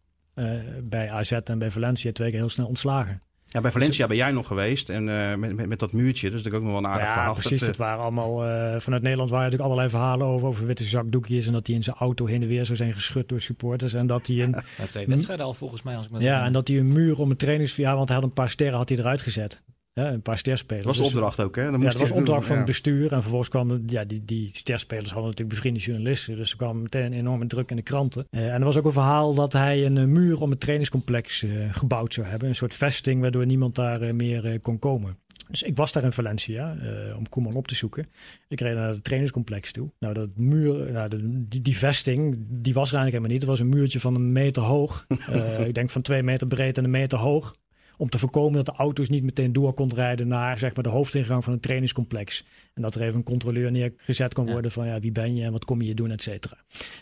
bij 0.83 1.11
AZ 1.11 1.33
en 1.33 1.59
bij 1.59 1.71
Valencia 1.71 2.13
twee 2.13 2.31
keer 2.31 2.39
heel 2.39 2.49
snel 2.49 2.67
ontslagen. 2.67 3.23
Ja, 3.49 3.61
bij 3.61 3.71
Valencia 3.71 4.07
ben 4.07 4.17
jij 4.17 4.31
nog 4.31 4.47
geweest 4.47 4.89
en 4.89 5.09
uh, 5.09 5.35
met, 5.35 5.57
met, 5.57 5.69
met, 5.69 5.79
dat 5.79 5.93
muurtje, 5.93 6.31
dus 6.31 6.43
dat 6.43 6.53
is 6.53 6.59
ook 6.59 6.65
nog 6.65 6.73
wel 6.73 6.81
een 6.81 6.91
aardig 6.91 7.07
ja, 7.07 7.13
verhaal. 7.13 7.35
precies. 7.35 7.61
Het, 7.61 7.77
waren 7.77 8.03
allemaal, 8.03 8.45
uh, 8.45 8.81
vanuit 8.81 9.03
Nederland 9.03 9.31
waren 9.31 9.51
natuurlijk 9.51 9.71
allerlei 9.71 9.91
verhalen 9.91 10.27
over, 10.27 10.49
over 10.49 10.67
witte 10.67 10.85
zakdoekjes 10.85 11.47
en 11.47 11.53
dat 11.53 11.67
hij 11.67 11.77
in 11.77 11.83
zijn 11.83 11.97
auto 11.97 12.27
heen 12.27 12.43
en 12.43 12.49
weer 12.49 12.65
zou 12.65 12.77
zijn 12.77 12.93
geschud 12.93 13.29
door 13.29 13.41
supporters 13.41 13.93
en 13.93 14.07
dat 14.07 14.27
hij 14.27 14.43
een... 14.43 14.53
Dat 14.79 15.05
wedstrijden 15.07 15.47
al 15.47 15.55
volgens 15.55 15.83
mij. 15.83 15.97
Als 15.97 16.07
ik 16.07 16.21
ja, 16.21 16.45
en 16.45 16.53
dat 16.53 16.69
hij 16.69 16.79
een 16.79 16.93
muur 16.93 17.19
om 17.19 17.31
een 17.31 17.37
trainings... 17.37 17.77
Ja, 17.77 17.97
want 17.97 18.09
hij 18.09 18.19
had 18.19 18.27
een 18.27 18.33
paar 18.33 18.51
sterren 18.51 18.77
had 18.77 18.89
hij 18.89 18.99
eruit 18.99 19.21
gezet. 19.21 19.63
Ja, 20.01 20.13
een 20.13 20.23
paar 20.23 20.39
sterspelers. 20.39 20.87
Dat 20.87 20.97
was 20.97 21.07
de 21.07 21.13
dus- 21.13 21.13
opdracht 21.23 21.41
ook, 21.41 21.57
hè? 21.57 21.71
Dan 21.71 21.81
ja, 21.81 21.91
dat 21.91 22.01
was 22.01 22.11
opdracht 22.11 22.47
van 22.47 22.57
het 22.57 22.65
bestuur. 22.65 23.13
En 23.13 23.21
vervolgens 23.21 23.51
kwamen 23.51 23.83
ja, 23.87 24.05
die, 24.05 24.25
die 24.25 24.49
sterspelers 24.53 25.11
hadden 25.11 25.31
natuurlijk 25.31 25.55
bevriende 25.55 25.81
journalisten. 25.81 26.37
Dus 26.37 26.51
er 26.51 26.57
kwam 26.57 26.83
meteen 26.83 27.05
een 27.05 27.13
enorme 27.13 27.47
druk 27.47 27.71
in 27.71 27.77
de 27.77 27.83
kranten. 27.83 28.27
Uh, 28.31 28.55
en 28.55 28.61
er 28.61 28.65
was 28.65 28.77
ook 28.77 28.85
een 28.85 28.93
verhaal 28.93 29.35
dat 29.35 29.53
hij 29.53 29.87
een 29.87 29.97
uh, 29.97 30.05
muur 30.05 30.41
om 30.41 30.51
het 30.51 30.61
trainingscomplex 30.61 31.43
uh, 31.43 31.75
gebouwd 31.75 32.15
zou 32.15 32.27
hebben. 32.27 32.49
Een 32.49 32.55
soort 32.55 32.75
vesting 32.75 33.21
waardoor 33.21 33.47
niemand 33.47 33.75
daar 33.75 34.15
meer 34.15 34.61
kon 34.61 34.79
komen. 34.79 35.19
Dus 35.51 35.63
ik 35.63 35.77
was 35.77 35.93
daar 35.93 36.05
in 36.05 36.13
Valencia 36.13 36.77
om 37.17 37.29
Koeman 37.29 37.55
op 37.55 37.69
te 37.69 37.75
zoeken. 37.75 38.09
Ik 38.49 38.61
reed 38.61 38.75
naar 38.75 38.89
het 38.89 39.05
trainingscomplex 39.05 39.73
toe. 39.73 39.91
Nou, 39.99 40.15
dat 40.15 40.29
muur, 40.35 40.93
nou, 40.93 41.09
de, 41.09 41.47
die, 41.49 41.63
die, 41.63 41.79
vesting, 41.79 42.37
die 42.49 42.75
was 42.75 42.93
er 42.93 42.97
eigenlijk 42.99 43.07
helemaal 43.07 43.31
niet. 43.31 43.41
Het 43.41 43.51
was 43.51 43.61
een 43.61 43.69
muurtje 43.69 44.01
van 44.01 44.15
een 44.15 44.33
meter 44.33 44.63
hoog. 44.63 45.07
ik 45.67 45.75
denk 45.75 45.91
van 45.91 46.03
twee 46.03 46.23
meter 46.23 46.47
breed 46.47 46.79
en 46.79 46.85
een 46.85 46.91
meter 46.91 47.19
hoog 47.19 47.57
om 47.97 48.09
te 48.09 48.19
voorkomen 48.19 48.65
dat 48.65 48.67
de 48.67 48.83
auto's 48.83 49.09
niet 49.09 49.23
meteen 49.23 49.53
door 49.53 49.73
konden 49.73 49.99
rijden 49.99 50.29
naar 50.29 50.59
zeg 50.59 50.75
maar, 50.75 50.85
de 50.85 50.91
hoofdingang 50.91 51.45
van 51.45 51.53
een 51.53 51.61
trainingscomplex. 51.61 52.45
En 52.75 52.83
dat 52.83 52.95
er 52.95 53.03
even 53.03 53.15
een 53.15 53.23
controleur 53.23 53.71
neergezet 53.71 54.35
kon 54.35 54.51
worden 54.51 54.71
van 54.71 54.87
ja, 54.87 55.01
wie 55.01 55.13
ben 55.13 55.37
je 55.37 55.45
en 55.45 55.53
wat 55.53 55.65
kom 55.65 55.79
je 55.81 55.87
hier 55.87 55.95
doen, 55.95 56.11
et 56.11 56.23
cetera. 56.23 56.57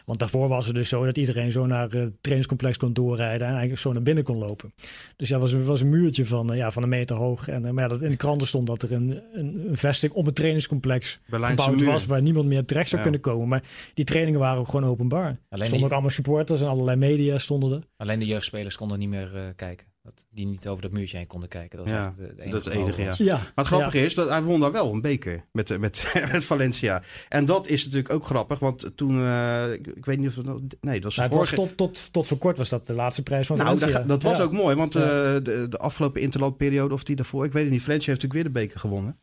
Want 0.05 0.19
daarvoor 0.19 0.49
was 0.49 0.67
het 0.67 0.75
dus 0.75 0.89
zo 0.89 1.05
dat 1.05 1.17
iedereen 1.17 1.51
zo 1.51 1.67
naar 1.67 1.91
het 1.91 2.13
trainingscomplex 2.21 2.77
kon 2.77 2.93
doorrijden 2.93 3.47
en 3.47 3.53
eigenlijk 3.53 3.81
zo 3.81 3.93
naar 3.93 4.03
binnen 4.03 4.25
kon 4.25 4.37
lopen. 4.37 4.75
Dus 5.17 5.29
ja, 5.29 5.39
was 5.39 5.53
een, 5.53 5.65
was 5.65 5.81
een 5.81 5.89
muurtje 5.89 6.27
van, 6.27 6.57
ja, 6.57 6.71
van 6.71 6.83
een 6.83 6.89
meter 6.89 7.17
hoog. 7.17 7.49
En 7.49 7.65
eh, 7.65 7.71
maar 7.71 7.91
ja, 7.91 7.97
in 8.01 8.09
de 8.11 8.17
kranten 8.17 8.47
stond 8.47 8.67
dat 8.67 8.83
er 8.83 8.93
een, 8.93 9.23
een, 9.33 9.69
een 9.69 9.77
vesting 9.77 10.13
om 10.13 10.27
het 10.27 10.35
trainingscomplex 10.35 11.21
Berlijnse 11.27 11.63
gebouwd 11.63 11.81
muur. 11.81 11.91
was 11.91 12.07
waar 12.07 12.23
niemand 12.23 12.47
meer 12.47 12.65
terecht 12.65 12.89
zou 12.89 13.03
kunnen 13.03 13.21
komen. 13.21 13.49
Maar 13.49 13.63
die 13.95 14.05
trainingen 14.05 14.41
waren 14.41 14.61
ook 14.61 14.69
gewoon 14.69 14.91
openbaar. 14.91 15.25
Alleen 15.25 15.41
er 15.49 15.67
stonden 15.67 15.87
ook 15.87 15.93
allemaal 15.93 16.11
supporters 16.11 16.61
en 16.61 16.69
allerlei 16.69 16.97
media 16.97 17.39
stonden 17.39 17.73
er. 17.73 17.83
Alleen 17.97 18.19
de 18.19 18.27
jeugdspelers 18.27 18.77
konden 18.77 18.99
niet 18.99 19.09
meer 19.09 19.33
uh, 19.35 19.43
kijken. 19.57 19.94
Dat 20.05 20.25
die 20.31 20.47
niet 20.47 20.69
over 20.69 20.83
dat 20.83 20.93
muurtje 20.93 21.17
heen 21.17 21.27
konden 21.27 21.49
kijken. 21.49 21.79
Dat, 21.79 21.89
ja, 21.89 22.15
de, 22.17 22.43
enige 22.43 22.51
dat 22.51 22.67
enige, 22.67 23.03
ja. 23.03 23.15
ja. 23.19 23.37
Maar 23.37 23.53
het 23.55 23.67
grappige 23.67 24.05
is 24.05 24.15
dat 24.15 24.29
hij 24.29 24.43
won 24.43 24.61
daar 24.61 24.73
wel 24.73 24.93
een 24.93 25.01
beker 25.01 25.45
met, 25.53 25.79
met, 25.79 26.13
met 26.33 26.45
Valencia. 26.45 27.03
En 27.29 27.45
dat 27.45 27.69
is 27.69 27.85
natuurlijk 27.85 28.13
ook 28.13 28.25
grappig, 28.25 28.59
want 28.59 28.97
toen, 28.97 29.17
uh, 29.17 29.73
ik, 29.73 29.87
ik, 29.87 30.05
weet 30.05 30.19
niet 30.19 30.29
of 30.29 30.37
het, 30.37 30.77
nee, 30.81 30.95
dat 30.95 31.03
was, 31.03 31.17
nou, 31.17 31.29
vorige... 31.29 31.57
was 31.57 31.69
tot, 31.69 31.77
tot, 31.77 32.13
tot 32.13 32.27
voor 32.27 32.39
kort 32.39 32.57
was 32.57 32.69
dat 32.69 32.87
de 32.87 32.93
laatste 32.93 33.23
prijs 33.23 33.47
van 33.47 33.57
nou, 33.57 33.69
Valencia. 33.69 33.99
Dat, 33.99 34.09
dat 34.09 34.23
was 34.23 34.41
ook 34.41 34.53
mooi, 34.53 34.77
want 34.77 34.97
uh, 34.97 35.03
de, 35.03 35.67
de 35.69 35.79
afgelopen 35.79 36.21
interlandperiode 36.21 36.95
of 36.95 37.05
die 37.05 37.17
daarvoor, 37.17 37.45
ik 37.45 37.53
weet 37.53 37.63
het 37.63 37.73
niet, 37.73 37.83
Valencia 37.83 38.13
heeft 38.13 38.23
natuurlijk 38.23 38.55
weer 38.55 38.63
de 38.63 38.67
beker 38.67 38.81
gewonnen. 38.81 39.19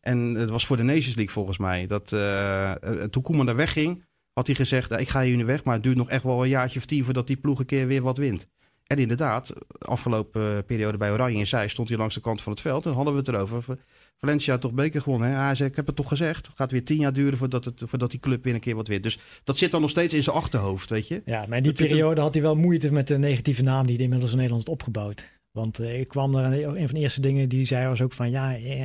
En 0.00 0.34
het 0.34 0.50
was 0.50 0.66
voor 0.66 0.76
de 0.76 0.82
Nations 0.82 1.14
League 1.14 1.32
volgens 1.32 1.58
mij. 1.58 1.86
Dat, 1.86 2.12
uh, 2.12 2.72
toen 3.10 3.22
Koeman 3.22 3.46
daar 3.46 3.56
wegging, 3.56 4.04
had 4.32 4.46
hij 4.46 4.56
gezegd, 4.56 4.92
ik 5.00 5.08
ga 5.08 5.22
hier 5.22 5.36
nu 5.36 5.44
weg, 5.44 5.64
maar 5.64 5.74
het 5.74 5.82
duurt 5.82 5.96
nog 5.96 6.08
echt 6.10 6.22
wel 6.22 6.42
een 6.42 6.48
jaartje 6.48 6.78
of 6.78 6.84
tien 6.84 7.04
voordat 7.04 7.26
die 7.26 7.36
ploeg 7.36 7.58
een 7.58 7.66
keer 7.66 7.86
weer 7.86 8.02
wat 8.02 8.18
wint. 8.18 8.48
En 8.86 8.98
inderdaad, 8.98 9.52
afgelopen 9.78 10.64
periode 10.64 10.98
bij 10.98 11.10
Oranje 11.10 11.38
in 11.38 11.46
Zij 11.46 11.68
stond 11.68 11.88
hij 11.88 11.98
langs 11.98 12.14
de 12.14 12.20
kant 12.20 12.42
van 12.42 12.52
het 12.52 12.60
veld. 12.60 12.86
En 12.86 12.92
hadden 12.92 13.12
we 13.12 13.18
het 13.18 13.28
erover. 13.28 13.78
Valencia 14.18 14.58
toch 14.58 14.72
beker 14.72 15.00
gewonnen. 15.00 15.28
Hè? 15.28 15.36
Hij 15.36 15.54
zei, 15.54 15.68
ik 15.68 15.76
heb 15.76 15.86
het 15.86 15.96
toch 15.96 16.08
gezegd. 16.08 16.46
Het 16.46 16.56
gaat 16.56 16.70
weer 16.70 16.84
tien 16.84 16.98
jaar 16.98 17.12
duren 17.12 17.38
voordat, 17.38 17.64
het, 17.64 17.82
voordat 17.84 18.10
die 18.10 18.20
club 18.20 18.44
weer 18.44 18.54
een 18.54 18.60
keer 18.60 18.74
wat 18.74 18.88
wint. 18.88 19.02
Dus 19.02 19.18
dat 19.44 19.56
zit 19.56 19.70
dan 19.70 19.80
nog 19.80 19.90
steeds 19.90 20.14
in 20.14 20.22
zijn 20.22 20.36
achterhoofd, 20.36 20.90
weet 20.90 21.08
je. 21.08 21.22
Ja, 21.24 21.46
maar 21.46 21.56
in 21.56 21.62
die 21.62 21.72
periode 21.72 22.20
had 22.20 22.34
hij 22.34 22.42
wel 22.42 22.56
moeite 22.56 22.92
met 22.92 23.06
de 23.06 23.18
negatieve 23.18 23.62
naam 23.62 23.86
die 23.86 23.94
hij 23.94 24.04
inmiddels 24.04 24.30
in 24.30 24.36
Nederland 24.36 24.66
had 24.66 24.74
opgebouwd. 24.74 25.32
Want 25.50 25.80
uh, 25.80 26.00
ik 26.00 26.08
kwam 26.08 26.34
er, 26.34 26.64
een 26.64 26.86
van 26.88 26.94
de 26.94 27.00
eerste 27.00 27.20
dingen 27.20 27.48
die 27.48 27.58
hij 27.58 27.66
zei 27.66 27.88
was 27.88 28.00
ook 28.00 28.12
van, 28.12 28.30
ja, 28.30 28.56
eh, 28.56 28.82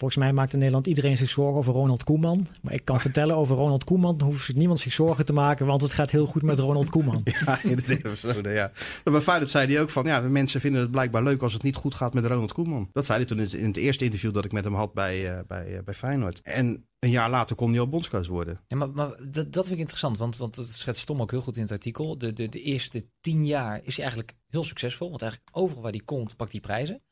Volgens 0.00 0.20
mij 0.20 0.32
maakt 0.32 0.52
in 0.52 0.58
Nederland 0.58 0.86
iedereen 0.86 1.16
zich 1.16 1.30
zorgen 1.30 1.58
over 1.58 1.72
Ronald 1.72 2.04
Koeman. 2.04 2.46
Maar 2.62 2.72
ik 2.72 2.84
kan 2.84 3.00
vertellen 3.06 3.36
over 3.36 3.56
Ronald 3.56 3.84
Koeman 3.84 4.20
hoeft 4.22 4.54
niemand 4.54 4.80
zich 4.80 4.92
zorgen 4.92 5.24
te 5.24 5.32
maken, 5.32 5.66
want 5.66 5.82
het 5.82 5.92
gaat 5.92 6.10
heel 6.10 6.26
goed 6.26 6.42
met 6.42 6.58
Ronald 6.58 6.90
Koeman. 6.90 7.20
ja, 7.46 7.62
in 7.62 7.76
de 7.76 7.96
episode, 8.04 8.50
ja. 8.50 8.70
Maar 9.04 9.12
bij 9.12 9.22
Feyenoord 9.22 9.50
zei 9.50 9.72
hij 9.72 9.82
ook 9.82 9.90
van, 9.90 10.04
ja, 10.04 10.20
mensen 10.20 10.60
vinden 10.60 10.80
het 10.80 10.90
blijkbaar 10.90 11.22
leuk 11.22 11.42
als 11.42 11.52
het 11.52 11.62
niet 11.62 11.76
goed 11.76 11.94
gaat 11.94 12.14
met 12.14 12.26
Ronald 12.26 12.52
Koeman. 12.52 12.88
Dat 12.92 13.06
zei 13.06 13.18
hij 13.18 13.26
toen 13.26 13.38
in 13.60 13.66
het 13.66 13.76
eerste 13.76 14.04
interview 14.04 14.34
dat 14.34 14.44
ik 14.44 14.52
met 14.52 14.64
hem 14.64 14.74
had 14.74 14.92
bij, 14.92 15.32
uh, 15.32 15.38
bij, 15.46 15.72
uh, 15.72 15.78
bij 15.84 15.94
Feyenoord. 15.94 16.40
En 16.42 16.86
een 16.98 17.10
jaar 17.10 17.30
later 17.30 17.56
kon 17.56 17.70
hij 17.70 17.80
al 17.80 17.88
bondscoach 17.88 18.26
worden. 18.26 18.60
Ja, 18.66 18.76
maar, 18.76 18.90
maar 18.90 19.08
dat, 19.08 19.52
dat 19.52 19.64
vind 19.64 19.74
ik 19.74 19.78
interessant, 19.78 20.18
want, 20.18 20.36
want 20.36 20.56
het 20.56 20.72
schetst 20.72 21.06
Tom 21.06 21.20
ook 21.20 21.30
heel 21.30 21.42
goed 21.42 21.56
in 21.56 21.62
het 21.62 21.72
artikel. 21.72 22.18
De, 22.18 22.32
de, 22.32 22.48
de 22.48 22.62
eerste 22.62 23.02
tien 23.20 23.46
jaar 23.46 23.80
is 23.82 23.94
hij 23.94 24.04
eigenlijk 24.04 24.36
heel 24.48 24.64
succesvol, 24.64 25.08
want 25.08 25.22
eigenlijk 25.22 25.56
overal 25.56 25.82
waar 25.82 25.92
hij 25.92 26.02
komt, 26.04 26.36
pakt 26.36 26.52
hij 26.52 26.60
prijzen. 26.60 27.02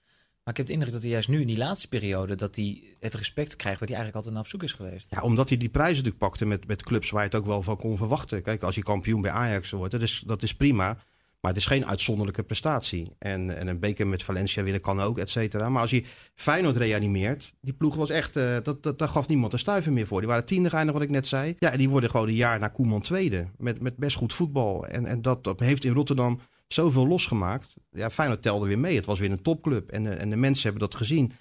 Maar 0.49 0.57
ik 0.57 0.67
heb 0.67 0.76
de 0.76 0.78
indruk 0.78 0.93
dat 0.93 1.02
hij 1.02 1.11
juist 1.11 1.28
nu 1.28 1.40
in 1.40 1.47
die 1.47 1.57
laatste 1.57 1.88
periode... 1.88 2.35
dat 2.35 2.57
hij 2.57 2.83
het 3.00 3.14
respect 3.14 3.57
krijgt 3.57 3.81
waar 3.81 3.88
hij 3.88 3.97
eigenlijk 3.99 4.14
altijd 4.17 4.35
naar 4.35 4.43
op 4.43 4.49
zoek 4.49 4.62
is 4.62 4.73
geweest. 4.73 5.07
Ja, 5.11 5.23
omdat 5.23 5.49
hij 5.49 5.59
die 5.59 5.69
prijzen 5.69 5.97
natuurlijk 5.97 6.25
pakte 6.25 6.47
met, 6.47 6.67
met 6.67 6.83
clubs 6.83 7.11
waar 7.11 7.23
je 7.23 7.28
het 7.28 7.38
ook 7.38 7.47
wel 7.47 7.62
van 7.62 7.76
kon 7.76 7.97
verwachten. 7.97 8.43
Kijk, 8.43 8.62
als 8.62 8.75
hij 8.75 8.85
kampioen 8.85 9.21
bij 9.21 9.31
Ajax 9.31 9.71
wordt, 9.71 9.93
dat 9.93 10.02
is, 10.02 10.23
dat 10.26 10.43
is 10.43 10.55
prima. 10.55 10.87
Maar 11.40 11.50
het 11.50 11.57
is 11.61 11.67
geen 11.67 11.87
uitzonderlijke 11.87 12.43
prestatie. 12.43 13.12
En, 13.19 13.59
en 13.59 13.67
een 13.67 13.78
beker 13.78 14.07
met 14.07 14.23
Valencia 14.23 14.62
winnen 14.62 14.81
kan 14.81 15.00
ook, 15.00 15.19
et 15.19 15.31
cetera. 15.31 15.69
Maar 15.69 15.83
als 15.83 15.90
hij 15.90 16.05
Feyenoord 16.35 16.76
reanimeert, 16.76 17.55
die 17.61 17.75
ploeg 17.75 17.95
was 17.95 18.11
echt... 18.11 18.37
Uh, 18.37 18.57
dat, 18.62 18.83
dat, 18.83 18.99
daar 18.99 19.09
gaf 19.09 19.28
niemand 19.28 19.52
een 19.52 19.59
stuiver 19.59 19.93
meer 19.93 20.07
voor. 20.07 20.21
Die 20.21 20.28
waren 20.28 20.45
tiende 20.45 20.71
eindig, 20.71 20.95
wat 20.95 21.02
ik 21.02 21.11
net 21.11 21.26
zei. 21.26 21.55
Ja, 21.59 21.71
en 21.71 21.78
die 21.78 21.88
worden 21.88 22.11
gewoon 22.11 22.28
een 22.28 22.35
jaar 22.35 22.59
na 22.59 22.69
Koeman 22.69 23.00
tweede. 23.00 23.47
Met, 23.57 23.83
met 23.83 23.97
best 23.97 24.17
goed 24.17 24.33
voetbal. 24.33 24.87
En, 24.87 25.07
en 25.07 25.23
dat, 25.23 25.45
dat 25.45 25.61
heeft 25.61 25.85
in 25.85 25.93
Rotterdam 25.93 26.40
zoveel 26.68 27.06
losgemaakt. 27.06 27.75
Ja, 27.90 28.10
Feyenoord 28.10 28.42
telde 28.42 28.66
weer 28.66 28.78
mee. 28.78 28.96
Het 28.96 29.06
was 29.06 29.18
weer 29.18 29.30
een 29.30 29.42
topclub. 29.42 29.90
En, 29.90 30.04
de, 30.04 30.10
en 30.10 30.30
de 30.30 30.37
mensen 30.37 30.62
hebben 30.62 30.88
dat 30.88 30.94
gezien. 30.94 31.32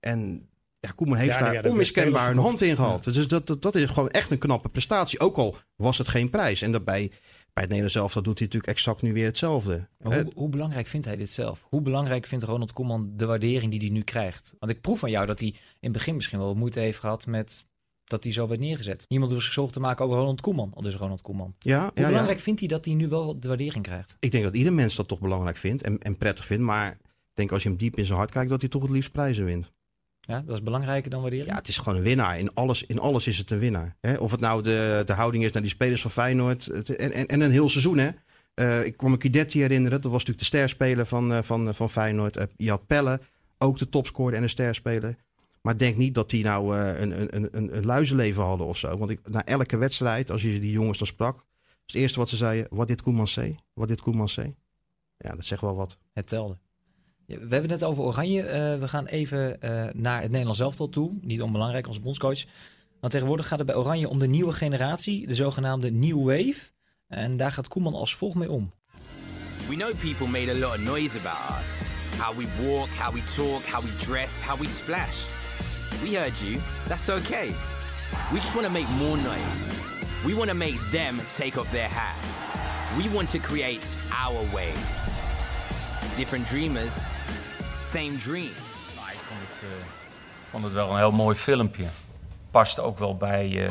En 0.00 0.48
ja, 0.80 0.90
Koeman 0.90 1.16
heeft 1.16 1.38
daar 1.38 1.64
onmiskenbaar 1.64 2.30
een 2.30 2.38
hand 2.38 2.62
in 2.62 2.76
gehad. 2.76 3.04
Dus 3.04 3.28
dat, 3.28 3.46
dat, 3.46 3.62
dat 3.62 3.74
is 3.74 3.88
gewoon 3.88 4.10
echt 4.10 4.30
een 4.30 4.38
knappe 4.38 4.68
prestatie. 4.68 5.20
Ook 5.20 5.36
al 5.36 5.56
was 5.76 5.98
het 5.98 6.08
geen 6.08 6.30
prijs. 6.30 6.62
En 6.62 6.72
daarbij 6.72 7.10
bij 7.56 7.64
het 7.64 7.74
Nederlands 7.74 7.92
zelf, 7.92 8.12
dat 8.12 8.24
doet 8.24 8.38
hij 8.38 8.46
natuurlijk 8.46 8.78
exact 8.78 9.02
nu 9.02 9.12
weer 9.12 9.24
hetzelfde. 9.24 9.86
Hoe, 9.98 10.32
hoe, 10.34 10.48
belangrijk 10.48 10.86
vindt 10.86 11.06
hij 11.06 11.16
dit 11.16 11.32
zelf? 11.32 11.66
Hoe 11.68 11.80
belangrijk 11.80 12.26
vindt 12.26 12.44
Ronald 12.44 12.72
Koeman 12.72 13.12
de 13.16 13.26
waardering 13.26 13.70
die 13.70 13.80
hij 13.80 13.88
nu 13.88 14.02
krijgt? 14.02 14.54
Want 14.58 14.72
ik 14.72 14.80
proef 14.80 14.98
van 14.98 15.10
jou 15.10 15.26
dat 15.26 15.40
hij 15.40 15.48
in 15.48 15.56
het 15.80 15.92
begin 15.92 16.14
misschien 16.14 16.38
wel 16.38 16.54
moeite 16.54 16.80
heeft 16.80 17.00
gehad 17.00 17.26
met 17.26 17.66
dat 18.06 18.24
hij 18.24 18.32
zo 18.32 18.48
werd 18.48 18.60
neergezet. 18.60 19.04
Niemand 19.08 19.32
hoeft 19.32 19.44
zich 19.44 19.52
zorgen 19.52 19.72
te 19.72 19.80
maken 19.80 20.04
over 20.04 20.16
Ronald 20.18 20.40
Koeman, 20.40 20.72
al 20.74 20.82
dus 20.82 20.94
Ronald 20.94 21.20
Koeman. 21.20 21.54
Ja, 21.58 21.90
Hoe 21.94 22.06
belangrijk 22.06 22.40
vindt 22.40 22.60
hij 22.60 22.68
dat 22.68 22.84
hij 22.84 22.94
nu 22.94 23.08
wel 23.08 23.40
de 23.40 23.48
waardering 23.48 23.84
krijgt? 23.84 24.16
Ik 24.20 24.30
denk 24.30 24.44
dat 24.44 24.56
ieder 24.56 24.72
mens 24.72 24.94
dat 24.94 25.08
toch 25.08 25.20
belangrijk 25.20 25.56
vindt 25.56 25.82
en, 25.82 25.98
en 25.98 26.18
prettig 26.18 26.44
vindt. 26.44 26.62
Maar 26.62 26.90
ik 26.90 27.34
denk 27.34 27.52
als 27.52 27.62
je 27.62 27.68
hem 27.68 27.78
diep 27.78 27.96
in 27.96 28.04
zijn 28.04 28.18
hart 28.18 28.30
kijkt, 28.30 28.50
dat 28.50 28.60
hij 28.60 28.70
toch 28.70 28.82
het 28.82 28.90
liefst 28.90 29.12
prijzen 29.12 29.44
wint. 29.44 29.72
Ja, 30.20 30.40
dat 30.40 30.54
is 30.54 30.62
belangrijker 30.62 31.10
dan 31.10 31.20
waardering? 31.20 31.50
Ja, 31.50 31.56
het 31.56 31.68
is 31.68 31.78
gewoon 31.78 31.96
een 31.96 32.04
winnaar. 32.04 32.38
In 32.38 32.54
alles, 32.54 32.86
in 32.86 32.98
alles 32.98 33.26
is 33.26 33.38
het 33.38 33.50
een 33.50 33.58
winnaar. 33.58 33.96
Hè? 34.00 34.14
Of 34.14 34.30
het 34.30 34.40
nou 34.40 34.62
de, 34.62 35.02
de 35.06 35.12
houding 35.12 35.44
is 35.44 35.52
naar 35.52 35.62
die 35.62 35.70
spelers 35.70 36.02
van 36.02 36.10
Feyenoord. 36.10 36.66
en, 36.90 37.12
en, 37.12 37.26
en 37.26 37.40
een 37.40 37.50
heel 37.50 37.68
seizoen, 37.68 37.98
hè. 37.98 38.10
Uh, 38.54 38.84
ik 38.84 38.96
kwam 38.96 39.10
me 39.10 39.16
Kidetti 39.16 39.60
herinneren. 39.60 40.00
Dat 40.00 40.10
was 40.10 40.24
natuurlijk 40.24 40.38
de 40.38 40.44
sterspeler 40.44 41.06
van, 41.06 41.32
uh, 41.32 41.38
van, 41.42 41.74
van 41.74 41.90
Feyenoord. 41.90 42.46
Je 42.56 42.70
had 42.70 42.86
Pelle, 42.86 43.20
ook 43.58 43.78
de 43.78 43.88
topscorer 43.88 44.36
en 44.36 44.42
de 44.42 44.48
sterspeler. 44.48 45.16
Maar 45.66 45.76
denk 45.76 45.96
niet 45.96 46.14
dat 46.14 46.30
die 46.30 46.44
nou 46.44 46.76
uh, 46.76 47.00
een, 47.00 47.20
een, 47.20 47.48
een, 47.56 47.76
een 47.76 47.84
luizenleven 47.84 48.42
hadden 48.42 48.66
of 48.66 48.78
zo. 48.78 48.98
Want 48.98 49.10
ik, 49.10 49.28
na 49.28 49.44
elke 49.44 49.76
wedstrijd, 49.76 50.30
als 50.30 50.42
je 50.42 50.60
die 50.60 50.70
jongens 50.70 50.98
dan 50.98 51.06
sprak, 51.06 51.44
het 51.86 51.94
eerste 51.94 52.18
wat 52.18 52.28
ze 52.28 52.36
zeiden, 52.36 52.66
wat 52.70 52.88
dit 52.88 53.02
Koeman 53.02 53.28
zei, 53.28 53.56
wat 53.72 53.88
dit 53.88 54.00
Koeman 54.00 54.28
zei. 54.28 54.54
Ja, 55.16 55.30
dat 55.30 55.44
zegt 55.44 55.60
wel 55.60 55.76
wat. 55.76 55.98
Het 56.12 56.28
telde. 56.28 56.58
We 57.26 57.34
hebben 57.34 57.60
het 57.60 57.68
net 57.68 57.84
over 57.84 58.02
Oranje. 58.02 58.42
Uh, 58.42 58.80
we 58.80 58.88
gaan 58.88 59.06
even 59.06 59.58
uh, 59.64 59.86
naar 59.92 60.20
het 60.20 60.30
Nederlands 60.30 60.60
elftal 60.60 60.88
toe. 60.88 61.18
Niet 61.20 61.42
onbelangrijk, 61.42 61.86
onze 61.86 62.00
bondscoach. 62.00 62.44
Want 63.00 63.12
tegenwoordig 63.12 63.48
gaat 63.48 63.58
het 63.58 63.66
bij 63.66 63.76
Oranje 63.76 64.08
om 64.08 64.18
de 64.18 64.28
nieuwe 64.28 64.52
generatie, 64.52 65.26
de 65.26 65.34
zogenaamde 65.34 65.90
New 65.90 66.24
Wave. 66.24 66.70
En 67.08 67.36
daar 67.36 67.52
gaat 67.52 67.68
Koeman 67.68 67.94
als 67.94 68.14
volgt 68.14 68.36
mee 68.36 68.50
om. 68.50 68.72
We 69.68 69.74
know 69.74 69.94
people 70.00 70.28
made 70.28 70.50
a 70.50 70.68
lot 70.68 70.78
of 70.78 70.84
noise 70.84 71.18
about 71.18 71.60
us. 71.60 71.88
How 72.18 72.36
we 72.38 72.66
walk, 72.66 72.88
how 72.88 73.14
we 73.14 73.22
talk, 73.34 73.62
how 73.62 73.84
we 73.84 73.96
dress, 74.04 74.42
how 74.42 74.60
we 74.60 74.66
splash. 74.66 75.44
We 76.02 76.14
heard 76.14 76.34
you. 76.40 76.60
That's 76.88 77.08
okay. 77.08 77.54
We 78.32 78.38
just 78.38 78.54
want 78.54 78.66
to 78.66 78.72
make 78.72 78.88
more 78.98 79.16
noise. 79.16 79.74
We 80.24 80.34
want 80.34 80.48
to 80.48 80.54
make 80.54 80.78
them 80.90 81.20
take 81.36 81.58
off 81.58 81.70
their 81.70 81.88
hat. 81.88 82.16
We 82.96 83.08
want 83.14 83.28
to 83.30 83.38
create 83.38 83.88
our 84.12 84.42
waves. 84.52 85.20
Different 86.16 86.46
dreamers, 86.46 86.96
same 87.82 88.18
dream. 88.18 88.50
Nou, 88.96 89.10
ik 89.10 89.18
vond 90.50 90.64
het, 90.64 90.72
wel 90.72 90.90
een 90.90 90.96
heel 90.96 91.12
mooi 91.12 91.36
filmpje. 91.36 91.86
Past 92.50 92.80
ook 92.80 92.98
wel 92.98 93.16
bij, 93.16 93.48
uh, 93.48 93.70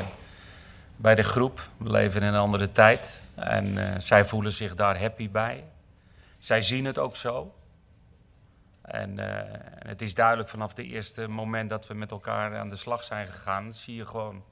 bij 0.96 1.16
de 1.16 1.24
groep. 1.24 1.70
We 1.78 1.92
leven 1.92 2.22
in 2.22 2.28
een 2.28 2.40
andere 2.40 2.72
tijd. 2.72 3.22
En 3.36 3.68
uh, 3.68 3.90
zij 3.98 4.26
voelen 4.26 4.52
zich 4.52 4.76
daar 4.76 5.00
happy 5.00 5.30
bij. 5.30 5.64
Zij 6.40 6.62
zien 6.62 6.86
het 6.86 6.98
ook 6.98 7.16
zo. 7.16 7.55
En 8.86 9.20
uh, 9.20 9.26
het 9.88 10.02
is 10.02 10.14
duidelijk 10.14 10.50
vanaf 10.50 10.76
het 10.76 10.86
eerste 10.86 11.28
moment 11.28 11.70
dat 11.70 11.88
we 11.88 11.94
met 11.94 12.12
elkaar 12.12 12.58
aan 12.58 12.70
de 12.70 12.76
slag 12.76 13.04
zijn 13.04 13.28
gegaan, 13.28 13.74
zie 13.74 13.96
je 13.96 14.06
gewoon 14.06 14.44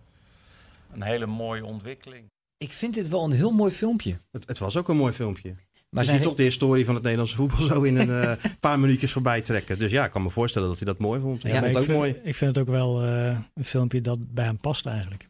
een 0.94 1.04
hele 1.04 1.26
mooie 1.26 1.66
ontwikkeling. 1.66 2.32
Ik 2.58 2.74
vind 2.74 2.96
dit 2.96 3.08
wel 3.08 3.24
een 3.24 3.32
heel 3.32 3.52
mooi 3.52 3.72
filmpje. 3.72 4.18
Het, 4.32 4.48
het 4.48 4.60
was 4.60 4.78
ook 4.78 4.90
een 4.90 4.98
mooi 4.98 5.14
filmpje. 5.14 5.56
Maar 5.90 6.04
je 6.04 6.12
ziet 6.12 6.22
toch 6.22 6.36
de 6.36 6.44
historie 6.44 6.86
van 6.86 6.94
het 6.94 7.04
Nederlandse 7.04 7.36
voetbal 7.36 7.62
zo 7.62 7.82
in 7.82 7.98
een 7.98 8.10
uh, 8.10 8.32
paar 8.60 8.80
minuutjes 8.80 9.12
voorbij 9.12 9.42
trekken. 9.42 9.80
Dus 9.80 9.92
ja, 9.92 10.06
ik 10.06 10.12
kan 10.12 10.24
me 10.24 10.30
voorstellen 10.30 10.68
dat 10.68 10.78
hij 10.78 10.88
dat 10.88 11.00
mooi 11.00 11.20
vond. 11.20 11.42
Ja, 11.42 11.50
vond 11.50 11.66
het 11.66 11.78
ook 11.78 11.84
vind, 11.84 11.98
mooi. 11.98 12.20
Ik 12.24 12.36
vind 12.36 12.56
het 12.56 12.68
ook 12.68 12.74
wel 12.74 13.04
uh, 13.04 13.38
een 13.54 13.66
filmpje 13.66 14.02
dat 14.02 14.34
bij 14.34 14.46
hem 14.46 14.58
past 14.58 14.86
eigenlijk. 14.86 15.30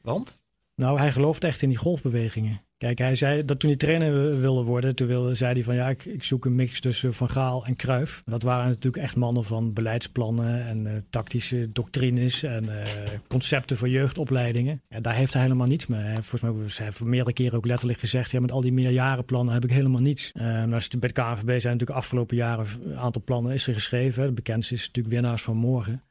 Want? 0.00 0.40
Nou, 0.74 0.98
hij 0.98 1.12
gelooft 1.12 1.44
echt 1.44 1.62
in 1.62 1.68
die 1.68 1.78
golfbewegingen. 1.78 2.60
Kijk, 2.84 2.98
hij 2.98 3.14
zei 3.14 3.44
dat 3.44 3.58
toen 3.58 3.68
hij 3.68 3.78
trainer 3.78 4.40
wilde 4.40 4.62
worden, 4.62 4.94
toen 4.94 5.06
wilde, 5.06 5.34
zei 5.34 5.52
hij 5.52 5.62
van 5.62 5.74
ja, 5.74 5.88
ik, 5.88 6.04
ik 6.04 6.24
zoek 6.24 6.44
een 6.44 6.54
mix 6.54 6.80
tussen 6.80 7.14
Van 7.14 7.30
Gaal 7.30 7.66
en 7.66 7.76
Kruif. 7.76 8.22
Dat 8.24 8.42
waren 8.42 8.68
natuurlijk 8.68 9.02
echt 9.02 9.16
mannen 9.16 9.44
van 9.44 9.72
beleidsplannen 9.72 10.66
en 10.66 10.86
uh, 10.86 10.92
tactische 11.10 11.72
doctrines 11.72 12.42
en 12.42 12.64
uh, 12.64 12.72
concepten 13.28 13.76
voor 13.76 13.88
jeugdopleidingen. 13.88 14.82
Ja, 14.88 15.00
daar 15.00 15.14
heeft 15.14 15.32
hij 15.32 15.42
helemaal 15.42 15.66
niets 15.66 15.86
mee. 15.86 16.00
Hij, 16.00 16.22
volgens 16.22 16.40
mij 16.40 16.52
hij 16.66 16.84
heeft 16.84 17.04
meerdere 17.04 17.32
keren 17.32 17.56
ook 17.56 17.66
letterlijk 17.66 17.98
gezegd, 17.98 18.30
ja, 18.30 18.40
met 18.40 18.52
al 18.52 18.60
die 18.60 18.72
meerjarenplannen 18.72 19.54
heb 19.54 19.64
ik 19.64 19.70
helemaal 19.70 20.00
niets. 20.00 20.32
Uh, 20.34 20.64
bij 20.64 20.78
de 20.88 21.12
KNVB 21.12 21.60
zijn 21.60 21.72
natuurlijk 21.72 21.90
afgelopen 21.90 22.36
jaren 22.36 22.66
een 22.84 22.96
aantal 22.96 23.22
plannen 23.24 23.52
is 23.52 23.66
er 23.66 23.74
geschreven. 23.74 24.26
De 24.26 24.32
bekendste 24.32 24.74
is 24.74 24.86
natuurlijk 24.86 25.14
Winnaars 25.14 25.42
van 25.42 25.56
Morgen, 25.56 26.02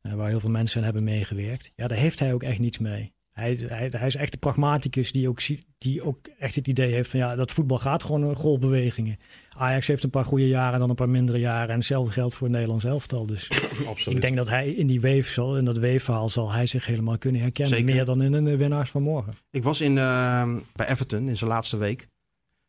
waar 0.00 0.28
heel 0.28 0.40
veel 0.40 0.50
mensen 0.50 0.78
aan 0.78 0.84
hebben 0.84 1.04
meegewerkt. 1.04 1.72
Ja, 1.76 1.86
daar 1.86 1.98
heeft 1.98 2.18
hij 2.18 2.34
ook 2.34 2.42
echt 2.42 2.58
niets 2.58 2.78
mee. 2.78 3.14
Hij, 3.36 3.58
hij, 3.68 3.88
hij, 3.90 4.06
is 4.06 4.14
echt 4.14 4.32
de 4.32 4.38
pragmaticus 4.38 5.12
die 5.12 5.28
ook, 5.28 5.40
die 5.78 6.02
ook 6.02 6.18
echt 6.38 6.54
het 6.54 6.66
idee 6.66 6.92
heeft 6.92 7.10
van 7.10 7.20
ja, 7.20 7.34
dat 7.34 7.50
voetbal 7.50 7.78
gaat 7.78 8.02
gewoon 8.04 8.34
golfbewegingen. 8.34 9.16
Ajax 9.48 9.86
heeft 9.86 10.02
een 10.02 10.10
paar 10.10 10.24
goede 10.24 10.48
jaren 10.48 10.72
en 10.72 10.78
dan 10.78 10.88
een 10.88 10.94
paar 10.94 11.08
mindere 11.08 11.38
jaren. 11.38 11.68
En 11.68 11.74
hetzelfde 11.74 12.12
geldt 12.12 12.34
voor 12.34 12.46
het 12.46 12.52
Nederlands 12.52 12.84
elftal. 12.84 13.26
Dus 13.26 13.50
Absoluut. 13.88 14.16
ik 14.16 14.20
denk 14.20 14.36
dat 14.36 14.48
hij 14.48 14.70
in 14.70 14.86
die 14.86 15.00
wave 15.00 15.22
zal, 15.22 15.56
in 15.56 15.64
dat 15.64 15.78
weefverhaal 15.78 16.28
zal 16.28 16.52
hij 16.52 16.66
zich 16.66 16.86
helemaal 16.86 17.18
kunnen 17.18 17.40
herkennen. 17.40 17.76
Zeker. 17.76 17.94
Meer 17.94 18.04
dan 18.04 18.22
in 18.22 18.32
een 18.32 18.56
winnaars 18.56 18.90
van 18.90 19.02
morgen. 19.02 19.34
Ik 19.50 19.62
was 19.62 19.80
in, 19.80 19.96
uh, 19.96 20.56
bij 20.74 20.88
Everton 20.88 21.28
in 21.28 21.36
zijn 21.36 21.50
laatste 21.50 21.76
week. 21.76 22.00
Uh, 22.00 22.06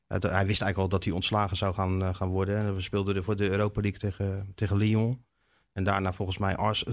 hij 0.07 0.45
wist 0.45 0.61
eigenlijk 0.61 0.77
al 0.77 0.87
dat 0.87 1.03
hij 1.03 1.13
ontslagen 1.13 1.57
zou 1.57 1.73
gaan, 1.73 2.01
uh, 2.01 2.13
gaan 2.13 2.29
worden. 2.29 2.57
En 2.57 2.75
we 2.75 2.81
speelden 2.81 3.23
voor 3.23 3.35
de 3.35 3.49
Europa 3.49 3.81
League 3.81 3.99
tegen, 3.99 4.51
tegen 4.55 4.77
Lyon. 4.77 5.25
En 5.73 5.83
daarna 5.83 6.13
volgens 6.13 6.37
mij 6.37 6.55
Ars, 6.55 6.85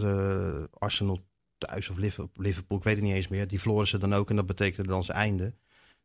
Arsenal 0.79 1.25
thuis 1.67 1.89
of 1.89 1.97
Liverpool, 1.97 2.79
ik 2.79 2.85
weet 2.85 2.95
het 2.95 3.05
niet 3.05 3.15
eens 3.15 3.29
meer. 3.29 3.49
Die 3.49 3.61
verloren 3.61 3.87
ze 3.87 3.99
dan 3.99 4.15
ook 4.15 4.31
en 4.31 4.37
dat 4.37 4.47
betekende 4.47 4.89
dan 4.89 5.05
zijn 5.05 5.19
einde. 5.19 5.55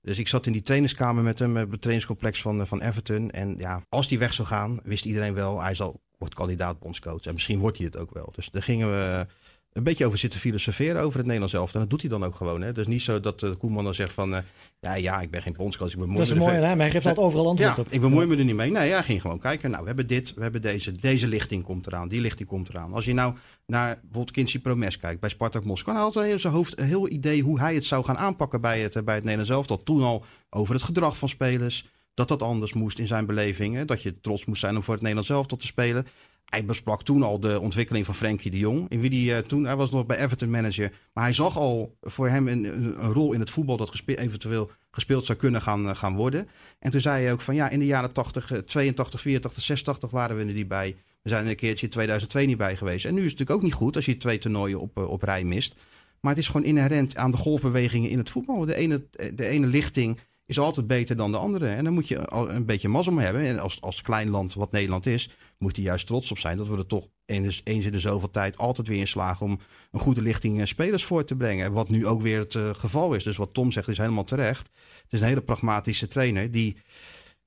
Dus 0.02 0.18
ik 0.20 0.28
zat 0.28 0.46
in 0.46 0.52
die 0.52 0.62
trainingskamer 0.62 1.24
met 1.24 1.40
hem, 1.40 1.56
het 1.56 1.82
trainingscomplex 1.82 2.42
van, 2.42 2.68
van 2.68 2.82
Everton. 2.82 3.32
En 3.32 3.56
ja, 3.58 3.84
als 3.90 4.08
die 4.08 4.20
weg 4.20 4.34
zou 4.34 4.48
gaan, 4.48 4.80
wist 4.84 5.06
iedereen 5.06 5.34
wel, 5.34 5.62
hij 5.62 5.76
zal, 5.76 6.02
wordt 6.18 6.34
kandidaat 6.34 6.80
bondscoach. 6.80 7.26
En 7.26 7.34
misschien 7.34 7.60
wordt 7.60 7.78
hij 7.78 7.86
het 7.86 7.98
ook 7.98 8.14
wel. 8.14 8.32
Dus 8.36 8.50
daar 8.50 8.64
gingen 8.64 8.90
we 8.90 9.28
een 9.74 9.84
beetje 9.84 10.06
over 10.06 10.18
zitten 10.18 10.40
filosoferen 10.40 11.02
over 11.02 11.18
het 11.18 11.26
Nederlands 11.26 11.54
elftal. 11.54 11.74
En 11.74 11.88
dat 11.88 11.90
doet 11.90 12.02
hij 12.10 12.20
dan 12.20 12.28
ook 12.28 12.36
gewoon. 12.36 12.62
Hè? 12.62 12.72
Dus 12.72 12.88
niet 12.88 13.02
zo 13.02 13.20
dat 13.20 13.42
uh, 13.42 13.52
Koeman 13.58 13.84
dan 13.84 13.94
zegt 13.94 14.14
van... 14.14 14.34
Uh, 14.34 14.40
ja, 14.80 14.94
ja, 14.94 15.22
ik 15.22 15.32
ben 15.32 15.42
geen 15.42 15.54
bondscoach. 15.54 15.92
Ik 15.92 16.00
bemoei 16.00 16.18
dat 16.18 16.28
is 16.28 16.34
mooi, 16.34 16.54
hè? 16.54 16.62
Maar 16.62 16.78
hij 16.78 16.90
geeft 16.90 17.06
altijd 17.06 17.26
overal 17.26 17.48
antwoord 17.48 17.76
ja, 17.76 17.82
op. 17.82 17.88
ik 17.90 18.02
bemoei 18.02 18.26
me 18.26 18.38
er 18.38 18.44
niet 18.44 18.56
mee. 18.56 18.72
Nee, 18.72 18.92
hij 18.92 19.04
ging 19.04 19.22
gewoon 19.22 19.40
kijken. 19.40 19.70
Nou, 19.70 19.82
we 19.82 19.88
hebben 19.88 20.08
dit, 20.08 20.34
we 20.34 20.42
hebben 20.42 20.62
deze. 20.62 20.92
Deze 20.92 21.28
lichting 21.28 21.64
komt 21.64 21.88
eraan. 21.88 22.08
Die 22.08 22.22
lichting 22.22 22.48
komt 22.48 22.70
eraan. 22.70 22.94
Als 22.94 23.06
je 23.06 23.14
nou 23.14 23.34
naar 23.66 23.96
bijvoorbeeld 23.96 24.32
Kinsey 24.32 24.60
Promes 24.60 24.98
kijkt 24.98 25.20
bij 25.20 25.30
Spartak 25.30 25.66
Moskou... 25.66 25.98
hij 25.98 26.06
had 26.06 26.16
in 26.16 26.40
zijn 26.40 26.54
hoofd 26.54 26.80
een 26.80 26.86
heel 26.86 27.10
idee 27.10 27.42
hoe 27.42 27.60
hij 27.60 27.74
het 27.74 27.86
zou 27.86 28.04
gaan 28.04 28.18
aanpakken 28.18 28.62
bij 28.62 28.82
het, 28.82 29.06
bij 29.06 29.16
het 29.16 29.24
Nederlands 29.24 29.52
elftal. 29.52 29.84
Toen 29.84 30.04
al 30.04 30.24
over 30.50 30.74
het 30.74 30.84
gedrag 30.84 31.18
van 31.18 31.30
spelers... 31.30 31.86
dat 32.14 32.28
dat 32.28 32.42
anders 32.42 32.74
moest 32.74 33.00
in 33.00 33.08
zijn 33.08 33.26
beleving. 33.26 33.76
Hè? 33.76 33.86
Dat 33.86 34.02
je 34.02 34.22
trots 34.22 34.46
moest 34.46 34.62
zijn 34.62 34.76
om 34.76 34.84
voor 34.84 34.94
het 34.94 35.04
Nederlands 35.04 35.30
elftal 35.30 35.58
te 35.58 35.66
spelen 35.66 36.06
hij 36.50 36.66
besprak 36.66 37.04
toen 37.04 37.24
al 37.24 37.40
de 37.40 37.60
ontwikkeling 37.60 38.06
van 38.06 38.16
Frenkie 38.16 38.52
de 38.52 38.58
Jong. 38.58 38.90
In 38.90 39.00
wie 39.00 39.10
die, 39.10 39.36
eh, 39.36 39.42
toen, 39.42 39.66
hij 39.66 39.76
was 39.76 39.92
nog 39.92 40.06
bij 40.06 40.18
Everton 40.18 40.50
manager. 40.50 40.92
Maar 41.14 41.24
hij 41.24 41.34
zag 41.34 41.58
al 41.58 41.98
voor 42.02 42.30
hem 42.30 42.48
een, 42.48 42.64
een, 42.64 43.14
rol 43.14 43.34
in 43.34 43.40
het 43.40 43.50
voetbal 43.50 43.78
dat 43.78 44.02
eventueel 44.06 44.72
gespeeld 44.92 45.26
zou 45.26 45.38
kunnen 45.38 45.62
gaan, 45.62 45.90
eh, 45.90 45.96
gaan 45.96 46.16
worden. 46.16 46.48
En 46.80 46.92
toen 46.92 47.02
zei 47.02 47.24
hij 47.24 47.32
ook 47.32 47.42
van 47.42 47.56
ja, 47.56 47.70
in 47.70 47.80
de 47.80 47.86
jaren 47.86 48.12
80, 48.12 48.52
82, 48.66 49.22
84, 49.22 49.64
86 49.64 50.12
waren 50.12 50.36
we 50.36 50.44
er 50.44 50.54
niet 50.54 50.68
bij. 50.68 50.96
We 51.22 51.30
zijn 51.30 51.44
er 51.44 51.50
een 51.50 51.56
keertje 51.56 51.86
in 51.86 51.92
2002 51.92 52.46
niet 52.46 52.58
bij 52.58 52.76
geweest. 52.76 53.06
En 53.06 53.14
nu 53.14 53.20
is 53.20 53.30
het 53.30 53.40
natuurlijk 53.40 53.60
ook 53.60 53.66
niet 53.66 53.80
goed 53.80 53.96
als 53.96 54.06
je 54.06 54.18
twee 54.18 54.38
toernooien 54.38 54.80
op, 54.80 54.98
op 54.98 55.22
rij 55.22 55.44
mist. 55.44 55.76
Maar 56.22 56.32
het 56.32 56.42
is 56.42 56.48
gewoon 56.48 56.66
inherent 56.66 57.18
aan 57.18 57.32
de 57.32 57.38
golfbewegingen 57.38 58.10
in 58.10 58.18
het 58.18 58.30
voetbal. 58.30 58.66
De 58.66 58.76
ene, 58.76 59.06
de 59.34 59.46
ene 59.46 59.68
lichting 59.68 60.20
is 60.50 60.60
altijd 60.60 60.88
beter 60.88 61.16
dan 61.16 61.32
de 61.32 61.38
andere. 61.38 61.68
En 61.68 61.84
dan 61.84 61.94
moet 61.94 62.08
je 62.08 62.32
een 62.32 62.66
beetje 62.66 62.90
mazzel 62.90 63.14
mee 63.14 63.26
hebben. 63.26 63.46
En 63.46 63.60
als, 63.60 63.82
als 63.82 64.02
klein 64.02 64.30
land 64.30 64.54
wat 64.54 64.72
Nederland 64.72 65.06
is, 65.06 65.30
moet 65.58 65.76
je 65.76 65.82
juist 65.82 66.08
trots 66.08 66.32
op 66.32 66.40
zijn 66.40 66.58
dat 66.58 66.68
we 66.68 66.78
er 66.78 66.86
toch 66.86 67.08
eens, 67.26 67.62
in 67.64 67.92
de 67.92 68.00
zoveel 68.00 68.32
tijd 68.32 68.58
altijd 68.58 68.88
weer 68.88 69.00
in 69.00 69.08
slagen 69.08 69.46
om 69.46 69.60
een 69.92 70.00
goede 70.00 70.22
lichting 70.22 70.68
spelers 70.68 71.06
voor 71.06 71.24
te 71.24 71.36
brengen. 71.36 71.72
Wat 71.72 71.90
nu 71.90 72.08
ook 72.08 72.22
weer 72.22 72.40
het 72.40 72.54
uh, 72.54 72.70
geval 72.74 73.14
is. 73.14 73.24
Dus 73.24 73.38
wat 73.38 73.54
Tom 73.54 73.72
zegt 73.72 73.88
is 73.88 73.98
helemaal 73.98 74.24
terecht. 74.24 74.70
Het 75.04 75.14
is 75.14 75.22
een 75.22 75.28
hele 75.28 75.42
pragmatische 75.42 76.08
trainer 76.08 76.52
die 76.52 76.78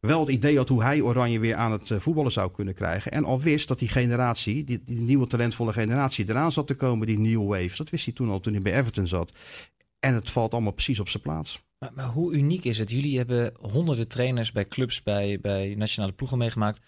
wel 0.00 0.20
het 0.20 0.28
idee 0.28 0.56
had 0.56 0.68
hoe 0.68 0.82
hij 0.82 1.00
Oranje 1.00 1.38
weer 1.38 1.54
aan 1.54 1.72
het 1.72 1.92
voetballen 1.96 2.32
zou 2.32 2.50
kunnen 2.50 2.74
krijgen. 2.74 3.12
En 3.12 3.24
al 3.24 3.40
wist 3.40 3.68
dat 3.68 3.78
die 3.78 3.88
generatie, 3.88 4.64
die, 4.64 4.82
die 4.84 4.98
nieuwe 4.98 5.26
talentvolle 5.26 5.72
generatie, 5.72 6.28
eraan 6.28 6.52
zat 6.52 6.66
te 6.66 6.74
komen, 6.74 7.06
die 7.06 7.18
new 7.18 7.48
wave. 7.48 7.76
Dat 7.76 7.90
wist 7.90 8.04
hij 8.04 8.14
toen 8.14 8.30
al 8.30 8.40
toen 8.40 8.52
hij 8.52 8.62
bij 8.62 8.76
Everton 8.76 9.06
zat. 9.06 9.38
En 10.04 10.14
het 10.14 10.30
valt 10.30 10.52
allemaal 10.52 10.72
precies 10.72 11.00
op 11.00 11.08
zijn 11.08 11.22
plaats. 11.22 11.64
Maar, 11.78 11.90
maar, 11.94 12.06
hoe 12.06 12.32
uniek 12.32 12.64
is 12.64 12.78
het? 12.78 12.90
Jullie 12.90 13.16
hebben 13.16 13.54
honderden 13.60 14.08
trainers 14.08 14.52
bij 14.52 14.68
clubs, 14.68 15.02
bij, 15.02 15.40
bij 15.40 15.74
nationale 15.74 16.12
ploegen 16.12 16.38
meegemaakt. 16.38 16.80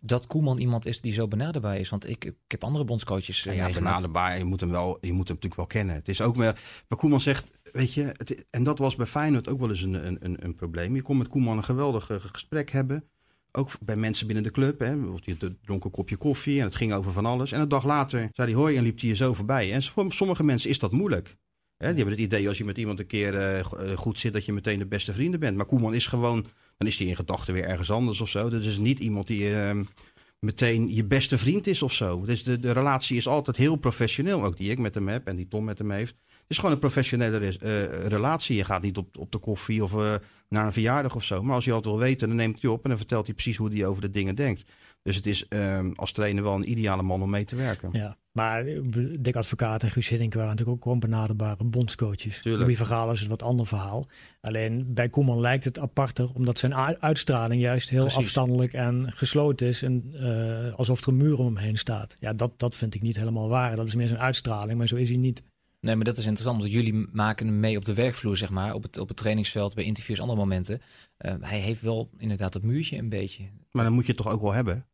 Dat 0.00 0.26
Koeman 0.26 0.58
iemand 0.58 0.86
is 0.86 1.00
die 1.00 1.12
zo 1.12 1.28
benaderbaar 1.28 1.78
is. 1.78 1.88
Want 1.88 2.08
ik, 2.08 2.24
ik 2.24 2.34
heb 2.48 2.64
andere 2.64 2.84
bondscoaches 2.84 3.42
ja, 3.42 3.52
ja, 3.52 3.70
benaderbaar. 3.70 4.38
Je 4.38 4.44
moet, 4.44 4.60
hem 4.60 4.70
wel, 4.70 4.98
je 5.00 5.12
moet 5.12 5.28
hem 5.28 5.36
natuurlijk 5.36 5.54
wel 5.54 5.66
kennen. 5.66 5.94
Het 5.94 6.08
is 6.08 6.20
ook 6.20 6.36
meer, 6.36 6.60
wat 6.88 6.98
Koeman 6.98 7.20
zegt, 7.20 7.50
weet 7.72 7.94
je, 7.94 8.02
het, 8.02 8.46
en 8.50 8.62
dat 8.62 8.78
was 8.78 8.96
bij 8.96 9.06
Feyenoord 9.06 9.48
ook 9.48 9.60
wel 9.60 9.68
eens 9.68 9.82
een, 9.82 10.24
een, 10.24 10.44
een 10.44 10.54
probleem. 10.54 10.94
Je 10.94 11.02
kon 11.02 11.16
met 11.16 11.28
Koeman 11.28 11.56
een 11.56 11.64
geweldig 11.64 12.10
gesprek 12.30 12.70
hebben. 12.70 13.04
Ook 13.52 13.70
bij 13.80 13.96
mensen 13.96 14.26
binnen 14.26 14.44
de 14.44 14.50
club. 14.50 14.78
Hè. 14.78 14.90
Je 15.20 15.56
dronk 15.64 15.84
een 15.84 15.90
kopje 15.90 16.16
koffie 16.16 16.58
en 16.58 16.64
het 16.64 16.76
ging 16.76 16.92
over 16.92 17.12
van 17.12 17.26
alles. 17.26 17.52
En 17.52 17.60
een 17.60 17.68
dag 17.68 17.84
later 17.84 18.28
zei 18.32 18.50
hij 18.50 18.60
hoi 18.60 18.76
en 18.76 18.82
liep 18.82 19.00
hij 19.00 19.08
je 19.08 19.16
zo 19.16 19.32
voorbij. 19.32 19.72
En 19.72 19.82
voor 19.82 20.12
sommige 20.12 20.44
mensen 20.44 20.70
is 20.70 20.78
dat 20.78 20.92
moeilijk. 20.92 21.36
Hè, 21.78 21.86
die 21.86 21.96
hebben 21.96 22.14
het 22.14 22.24
idee 22.32 22.48
als 22.48 22.58
je 22.58 22.64
met 22.64 22.78
iemand 22.78 22.98
een 22.98 23.06
keer 23.06 23.34
uh, 23.34 23.96
goed 23.96 24.18
zit 24.18 24.32
dat 24.32 24.44
je 24.44 24.52
meteen 24.52 24.78
de 24.78 24.86
beste 24.86 25.12
vrienden 25.12 25.40
bent. 25.40 25.56
Maar 25.56 25.66
Koeman 25.66 25.94
is 25.94 26.06
gewoon, 26.06 26.46
dan 26.76 26.88
is 26.88 26.98
hij 26.98 27.06
in 27.06 27.16
gedachten 27.16 27.54
weer 27.54 27.64
ergens 27.64 27.90
anders 27.90 28.20
of 28.20 28.28
zo. 28.28 28.48
Dat 28.48 28.62
is 28.62 28.78
niet 28.78 28.98
iemand 28.98 29.26
die 29.26 29.50
uh, 29.50 29.80
meteen 30.40 30.94
je 30.94 31.04
beste 31.04 31.38
vriend 31.38 31.66
is 31.66 31.82
of 31.82 31.92
zo. 31.92 32.24
Dus 32.24 32.42
de, 32.42 32.60
de 32.60 32.72
relatie 32.72 33.16
is 33.16 33.26
altijd 33.26 33.56
heel 33.56 33.76
professioneel. 33.76 34.44
Ook 34.44 34.56
die 34.56 34.70
ik 34.70 34.78
met 34.78 34.94
hem 34.94 35.08
heb 35.08 35.26
en 35.26 35.36
die 35.36 35.48
Tom 35.48 35.64
met 35.64 35.78
hem 35.78 35.90
heeft. 35.90 36.14
Het 36.48 36.56
is 36.56 36.62
gewoon 36.62 36.72
een 36.72 36.90
professionele 36.90 37.40
uh, 37.40 38.06
relatie. 38.06 38.56
Je 38.56 38.64
gaat 38.64 38.82
niet 38.82 38.96
op, 38.96 39.16
op 39.18 39.32
de 39.32 39.38
koffie 39.38 39.84
of 39.84 39.92
naar 40.48 40.66
een 40.66 40.72
verjaardag 40.72 41.14
of 41.14 41.24
zo. 41.24 41.42
Maar 41.42 41.54
als 41.54 41.64
je 41.64 41.72
altijd 41.72 41.94
wil 41.94 42.04
weten, 42.04 42.28
dan 42.28 42.36
neemt 42.36 42.62
hij 42.62 42.70
op 42.70 42.82
en 42.82 42.88
dan 42.88 42.98
vertelt 42.98 43.26
hij 43.26 43.34
precies 43.34 43.56
hoe 43.56 43.72
hij 43.72 43.86
over 43.86 44.02
de 44.02 44.10
dingen 44.10 44.34
denkt. 44.34 44.70
Dus 45.02 45.16
het 45.16 45.26
is 45.26 45.46
um, 45.48 45.92
als 45.94 46.12
trainer 46.12 46.42
wel 46.42 46.54
een 46.54 46.70
ideale 46.70 47.02
man 47.02 47.22
om 47.22 47.30
mee 47.30 47.44
te 47.44 47.56
werken. 47.56 47.88
Ja, 47.92 48.16
maar 48.32 48.64
Dick 49.20 49.36
Advocaat 49.36 49.82
en 49.82 49.90
Guus 49.90 50.08
Hiddink 50.08 50.34
waren 50.34 50.48
natuurlijk 50.48 50.76
ook 50.76 50.82
gewoon 50.82 50.98
benaderbare 50.98 51.64
bondscoaches. 51.64 52.40
Louis 52.42 52.76
Vergaal 52.76 53.12
is 53.12 53.22
een 53.22 53.28
wat 53.28 53.42
ander 53.42 53.66
verhaal. 53.66 54.06
Alleen 54.40 54.94
bij 54.94 55.08
Koeman 55.08 55.40
lijkt 55.40 55.64
het 55.64 55.78
aparter, 55.78 56.30
omdat 56.34 56.58
zijn 56.58 56.74
uitstraling 57.00 57.60
juist 57.60 57.90
heel 57.90 58.00
Precies. 58.00 58.18
afstandelijk 58.18 58.72
en 58.72 59.12
gesloten 59.14 59.66
is. 59.66 59.82
En 59.82 60.04
uh, 60.14 60.74
alsof 60.74 61.00
er 61.00 61.08
een 61.08 61.16
muur 61.16 61.38
om 61.38 61.46
hem 61.46 61.56
heen 61.56 61.78
staat. 61.78 62.16
Ja, 62.20 62.32
dat, 62.32 62.52
dat 62.56 62.74
vind 62.74 62.94
ik 62.94 63.02
niet 63.02 63.16
helemaal 63.16 63.48
waar. 63.48 63.76
Dat 63.76 63.86
is 63.86 63.94
meer 63.94 64.08
zijn 64.08 64.20
uitstraling, 64.20 64.78
maar 64.78 64.88
zo 64.88 64.96
is 64.96 65.08
hij 65.08 65.18
niet. 65.18 65.42
Nee, 65.80 65.96
maar 65.96 66.04
dat 66.04 66.16
is 66.16 66.26
interessant, 66.26 66.60
want 66.60 66.72
jullie 66.72 67.08
maken 67.12 67.46
hem 67.46 67.60
mee 67.60 67.76
op 67.76 67.84
de 67.84 67.94
werkvloer, 67.94 68.36
zeg 68.36 68.50
maar. 68.50 68.74
Op 68.74 68.82
het, 68.82 68.98
op 68.98 69.08
het 69.08 69.16
trainingsveld, 69.16 69.74
bij 69.74 69.84
interviews, 69.84 70.20
andere 70.20 70.38
momenten. 70.38 70.80
Uh, 71.18 71.34
hij 71.40 71.58
heeft 71.58 71.80
wel 71.80 72.10
inderdaad 72.16 72.52
dat 72.52 72.62
muurtje 72.62 72.96
een 72.96 73.08
beetje. 73.08 73.50
Maar 73.70 73.84
dan 73.84 73.92
moet 73.92 74.06
je 74.06 74.12
het 74.12 74.22
toch 74.22 74.32
ook 74.32 74.40
wel 74.40 74.52
hebben? 74.52 74.86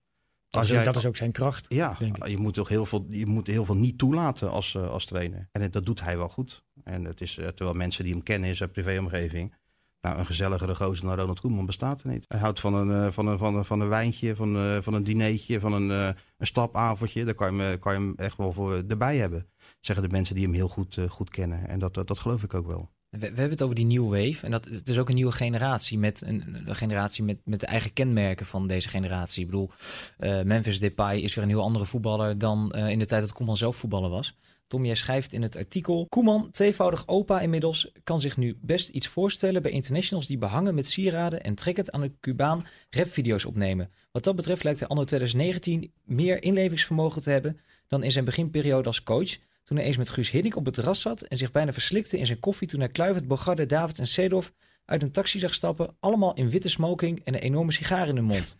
Als 0.51 0.69
jij, 0.69 0.85
dat 0.85 0.97
is 0.97 1.07
ook 1.07 1.17
zijn 1.17 1.33
kracht. 1.33 1.67
Ja, 1.69 1.97
je 2.25 2.39
moet 2.39 2.55
toch 2.55 2.69
heel 2.69 2.87
veel, 2.87 3.07
je 3.11 3.27
moet 3.27 3.47
heel 3.47 3.65
veel 3.65 3.77
niet 3.77 3.99
toelaten 3.99 4.51
als, 4.51 4.75
uh, 4.75 4.91
als 4.91 5.05
trainer. 5.05 5.49
En 5.53 5.71
dat 5.71 5.87
doet 5.87 6.01
hij 6.01 6.17
wel 6.17 6.29
goed. 6.29 6.65
En 6.85 7.05
het 7.05 7.21
is, 7.21 7.39
uh, 7.39 7.47
terwijl 7.47 7.77
mensen 7.77 8.05
die 8.05 8.13
hem 8.13 8.23
kennen 8.23 8.49
in 8.49 8.57
zijn 8.57 8.71
privéomgeving. 8.71 9.55
Nou, 10.01 10.19
een 10.19 10.27
gezelligere 10.27 10.75
gozer 10.75 11.07
dan 11.07 11.17
Ronald 11.17 11.41
Koeman 11.41 11.67
bestaat 11.67 12.03
er 12.03 12.09
niet. 12.09 12.25
Hij 12.29 12.41
houdt 12.41 12.61
van 12.61 12.75
een, 12.75 13.13
van 13.13 13.27
een, 13.27 13.39
van 13.39 13.57
een, 13.57 13.65
van 13.65 13.81
een 13.81 13.89
wijntje, 13.89 14.37
van, 14.37 14.57
uh, 14.57 14.77
van 14.81 14.95
een 14.95 15.05
dineetje, 15.05 15.61
van 15.61 15.73
een, 15.73 15.91
een 15.91 16.47
stapavondje. 16.47 17.25
Daar 17.25 17.35
kan 17.35 17.57
je, 17.57 17.63
hem, 17.63 17.79
kan 17.79 17.93
je 17.93 17.99
hem 17.99 18.15
echt 18.17 18.37
wel 18.37 18.53
voor 18.53 18.83
erbij 18.89 19.17
hebben. 19.17 19.47
Zeggen 19.85 20.05
de 20.05 20.13
mensen 20.13 20.35
die 20.35 20.45
hem 20.45 20.55
heel 20.55 20.69
goed, 20.69 20.99
goed 21.09 21.31
kennen. 21.31 21.69
En 21.69 21.79
dat, 21.79 21.95
dat, 21.95 22.07
dat 22.07 22.19
geloof 22.19 22.43
ik 22.43 22.55
ook 22.55 22.67
wel. 22.67 22.91
We, 23.19 23.27
hebben 23.27 23.51
het 23.51 23.63
over 23.63 23.75
die 23.75 23.87
new 23.87 24.09
wave. 24.09 24.45
En 24.45 24.51
dat 24.51 24.65
het 24.65 24.89
is 24.89 24.99
ook 24.99 25.09
een 25.09 25.15
nieuwe 25.15 25.33
generatie 25.33 25.99
met 25.99 26.23
een, 26.27 26.45
een 26.67 26.77
generatie 26.77 27.25
met, 27.25 27.39
met 27.45 27.61
de 27.61 27.67
eigen 27.67 27.93
kenmerken 27.93 28.47
van 28.47 28.67
deze 28.67 28.89
generatie. 28.89 29.41
Ik 29.41 29.51
bedoel, 29.51 29.71
uh, 30.19 30.43
Memphis 30.43 30.81
Depay 30.81 31.19
is 31.19 31.35
weer 31.35 31.45
een 31.45 31.51
heel 31.51 31.63
andere 31.63 31.85
voetballer 31.85 32.39
dan 32.39 32.73
uh, 32.77 32.89
in 32.89 32.99
de 32.99 33.07
tijd 33.07 33.21
dat 33.21 33.33
Koeman 33.33 33.57
zelf 33.57 33.77
voetballer 33.77 34.11
was. 34.11 34.37
Tom, 34.67 34.85
jij 34.85 34.95
schrijft 34.95 35.33
in 35.33 35.43
het 35.43 35.57
artikel: 35.57 36.07
Koeman, 36.09 36.51
tweevoudig 36.51 37.07
opa 37.07 37.41
inmiddels, 37.41 37.93
kan 38.05 38.21
zich 38.21 38.37
nu 38.37 38.59
best 38.61 38.89
iets 38.89 39.09
voorstellen 39.09 39.63
bij 39.63 39.71
internationals 39.71 40.27
die 40.27 40.39
behangen 40.39 40.75
met 40.75 40.87
sieraden 40.87 41.43
en 41.43 41.55
trekkend 41.55 41.93
aan 41.93 42.01
de 42.01 42.13
Cubaan 42.21 42.67
rapvideo's 42.91 43.45
opnemen. 43.45 43.91
Wat 44.13 44.25
dat 44.25 44.37
betreft 44.37 44.65
lijkt 44.65 44.79
hij 44.79 44.89
anno 44.89 45.05
2019 45.05 45.93
meer 46.05 46.43
inlevingsvermogen 46.43 47.23
te 47.23 47.31
hebben 47.31 47.61
dan 47.89 48.03
in 48.03 48.13
zijn 48.13 48.25
beginperiode 48.25 48.89
als 48.89 49.03
coach. 49.03 49.37
Toen 49.65 49.77
hij 49.77 49.87
eens 49.87 49.97
met 49.97 50.09
Guus 50.09 50.31
Hiddink 50.31 50.57
op 50.57 50.65
het 50.65 50.75
terras 50.75 51.01
zat 51.01 51.23
en 51.23 51.37
zich 51.37 51.51
bijna 51.51 51.73
verslikte 51.73 52.19
in 52.19 52.27
zijn 52.27 52.41
koffie 52.41 52.69
toen 52.69 52.81
hij 52.81 52.89
Kluivert, 52.89 53.27
Bogarde, 53.27 53.67
David 53.67 53.99
en 53.99 54.07
Seedorf 54.07 54.53
uit 54.85 55.03
een 55.03 55.11
taxi 55.11 55.39
zag 55.39 55.55
stappen, 55.55 55.97
allemaal 56.01 56.35
in 56.35 56.51
witte 56.51 56.69
smoking 56.69 57.21
en 57.25 57.35
een 57.35 57.41
enorme 57.41 57.73
sigaar 57.73 58.09
in 58.09 58.15
de 58.15 58.21
mond. 58.21 58.57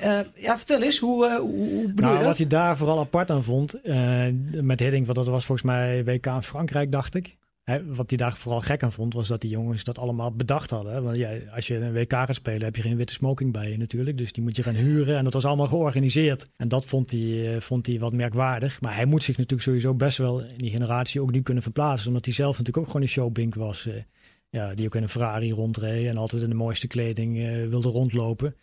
uh, 0.00 0.20
ja, 0.44 0.56
vertel 0.56 0.82
eens, 0.82 0.98
hoe, 0.98 1.26
uh, 1.26 1.36
hoe 1.36 1.86
bedoel 1.86 2.10
nou, 2.10 2.18
je 2.18 2.24
Wat 2.24 2.36
hij 2.36 2.46
daar 2.46 2.76
vooral 2.76 2.98
apart 2.98 3.30
aan 3.30 3.44
vond, 3.44 3.74
uh, 3.82 4.26
met 4.60 4.80
Hiddink, 4.80 5.04
want 5.06 5.18
dat 5.18 5.26
was 5.26 5.44
volgens 5.44 5.66
mij 5.66 6.04
WK 6.04 6.26
in 6.26 6.42
Frankrijk, 6.42 6.92
dacht 6.92 7.14
ik. 7.14 7.36
He, 7.64 7.94
wat 7.94 8.08
hij 8.08 8.18
daar 8.18 8.36
vooral 8.36 8.60
gek 8.60 8.82
aan 8.82 8.92
vond, 8.92 9.14
was 9.14 9.28
dat 9.28 9.40
die 9.40 9.50
jongens 9.50 9.84
dat 9.84 9.98
allemaal 9.98 10.32
bedacht 10.32 10.70
hadden. 10.70 11.02
Want 11.02 11.16
ja, 11.16 11.30
als 11.54 11.66
je 11.66 11.76
een 11.76 11.92
WK 11.92 12.12
gaat 12.12 12.34
spelen, 12.34 12.62
heb 12.62 12.76
je 12.76 12.82
geen 12.82 12.96
witte 12.96 13.12
smoking 13.12 13.52
bij 13.52 13.70
je 13.70 13.76
natuurlijk. 13.76 14.18
Dus 14.18 14.32
die 14.32 14.42
moet 14.42 14.56
je 14.56 14.62
gaan 14.62 14.74
huren. 14.74 15.16
En 15.16 15.24
dat 15.24 15.32
was 15.32 15.44
allemaal 15.44 15.66
georganiseerd. 15.66 16.48
En 16.56 16.68
dat 16.68 16.84
vond 16.84 17.10
hij, 17.10 17.56
vond 17.60 17.86
hij 17.86 17.98
wat 17.98 18.12
merkwaardig. 18.12 18.80
Maar 18.80 18.94
hij 18.94 19.04
moet 19.04 19.22
zich 19.22 19.36
natuurlijk 19.36 19.62
sowieso 19.62 19.94
best 19.94 20.18
wel 20.18 20.40
in 20.40 20.58
die 20.58 20.70
generatie 20.70 21.20
ook 21.20 21.30
nu 21.30 21.42
kunnen 21.42 21.62
verplaatsen. 21.62 22.08
Omdat 22.08 22.24
hij 22.24 22.34
zelf 22.34 22.50
natuurlijk 22.50 22.78
ook 22.78 22.86
gewoon 22.86 23.02
een 23.02 23.08
showbink 23.08 23.54
was. 23.54 23.88
Ja, 24.50 24.74
die 24.74 24.86
ook 24.86 24.94
in 24.94 25.02
een 25.02 25.08
Ferrari 25.08 25.52
rondreed 25.52 26.06
en 26.06 26.16
altijd 26.16 26.42
in 26.42 26.48
de 26.48 26.54
mooiste 26.54 26.86
kleding 26.86 27.36
uh, 27.36 27.68
wilde 27.68 27.88
rondlopen. 27.88 28.56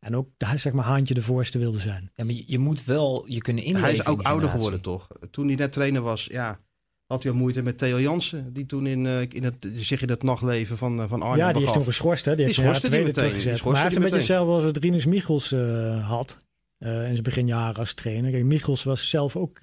En 0.00 0.16
ook, 0.16 0.28
zeg 0.54 0.72
maar, 0.72 0.84
Haantje 0.84 1.14
de 1.14 1.22
voorste 1.22 1.58
wilde 1.58 1.78
zijn. 1.78 2.10
Ja, 2.14 2.24
maar 2.24 2.34
je, 2.46 2.58
moet 2.58 2.84
wel 2.84 3.24
je 3.26 3.38
kunnen 3.38 3.64
inleven. 3.64 3.88
Hij 3.88 3.98
is 3.98 4.06
ook 4.06 4.22
ouder 4.22 4.48
geworden, 4.48 4.80
toch? 4.80 5.08
Toen 5.30 5.46
hij 5.46 5.56
net 5.56 5.72
trainer 5.72 6.02
was, 6.02 6.24
ja, 6.30 6.60
had 7.08 7.22
hij 7.22 7.32
al 7.32 7.38
moeite 7.38 7.62
met 7.62 7.78
Theo 7.78 8.00
Jansen. 8.00 8.52
Die 8.52 8.66
toen 8.66 8.86
in, 8.86 9.04
uh, 9.04 9.20
in 9.20 9.44
het, 9.44 9.54
zeg 9.74 10.00
je, 10.00 10.06
dat 10.06 10.22
nachtleven 10.22 10.76
van, 10.76 11.00
uh, 11.00 11.08
van 11.08 11.22
Arnhem 11.22 11.38
Ja, 11.38 11.46
die 11.46 11.54
begaf. 11.54 11.68
is 11.68 11.76
toen 11.76 11.84
geschorst, 11.84 12.24
hè? 12.24 12.36
Die, 12.36 12.46
Die 12.46 12.64
heeft 12.64 12.80
die 12.80 12.90
meteen. 12.90 13.12
Teruggezet. 13.12 13.64
Maar 13.64 13.74
hij 13.74 13.82
heeft 13.82 13.96
een 13.96 14.02
beetje 14.02 14.16
hetzelfde 14.16 14.52
als 14.52 14.64
wat 14.64 14.76
Rinus 14.76 15.06
Michels 15.06 15.52
uh, 15.52 16.08
had. 16.08 16.38
in 16.78 16.86
zijn 16.88 17.22
beginjaren 17.22 17.76
als 17.76 17.94
trainer. 17.94 18.30
Kijk, 18.30 18.44
Michels 18.44 18.82
was 18.82 19.10
zelf 19.10 19.36
ook, 19.36 19.58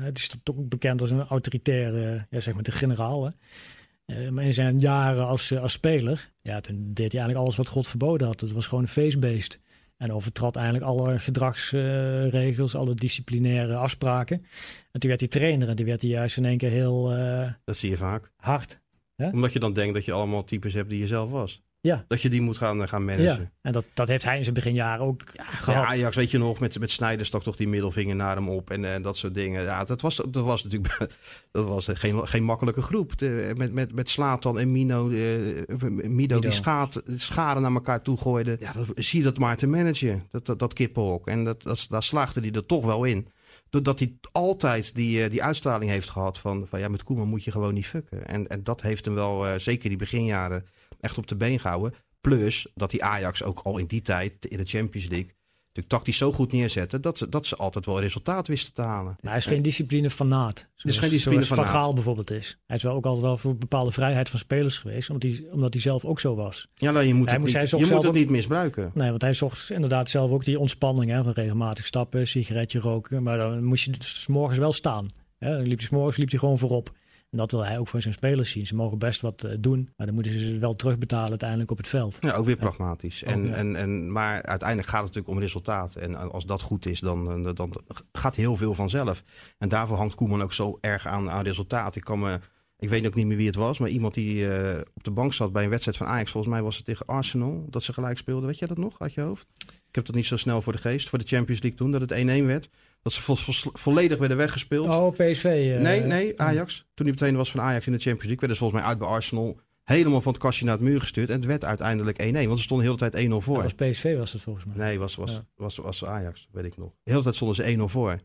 het 0.00 0.18
is 0.18 0.30
toch 0.42 0.56
ook 0.56 0.68
bekend 0.68 1.00
als 1.00 1.10
een 1.10 1.22
autoritaire, 1.26 2.26
ja, 2.30 2.40
zeg 2.40 2.54
maar 2.54 2.62
de 2.62 2.70
generaal. 2.70 3.24
Hè? 3.24 4.30
Maar 4.30 4.44
in 4.44 4.52
zijn 4.52 4.78
jaren 4.78 5.26
als, 5.26 5.56
als 5.56 5.72
speler, 5.72 6.30
ja, 6.42 6.60
toen 6.60 6.76
deed 6.76 7.12
hij 7.12 7.20
eigenlijk 7.20 7.40
alles 7.40 7.56
wat 7.56 7.68
God 7.68 7.86
verboden 7.86 8.26
had. 8.26 8.40
Het 8.40 8.52
was 8.52 8.66
gewoon 8.66 8.84
een 8.84 8.90
feestbeest. 8.90 9.58
En 9.98 10.12
overtrad 10.12 10.56
eigenlijk 10.56 10.86
alle 10.86 11.18
gedragsregels, 11.18 12.74
alle 12.74 12.94
disciplinaire 12.94 13.76
afspraken. 13.76 14.44
En 14.90 15.00
toen 15.00 15.08
werd 15.08 15.20
hij 15.20 15.28
trainer 15.28 15.68
en 15.68 15.76
toen 15.76 15.86
werd 15.86 16.00
hij 16.00 16.10
juist 16.10 16.36
in 16.36 16.44
één 16.44 16.58
keer 16.58 16.70
heel 16.70 17.16
uh, 17.16 17.52
Dat 17.64 17.76
zie 17.76 17.90
je 17.90 17.96
vaak. 17.96 18.32
hard. 18.36 18.80
Hè? 19.16 19.28
Omdat 19.28 19.52
je 19.52 19.58
dan 19.58 19.72
denkt 19.72 19.94
dat 19.94 20.04
je 20.04 20.12
allemaal 20.12 20.44
types 20.44 20.74
hebt 20.74 20.88
die 20.88 20.98
je 20.98 21.06
zelf 21.06 21.30
was. 21.30 21.62
Ja. 21.80 22.04
Dat 22.08 22.22
je 22.22 22.28
die 22.28 22.40
moet 22.40 22.58
gaan, 22.58 22.88
gaan 22.88 23.04
managen. 23.04 23.42
Ja, 23.42 23.50
en 23.62 23.72
dat, 23.72 23.84
dat 23.94 24.08
heeft 24.08 24.24
hij 24.24 24.36
in 24.36 24.42
zijn 24.42 24.54
beginjaren 24.54 25.06
ook 25.06 25.22
Ja, 25.32 25.44
gehad. 25.44 25.84
Ajax, 25.84 26.16
weet 26.16 26.30
je 26.30 26.38
nog, 26.38 26.58
met, 26.58 26.78
met 26.78 26.90
Sneijder 26.90 27.26
stak 27.26 27.42
toch 27.42 27.56
die 27.56 27.68
middelvinger 27.68 28.16
naar 28.16 28.36
hem 28.36 28.48
op 28.48 28.70
en, 28.70 28.84
en 28.84 29.02
dat 29.02 29.16
soort 29.16 29.34
dingen. 29.34 29.62
Ja, 29.62 29.84
dat 29.84 30.00
was, 30.00 30.16
dat 30.16 30.44
was 30.44 30.64
natuurlijk 30.64 30.96
dat 31.52 31.66
was 31.66 31.88
geen, 31.92 32.28
geen 32.28 32.44
makkelijke 32.44 32.82
groep. 32.82 33.18
De, 33.18 33.52
met, 33.56 33.72
met, 33.72 33.94
met 33.94 34.10
Slatan 34.10 34.58
en 34.58 34.72
Mino, 34.72 35.10
eh, 35.10 35.88
Mido, 35.90 36.40
die 36.40 36.50
schaat, 36.50 37.02
scharen 37.16 37.62
naar 37.62 37.72
elkaar 37.72 38.02
toe 38.02 38.16
gooiden. 38.16 38.56
Ja, 38.60 38.72
dat, 38.72 38.86
zie 38.94 39.18
je 39.18 39.24
dat 39.24 39.38
maar 39.38 39.56
te 39.56 39.66
managen, 39.66 40.26
dat, 40.30 40.46
dat, 40.46 40.58
dat 40.58 40.72
kippenhok. 40.72 41.26
En 41.26 41.44
dat, 41.44 41.62
dat, 41.62 41.86
daar 41.88 42.02
slaagde 42.02 42.40
hij 42.40 42.52
er 42.52 42.66
toch 42.66 42.84
wel 42.84 43.04
in. 43.04 43.28
Doordat 43.70 43.98
hij 43.98 44.14
altijd 44.32 44.94
die, 44.94 45.28
die 45.28 45.42
uitstraling 45.42 45.90
heeft 45.90 46.10
gehad 46.10 46.38
van, 46.38 46.66
van 46.66 46.80
ja, 46.80 46.88
met 46.88 47.02
Koeman 47.02 47.28
moet 47.28 47.44
je 47.44 47.50
gewoon 47.50 47.74
niet 47.74 47.86
fucken. 47.86 48.26
En, 48.26 48.46
en 48.46 48.62
dat 48.62 48.82
heeft 48.82 49.04
hem 49.04 49.14
wel, 49.14 49.60
zeker 49.60 49.88
die 49.88 49.98
beginjaren, 49.98 50.64
echt 51.00 51.18
op 51.18 51.26
de 51.26 51.36
been 51.36 51.60
gehouden. 51.60 51.94
Plus 52.20 52.66
dat 52.74 52.90
die 52.90 53.04
Ajax 53.04 53.42
ook 53.42 53.58
al 53.58 53.78
in 53.78 53.86
die 53.86 54.02
tijd 54.02 54.46
in 54.46 54.56
de 54.56 54.64
Champions 54.64 55.08
League 55.08 55.36
natuurlijk 55.78 55.88
tactisch 55.88 56.16
zo 56.16 56.32
goed 56.32 56.52
neerzetten 56.52 57.00
dat 57.00 57.18
ze, 57.18 57.28
dat 57.28 57.46
ze 57.46 57.56
altijd 57.56 57.86
wel 57.86 58.00
resultaat 58.00 58.48
wisten 58.48 58.74
te 58.74 58.82
halen. 58.82 59.16
Maar 59.20 59.30
hij 59.30 59.40
is 59.40 59.46
geen 59.46 59.62
discipline 59.62 60.10
fanaat. 60.10 60.66
is 60.82 60.98
geen 60.98 61.10
discipline 61.10 61.44
Van. 61.44 61.66
Gaal 61.66 61.94
bijvoorbeeld 61.94 62.30
is. 62.30 62.58
Hij 62.66 62.76
is 62.76 62.82
wel 62.82 62.94
ook 62.94 63.06
altijd 63.06 63.24
wel 63.24 63.38
voor 63.38 63.56
bepaalde 63.56 63.90
vrijheid 63.90 64.28
van 64.28 64.38
spelers 64.38 64.78
geweest. 64.78 65.10
Omdat 65.10 65.30
hij, 65.30 65.46
omdat 65.50 65.72
hij 65.72 65.82
zelf 65.82 66.04
ook 66.04 66.20
zo 66.20 66.34
was. 66.34 66.68
Ja, 66.74 66.90
nou, 66.90 67.06
je 67.06 67.14
moet 67.14 67.30
Hij 67.30 67.38
het, 67.38 67.46
niet, 67.46 67.70
je 67.70 67.94
moet 67.94 68.02
het 68.02 68.12
niet 68.12 68.30
misbruiken. 68.30 68.90
Nee, 68.94 69.10
want 69.10 69.22
hij 69.22 69.32
zocht 69.32 69.70
inderdaad 69.70 70.10
zelf 70.10 70.30
ook 70.30 70.44
die 70.44 70.58
ontspanning. 70.58 71.10
Hè, 71.10 71.22
van 71.22 71.32
regelmatig 71.32 71.86
stappen, 71.86 72.28
sigaretje 72.28 72.78
roken. 72.78 73.22
Maar 73.22 73.38
dan 73.38 73.64
moest 73.64 73.84
je 73.84 73.90
dus 73.90 74.22
's 74.22 74.26
morgens 74.26 74.58
wel 74.58 74.72
staan. 74.72 75.08
Hè. 75.38 75.56
Dan 75.56 75.66
liep 75.66 75.78
hij 75.78 75.86
's 75.86 75.90
morgens 75.90 76.16
liep 76.16 76.30
hij 76.30 76.38
gewoon 76.38 76.58
voorop. 76.58 76.96
En 77.30 77.38
dat 77.38 77.50
wil 77.50 77.64
hij 77.64 77.78
ook 77.78 77.88
van 77.88 78.02
zijn 78.02 78.14
spelers 78.14 78.50
zien. 78.50 78.66
Ze 78.66 78.74
mogen 78.74 78.98
best 78.98 79.20
wat 79.20 79.44
eh, 79.44 79.56
doen. 79.60 79.92
Maar 79.96 80.06
dan 80.06 80.14
moeten 80.14 80.32
ze 80.32 80.38
ze 80.38 80.58
wel 80.58 80.76
terugbetalen 80.76 81.30
uiteindelijk 81.30 81.70
op 81.70 81.76
het 81.76 81.88
veld. 81.88 82.16
Ja, 82.20 82.34
ook 82.34 82.46
weer 82.46 82.56
pragmatisch. 82.56 83.22
En, 83.22 83.40
Ook, 83.40 83.46
ja. 83.46 83.54
en, 83.54 83.76
en, 83.76 84.12
maar 84.12 84.42
uiteindelijk 84.42 84.88
gaat 84.88 85.04
het 85.04 85.08
natuurlijk 85.08 85.34
om 85.34 85.40
resultaat. 85.40 85.94
En 85.94 86.30
als 86.32 86.46
dat 86.46 86.62
goed 86.62 86.86
is, 86.86 87.00
dan, 87.00 87.42
dan, 87.42 87.54
dan 87.54 87.72
gaat 88.12 88.34
heel 88.34 88.56
veel 88.56 88.74
vanzelf. 88.74 89.22
En 89.58 89.68
daarvoor 89.68 89.96
hangt 89.96 90.14
Koeman 90.14 90.42
ook 90.42 90.52
zo 90.52 90.78
erg 90.80 91.06
aan, 91.06 91.30
aan 91.30 91.44
resultaat. 91.44 91.96
Ik, 91.96 92.04
kan 92.04 92.18
me, 92.18 92.40
ik 92.78 92.88
weet 92.88 93.06
ook 93.06 93.14
niet 93.14 93.26
meer 93.26 93.36
wie 93.36 93.46
het 93.46 93.56
was, 93.56 93.78
maar 93.78 93.88
iemand 93.88 94.14
die 94.14 94.54
eh, 94.54 94.80
op 94.94 95.04
de 95.04 95.10
bank 95.10 95.34
zat 95.34 95.52
bij 95.52 95.64
een 95.64 95.70
wedstrijd 95.70 95.96
van 95.96 96.06
Ajax. 96.06 96.30
Volgens 96.30 96.52
mij 96.52 96.62
was 96.62 96.76
het 96.76 96.84
tegen 96.84 97.06
Arsenal, 97.06 97.66
dat 97.70 97.82
ze 97.82 97.92
gelijk 97.92 98.18
speelden. 98.18 98.46
Weet 98.46 98.58
jij 98.58 98.68
dat 98.68 98.78
nog 98.78 98.98
uit 98.98 99.14
je 99.14 99.20
hoofd? 99.20 99.46
Ik 99.88 99.94
heb 99.94 100.04
dat 100.06 100.14
niet 100.14 100.26
zo 100.26 100.36
snel 100.36 100.62
voor 100.62 100.72
de 100.72 100.78
geest. 100.78 101.08
Voor 101.08 101.18
de 101.18 101.26
Champions 101.26 101.62
League 101.62 101.78
toen, 101.78 101.90
dat 101.90 102.00
het 102.00 102.42
1-1 102.42 102.44
werd. 102.44 102.70
Dat 103.02 103.12
ze 103.12 103.22
vo- 103.22 103.34
vo- 103.34 103.70
volledig 103.72 104.18
werden 104.18 104.36
weggespeeld. 104.36 104.88
Oh, 104.88 105.12
PSV. 105.12 105.44
eh, 105.44 105.80
Nee, 105.80 106.00
nee, 106.00 106.40
Ajax. 106.40 106.76
Toen 106.94 107.06
hij 107.06 107.14
meteen 107.20 107.36
was 107.36 107.50
van 107.50 107.60
Ajax 107.60 107.86
in 107.86 107.92
de 107.92 107.98
Champions 107.98 108.26
League, 108.26 108.38
werden 108.38 108.56
ze 108.56 108.62
volgens 108.62 108.80
mij 108.80 108.90
uit 108.90 108.98
bij 108.98 109.08
Arsenal 109.08 109.60
helemaal 109.84 110.20
van 110.20 110.32
het 110.32 110.40
kastje 110.42 110.64
naar 110.64 110.74
het 110.74 110.82
muur 110.82 111.00
gestuurd. 111.00 111.28
En 111.28 111.34
het 111.36 111.44
werd 111.44 111.64
uiteindelijk 111.64 112.18
1-1, 112.22 112.32
want 112.46 112.56
ze 112.58 112.62
stonden 112.64 112.86
de 112.86 112.92
hele 112.92 113.10
tijd 113.10 113.24
1-0 113.30 113.34
voor. 113.44 113.62
Dat 113.62 113.72
was 113.78 113.88
PSV 113.90 114.16
was 114.16 114.32
het 114.32 114.42
volgens 114.42 114.64
mij. 114.64 114.76
Nee, 114.76 114.98
was, 114.98 115.14
was, 115.14 115.30
Ja. 115.30 115.44
was, 115.56 115.76
was, 115.76 116.04
Ajax, 116.04 116.48
weet 116.52 116.64
ik 116.64 116.76
nog. 116.76 116.90
De 117.02 117.10
hele 117.10 117.22
tijd 117.22 117.34
stonden 117.34 117.56
ze 117.56 117.76
1-0 117.76 117.88
voor. 117.88 118.10
En 118.10 118.20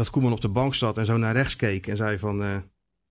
dat 0.00 0.10
Koeman 0.10 0.32
op 0.32 0.40
de 0.40 0.48
bank 0.48 0.74
zat 0.74 0.98
en 0.98 1.06
zo 1.06 1.16
naar 1.16 1.34
rechts 1.34 1.56
keek 1.56 1.86
en 1.86 1.96
zei 1.96 2.18
van... 2.18 2.42
eh, 2.42 2.56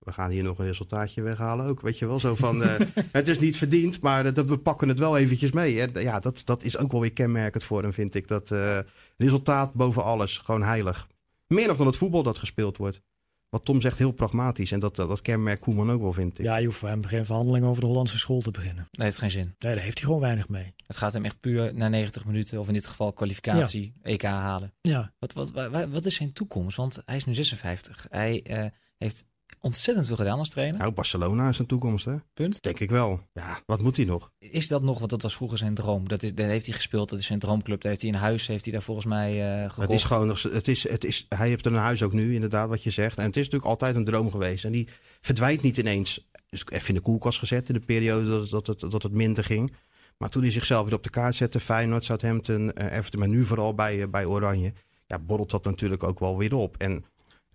we 0.04 0.12
gaan 0.12 0.30
hier 0.30 0.42
nog 0.42 0.58
een 0.58 0.66
resultaatje 0.66 1.22
weghalen 1.22 1.66
ook. 1.66 1.80
Weet 1.80 1.98
je 1.98 2.06
wel, 2.06 2.20
zo 2.20 2.34
van... 2.34 2.62
eh, 2.62 2.74
het 3.12 3.28
is 3.28 3.38
niet 3.38 3.56
verdiend, 3.56 4.00
maar 4.00 4.34
dat, 4.34 4.46
we 4.48 4.58
pakken 4.58 4.88
het 4.88 4.98
wel 4.98 5.16
eventjes 5.16 5.52
mee. 5.52 5.80
En 5.80 6.02
ja, 6.02 6.18
dat, 6.20 6.42
dat 6.44 6.62
is 6.62 6.78
ook 6.78 6.92
wel 6.92 7.00
weer 7.00 7.12
kenmerkend 7.12 7.64
voor 7.64 7.82
hem, 7.82 7.92
vind 7.92 8.14
ik. 8.14 8.28
Dat 8.28 8.50
eh, 8.50 8.78
resultaat 9.16 9.72
boven 9.74 10.04
alles, 10.04 10.38
gewoon 10.38 10.62
heilig. 10.62 11.08
Meer 11.46 11.66
nog 11.66 11.76
dan 11.76 11.86
het 11.86 11.96
voetbal 11.96 12.22
dat 12.22 12.38
gespeeld 12.38 12.76
wordt. 12.76 13.00
Wat 13.48 13.64
Tom 13.64 13.80
zegt, 13.80 13.98
heel 13.98 14.12
pragmatisch. 14.12 14.72
En 14.72 14.80
dat, 14.80 14.96
dat, 14.96 15.08
dat 15.08 15.22
kenmerkt 15.22 15.60
Koeman 15.62 15.90
ook 15.90 16.00
wel, 16.00 16.12
vind 16.12 16.38
ik. 16.38 16.44
Ja, 16.44 16.56
je 16.56 16.66
hoeft 16.66 16.78
voor 16.78 16.88
hem 16.88 17.04
geen 17.04 17.24
verhandeling 17.26 17.64
over 17.64 17.80
de 17.80 17.86
Hollandse 17.86 18.18
school 18.18 18.40
te 18.40 18.50
beginnen. 18.50 18.88
Dat 18.90 19.04
heeft 19.04 19.18
geen 19.18 19.30
zin. 19.30 19.54
Nee, 19.58 19.74
daar 19.74 19.82
heeft 19.84 19.98
hij 19.98 20.06
gewoon 20.06 20.20
weinig 20.22 20.48
mee. 20.48 20.74
Het 20.86 20.96
gaat 20.96 21.12
hem 21.12 21.24
echt 21.24 21.40
puur 21.40 21.74
na 21.74 21.88
90 21.88 22.24
minuten, 22.24 22.58
of 22.58 22.66
in 22.66 22.72
dit 22.72 22.86
geval 22.86 23.12
kwalificatie, 23.12 23.94
EK 24.02 24.22
halen. 24.22 24.72
Ja, 24.80 25.12
Wat, 25.18 25.32
wat, 25.32 25.50
wa- 25.50 25.88
wat 25.88 26.06
is 26.06 26.14
zijn 26.14 26.32
toekomst? 26.32 26.76
Want 26.76 27.02
hij 27.04 27.16
is 27.16 27.24
nu 27.24 27.34
56. 27.34 28.06
Hij 28.10 28.42
eh, 28.42 28.64
heeft 28.98 29.24
ontzettend 29.60 30.06
veel 30.06 30.16
gedaan 30.16 30.38
als 30.38 30.50
trainer. 30.50 30.78
Nou, 30.78 30.92
Barcelona 30.92 31.48
is 31.48 31.58
een 31.58 31.66
toekomst, 31.66 32.04
hè? 32.04 32.14
Punt. 32.34 32.62
Denk 32.62 32.80
ik 32.80 32.90
wel. 32.90 33.20
Ja, 33.32 33.60
wat 33.66 33.82
moet 33.82 33.96
hij 33.96 34.04
nog? 34.04 34.30
Is 34.38 34.68
dat 34.68 34.82
nog, 34.82 34.98
want 34.98 35.10
dat 35.10 35.22
was 35.22 35.34
vroeger 35.36 35.58
zijn 35.58 35.74
droom. 35.74 36.08
Dat 36.08 36.22
is, 36.22 36.34
daar 36.34 36.48
heeft 36.48 36.66
hij 36.66 36.74
gespeeld, 36.74 37.08
dat 37.08 37.18
is 37.18 37.26
zijn 37.26 37.38
droomclub. 37.38 37.80
Daar 37.80 37.90
heeft 37.90 38.02
hij 38.04 38.12
een 38.12 38.18
huis, 38.18 38.46
heeft 38.46 38.64
hij 38.64 38.72
daar 38.72 38.82
volgens 38.82 39.06
mij 39.06 39.54
eh 39.54 39.60
gekocht. 39.70 39.76
Het 39.88 39.90
is 39.90 40.04
gewoon, 40.04 40.26
nog- 40.26 40.42
het 40.42 40.68
is, 40.68 40.88
het 40.88 41.04
is, 41.04 41.26
hij 41.28 41.48
heeft 41.48 41.66
een 41.66 41.74
huis 41.74 42.02
ook 42.02 42.12
nu, 42.12 42.34
inderdaad, 42.34 42.68
wat 42.68 42.82
je 42.82 42.90
zegt. 42.90 43.18
En 43.18 43.24
het 43.24 43.36
is 43.36 43.42
natuurlijk 43.44 43.70
altijd 43.70 43.96
een 43.96 44.04
droom 44.04 44.30
geweest. 44.30 44.64
En 44.64 44.72
die 44.72 44.88
verdwijnt 45.20 45.62
niet 45.62 45.78
ineens. 45.78 46.28
Dus 46.50 46.64
even 46.68 46.88
in 46.88 46.94
de 46.94 47.00
koelkast 47.00 47.38
gezet 47.38 47.68
in 47.68 47.74
de 47.74 47.80
periode 47.80 48.28
dat, 48.28 48.40
het- 48.40 48.50
dat, 48.50 48.66
het, 48.80 48.90
dat 48.90 49.02
het 49.02 49.12
minder 49.12 49.44
ging. 49.44 49.72
Maar 50.18 50.28
toen 50.30 50.42
hij 50.42 50.50
zichzelf 50.50 50.84
weer 50.84 50.94
op 50.94 51.02
de 51.02 51.10
kaart 51.10 51.34
zette, 51.34 51.60
Feyenoord, 51.60 52.04
Southampton, 52.04 52.72
eh, 52.72 52.96
Everton, 52.96 53.20
maar 53.20 53.28
nu 53.28 53.44
vooral 53.44 53.74
bij, 53.74 54.02
eh, 54.02 54.08
bij 54.08 54.24
Oranje. 54.24 54.72
Ja, 55.06 55.18
borrelt 55.18 55.50
dat 55.50 55.64
natuurlijk 55.64 56.02
ook 56.02 56.18
wel 56.18 56.38
weer 56.38 56.54
op. 56.54 56.76
En 56.76 57.04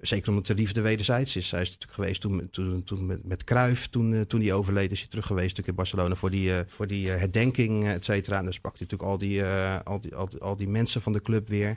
zeker 0.02 0.30
omdat 0.30 0.46
de 0.46 0.56
liefde 0.56 0.82
wederzijds 0.82 1.36
is. 1.36 1.52
Hij 1.52 1.62
is 1.62 1.68
natuurlijk 1.68 1.94
geweest 1.94 2.22
toen, 2.22 2.48
toen, 2.52 2.84
toen 2.84 3.06
met, 3.06 3.26
met 3.26 3.44
Cruijff, 3.44 3.88
toen, 3.88 4.14
eh, 4.14 4.22
toen 4.22 4.42
hij 4.42 4.54
overleed, 4.54 4.92
is 4.92 5.00
hij 5.00 5.10
terug 5.10 5.26
geweest 5.26 5.58
natuurlijk 5.58 5.68
in 5.68 5.76
Barcelona 5.76 6.16
voor 6.16 6.30
die, 6.30 6.54
eh, 6.54 6.60
voor 6.68 6.88
die 6.88 7.12
eh, 7.12 7.20
herdenking, 7.20 7.88
et 7.88 8.06
cetera. 8.06 8.38
En 8.38 8.44
dan 8.44 8.54
sprak 8.54 8.78
hij 8.78 8.82
natuurlijk 8.82 9.12
al 9.12 9.18
die, 9.18 9.44
al, 9.84 10.02
die, 10.02 10.16
al, 10.16 10.30
al 10.40 10.56
die 10.56 10.68
mensen 10.68 11.02
van 11.02 11.14
de 11.14 11.22
club 11.22 11.48
weer. 11.48 11.76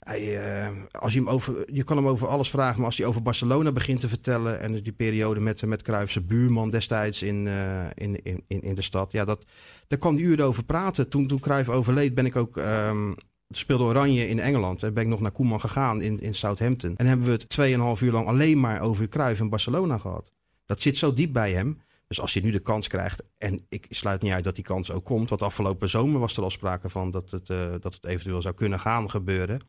Als 0.91 1.13
je, 1.13 1.19
hem 1.19 1.29
over, 1.29 1.73
je 1.73 1.83
kan 1.83 1.97
hem 1.97 2.07
over 2.07 2.27
alles 2.27 2.49
vragen, 2.49 2.77
maar 2.77 2.85
als 2.85 2.97
hij 2.97 3.05
over 3.05 3.21
Barcelona 3.21 3.71
begint 3.71 3.99
te 3.99 4.09
vertellen 4.09 4.59
en 4.59 4.83
die 4.83 4.93
periode 4.93 5.39
met, 5.39 5.65
met 5.65 5.81
Cruijff, 5.81 6.11
zijn 6.11 6.27
buurman 6.27 6.69
destijds 6.69 7.23
in, 7.23 7.47
in, 7.93 8.23
in, 8.23 8.43
in, 8.47 8.61
in 8.61 8.75
de 8.75 8.81
stad, 8.81 9.11
ja, 9.11 9.25
dat, 9.25 9.45
daar 9.87 9.99
kan 9.99 10.15
hij 10.15 10.23
uren 10.23 10.45
over 10.45 10.63
praten. 10.63 11.09
Toen, 11.09 11.27
toen 11.27 11.39
Cruijff 11.39 11.69
overleed 11.69 12.15
ben 12.15 12.25
ik 12.25 12.35
ook... 12.35 12.57
ehm, 12.57 13.11
speelde 13.57 13.83
Oranje 13.83 14.27
in 14.27 14.39
Engeland. 14.39 14.79
Daar 14.79 14.93
ben 14.93 15.03
ik 15.03 15.09
nog 15.09 15.19
naar 15.19 15.31
Koeman 15.31 15.59
gegaan 15.59 16.01
in, 16.01 16.21
in 16.21 16.35
Southampton. 16.35 16.97
En 16.97 17.05
hebben 17.05 17.25
we 17.25 17.31
het 17.31 17.97
2,5 17.99 18.03
uur 18.03 18.11
lang 18.11 18.27
alleen 18.27 18.59
maar 18.59 18.81
over 18.81 19.07
Cruijff 19.07 19.39
en 19.39 19.49
Barcelona 19.49 19.97
gehad. 19.97 20.31
Dat 20.65 20.81
zit 20.81 20.97
zo 20.97 21.13
diep 21.13 21.33
bij 21.33 21.51
hem. 21.51 21.81
Dus 22.07 22.21
als 22.21 22.33
hij 22.33 22.43
nu 22.43 22.51
de 22.51 22.59
kans 22.59 22.87
krijgt, 22.87 23.23
en 23.37 23.65
ik 23.69 23.85
sluit 23.89 24.21
niet 24.21 24.31
uit 24.31 24.43
dat 24.43 24.55
die 24.55 24.63
kans 24.63 24.91
ook 24.91 25.03
komt, 25.03 25.29
want 25.29 25.41
afgelopen 25.41 25.89
zomer 25.89 26.19
was 26.19 26.37
er 26.37 26.43
al 26.43 26.49
sprake 26.49 26.89
van 26.89 27.11
dat 27.11 27.31
het, 27.31 27.49
eh, 27.49 27.71
dat 27.79 27.93
het 27.93 28.05
eventueel 28.05 28.41
zou 28.41 28.53
kunnen 28.53 28.79
gaan 28.79 29.09
gebeuren. 29.09 29.59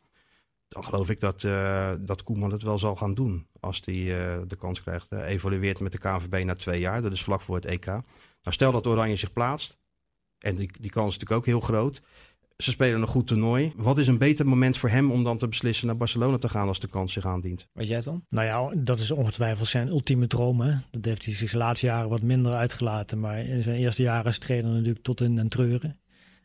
Dan 0.68 0.84
geloof 0.84 1.10
ik 1.10 1.20
dat, 1.20 1.44
eh, 1.44 1.92
dat 2.00 2.22
Koeman 2.22 2.50
het 2.50 2.62
wel 2.62 2.78
zal 2.78 2.96
gaan 2.96 3.14
doen 3.14 3.46
als 3.60 3.82
hij 3.84 3.94
eh, 3.94 4.38
de 4.46 4.56
kans 4.56 4.82
krijgt. 4.82 5.12
Evolueert 5.12 5.80
met 5.80 5.92
de 5.92 5.98
KNVB 5.98 6.44
na 6.44 6.54
twee 6.54 6.80
jaar, 6.80 7.02
dat 7.02 7.12
is 7.12 7.22
vlak 7.22 7.40
voor 7.40 7.54
het 7.54 7.64
EK. 7.64 7.86
Nou, 7.86 8.02
stel 8.42 8.72
dat 8.72 8.86
Oranje 8.86 9.16
zich 9.16 9.32
plaatst, 9.32 9.78
en 10.38 10.56
die, 10.56 10.70
die 10.80 10.90
kans 10.90 11.14
is 11.14 11.18
natuurlijk 11.18 11.40
ook 11.40 11.46
heel 11.46 11.60
groot. 11.60 12.00
Ze 12.56 12.70
spelen 12.70 13.00
een 13.00 13.06
goed 13.06 13.26
toernooi. 13.26 13.72
Wat 13.76 13.98
is 13.98 14.06
een 14.06 14.18
beter 14.18 14.46
moment 14.46 14.76
voor 14.76 14.88
hem 14.88 15.10
om 15.10 15.24
dan 15.24 15.38
te 15.38 15.48
beslissen 15.48 15.86
naar 15.86 15.96
Barcelona 15.96 16.38
te 16.38 16.48
gaan 16.48 16.68
als 16.68 16.80
de 16.80 16.86
kans 16.86 17.12
zich 17.12 17.26
aandient? 17.26 17.68
Weet 17.72 17.86
jij 17.86 17.96
het 17.96 18.04
dan? 18.04 18.24
nou 18.28 18.46
ja, 18.46 18.82
dat 18.82 18.98
is 18.98 19.10
ongetwijfeld 19.10 19.68
zijn 19.68 19.88
ultieme 19.88 20.26
droom. 20.26 20.60
Hè? 20.60 20.74
Dat 20.90 21.04
heeft 21.04 21.24
hij 21.24 21.34
zich 21.34 21.50
de 21.50 21.56
laatste 21.56 21.86
jaren 21.86 22.08
wat 22.08 22.22
minder 22.22 22.52
uitgelaten. 22.52 23.20
Maar 23.20 23.38
in 23.38 23.62
zijn 23.62 23.76
eerste 23.76 24.02
jaren 24.02 24.24
als 24.24 24.38
trainer 24.38 24.70
natuurlijk 24.70 25.04
tot 25.04 25.20
in 25.20 25.38
en 25.38 25.48
treuren. 25.48 26.00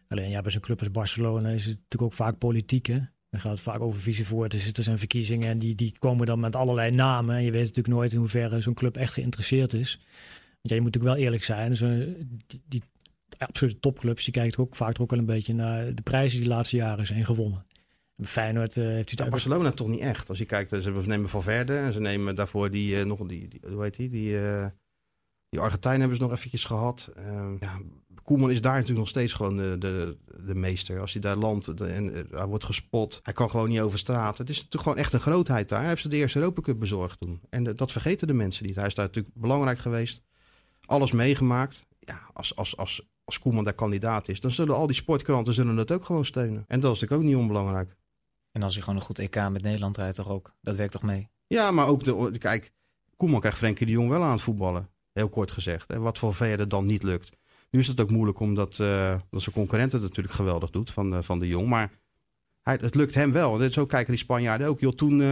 Alleen 0.08 0.30
ja, 0.30 0.42
bij 0.42 0.52
zo'n 0.52 0.62
club 0.62 0.80
als 0.80 0.92
Barcelona 0.92 1.50
is 1.50 1.66
het 1.66 1.76
natuurlijk 1.76 2.02
ook 2.02 2.14
vaak 2.14 2.38
politiek. 2.38 2.86
Hè? 2.86 3.00
Dan 3.30 3.40
gaat 3.40 3.52
het 3.52 3.62
vaak 3.62 3.82
over 3.82 4.02
vicevoorzitters. 4.02 4.78
Er 4.78 4.84
zijn 4.84 4.98
verkiezingen 4.98 5.50
en 5.50 5.60
die, 5.60 5.76
die 5.76 5.96
komen 6.00 6.26
dan 6.26 6.40
met 6.40 6.56
allerlei 6.56 6.92
namen. 6.92 7.36
En 7.36 7.44
je 7.44 7.52
weet 7.52 7.62
natuurlijk 7.62 7.96
nooit 7.96 8.12
in 8.12 8.18
hoeverre 8.20 8.62
zo'n 8.62 8.74
club 8.74 8.98
echt 8.98 9.14
geïnteresseerd 9.14 9.74
is. 9.74 9.96
Want 10.62 10.70
ja, 10.70 10.76
je 10.76 10.82
moet 10.82 10.94
natuurlijk 10.94 11.16
wel 11.16 11.24
eerlijk 11.24 11.44
zijn. 11.44 11.70
Dus, 11.70 11.80
die, 12.48 12.62
die 12.68 12.84
absolute 13.48 13.80
topclubs, 13.80 14.24
die 14.24 14.34
kijken 14.34 14.60
ook 14.60 14.76
vaak 14.76 15.00
ook 15.02 15.10
wel 15.10 15.20
een 15.20 15.26
beetje 15.26 15.54
naar 15.54 15.96
de 15.96 16.02
prijzen 16.02 16.40
die 16.40 16.48
de 16.48 16.54
laatste 16.56 16.76
jaren 16.76 17.06
zijn 17.06 17.26
gewonnen. 17.26 17.66
Feyenoord 18.24 18.78
eh, 18.78 18.84
heeft 18.84 19.20
hij 19.20 19.30
Barcelona 19.30 19.72
toch 19.72 19.88
niet 19.88 20.00
echt. 20.00 20.30
Als 20.30 20.38
je 20.38 20.46
kijkt, 20.46 20.72
eh, 20.74 20.80
ze 20.80 20.92
nemen 20.92 21.30
Valverde 21.30 21.78
en 21.78 21.94
ze 21.94 22.00
nemen 22.00 22.36
daarvoor 22.36 22.72
die, 22.72 23.00
eh, 23.00 23.06
nog 23.06 23.20
die, 23.28 23.48
die, 23.48 23.60
hoe 23.72 23.84
heet 23.84 23.96
die, 23.96 24.10
die, 24.10 24.38
die 25.50 25.60
Argentijn 25.60 26.00
hebben 26.00 26.18
ze 26.18 26.24
nog 26.24 26.32
eventjes 26.32 26.66
gehad. 26.66 27.12
Eh, 27.16 27.52
ja, 27.60 27.80
Koeman 28.24 28.52
is 28.52 28.62
daar 28.62 28.74
natuurlijk 28.74 29.00
nog 29.00 29.08
steeds 29.08 29.34
gewoon 29.34 29.58
de, 29.58 29.76
de, 29.80 30.18
de 30.46 30.56
meester. 30.56 31.00
Als 31.00 31.12
hij 31.12 31.22
daar 31.22 31.36
landt 31.36 31.78
de- 31.78 31.86
en 31.86 32.28
hij 32.32 32.46
wordt 32.46 32.64
gespot, 32.64 33.20
hij 33.24 33.34
kan 33.34 33.50
gewoon 33.50 33.70
niet 33.70 33.80
over 33.80 34.00
straat. 34.00 34.38
Het 34.38 34.50
is 34.50 34.56
natuurlijk 34.56 34.84
gewoon 34.84 34.98
echt 34.98 35.14
een 35.14 35.20
grootheid 35.20 35.70
daar. 35.70 35.80
Hij 35.80 35.90
heeft 35.90 36.02
ze 36.02 36.10
de 36.10 36.16
eerste 36.16 36.40
Europa 36.40 36.62
Cup 36.62 36.80
bezorgd 36.80 37.20
toen. 37.20 37.42
En 37.50 37.64
dat 37.64 37.92
vergeten 37.92 38.28
de 38.28 38.34
mensen 38.34 38.66
niet. 38.66 38.76
Hij 38.76 38.86
is 38.88 38.94
daar 38.96 39.06
natuurlijk 39.06 39.36
belangrijk 39.36 39.80
geweest. 39.80 40.22
Alles 40.86 41.12
meegemaakt. 41.12 41.86
Ja, 42.00 42.22
als, 42.34 42.56
als, 42.56 42.78
als, 42.78 43.08
als 43.30 43.40
Koeman 43.40 43.64
daar 43.64 43.74
kandidaat 43.74 44.28
is, 44.28 44.40
dan 44.40 44.52
zullen 44.52 44.76
al 44.76 44.86
die 44.88 44.96
sportkranten 44.96 45.54
zullen 45.54 45.78
het 45.78 45.92
ook 45.92 46.06
gewoon 46.06 46.26
steunen. 46.26 46.64
En 46.68 46.80
dat 46.80 46.96
is 46.96 47.00
natuurlijk 47.00 47.22
ook 47.22 47.28
niet 47.28 47.42
onbelangrijk. 47.42 47.96
En 48.52 48.64
als 48.64 48.74
hij 48.74 48.84
gewoon 48.84 49.00
een 49.00 49.06
goed 49.06 49.20
EK 49.20 49.36
met 49.50 49.62
Nederland 49.62 49.98
rijdt, 49.98 50.16
toch 50.16 50.30
ook? 50.30 50.54
Dat 50.62 50.76
werkt 50.76 50.92
toch 50.92 51.02
mee? 51.04 51.30
Ja, 51.48 51.72
maar 51.72 51.88
ook 51.88 52.04
de. 52.04 52.38
Kijk, 52.38 52.72
Koeman 53.16 53.40
krijgt 53.40 53.58
Frenkie 53.58 53.86
de 53.86 53.92
Jong 53.92 54.10
wel 54.10 54.24
aan 54.24 54.32
het 54.32 54.42
voetballen. 54.42 54.90
Heel 55.14 55.30
kort 55.30 55.52
gezegd. 55.52 55.90
En 55.90 56.02
wat 56.02 56.18
voor 56.18 56.34
verder 56.36 56.68
dan 56.68 56.86
niet 56.86 57.04
lukt. 57.04 57.30
Nu 57.70 57.80
is 57.80 57.88
het 57.88 58.02
ook 58.02 58.10
moeilijk 58.12 58.40
omdat 58.40 58.80
eh, 58.80 59.16
dat 59.30 59.42
zijn 59.42 59.56
concurrent 59.56 59.92
het 59.92 60.02
natuurlijk 60.02 60.36
geweldig 60.36 60.70
doet 60.70 60.92
van, 60.92 61.14
eh, 61.14 61.22
van 61.22 61.40
de 61.40 61.48
Jong. 61.48 61.68
Maar 61.68 61.92
hij, 62.62 62.78
het 62.82 62.96
lukt 62.96 63.16
hem 63.16 63.32
wel. 63.32 63.58
Dit- 63.58 63.74
Zo 63.74 63.86
kijken 63.86 64.10
die 64.14 64.22
Spanjaarden 64.24 64.68
ook. 64.68 64.80
Joh, 64.80 64.94
toen 64.94 65.12
eh, 65.12 65.28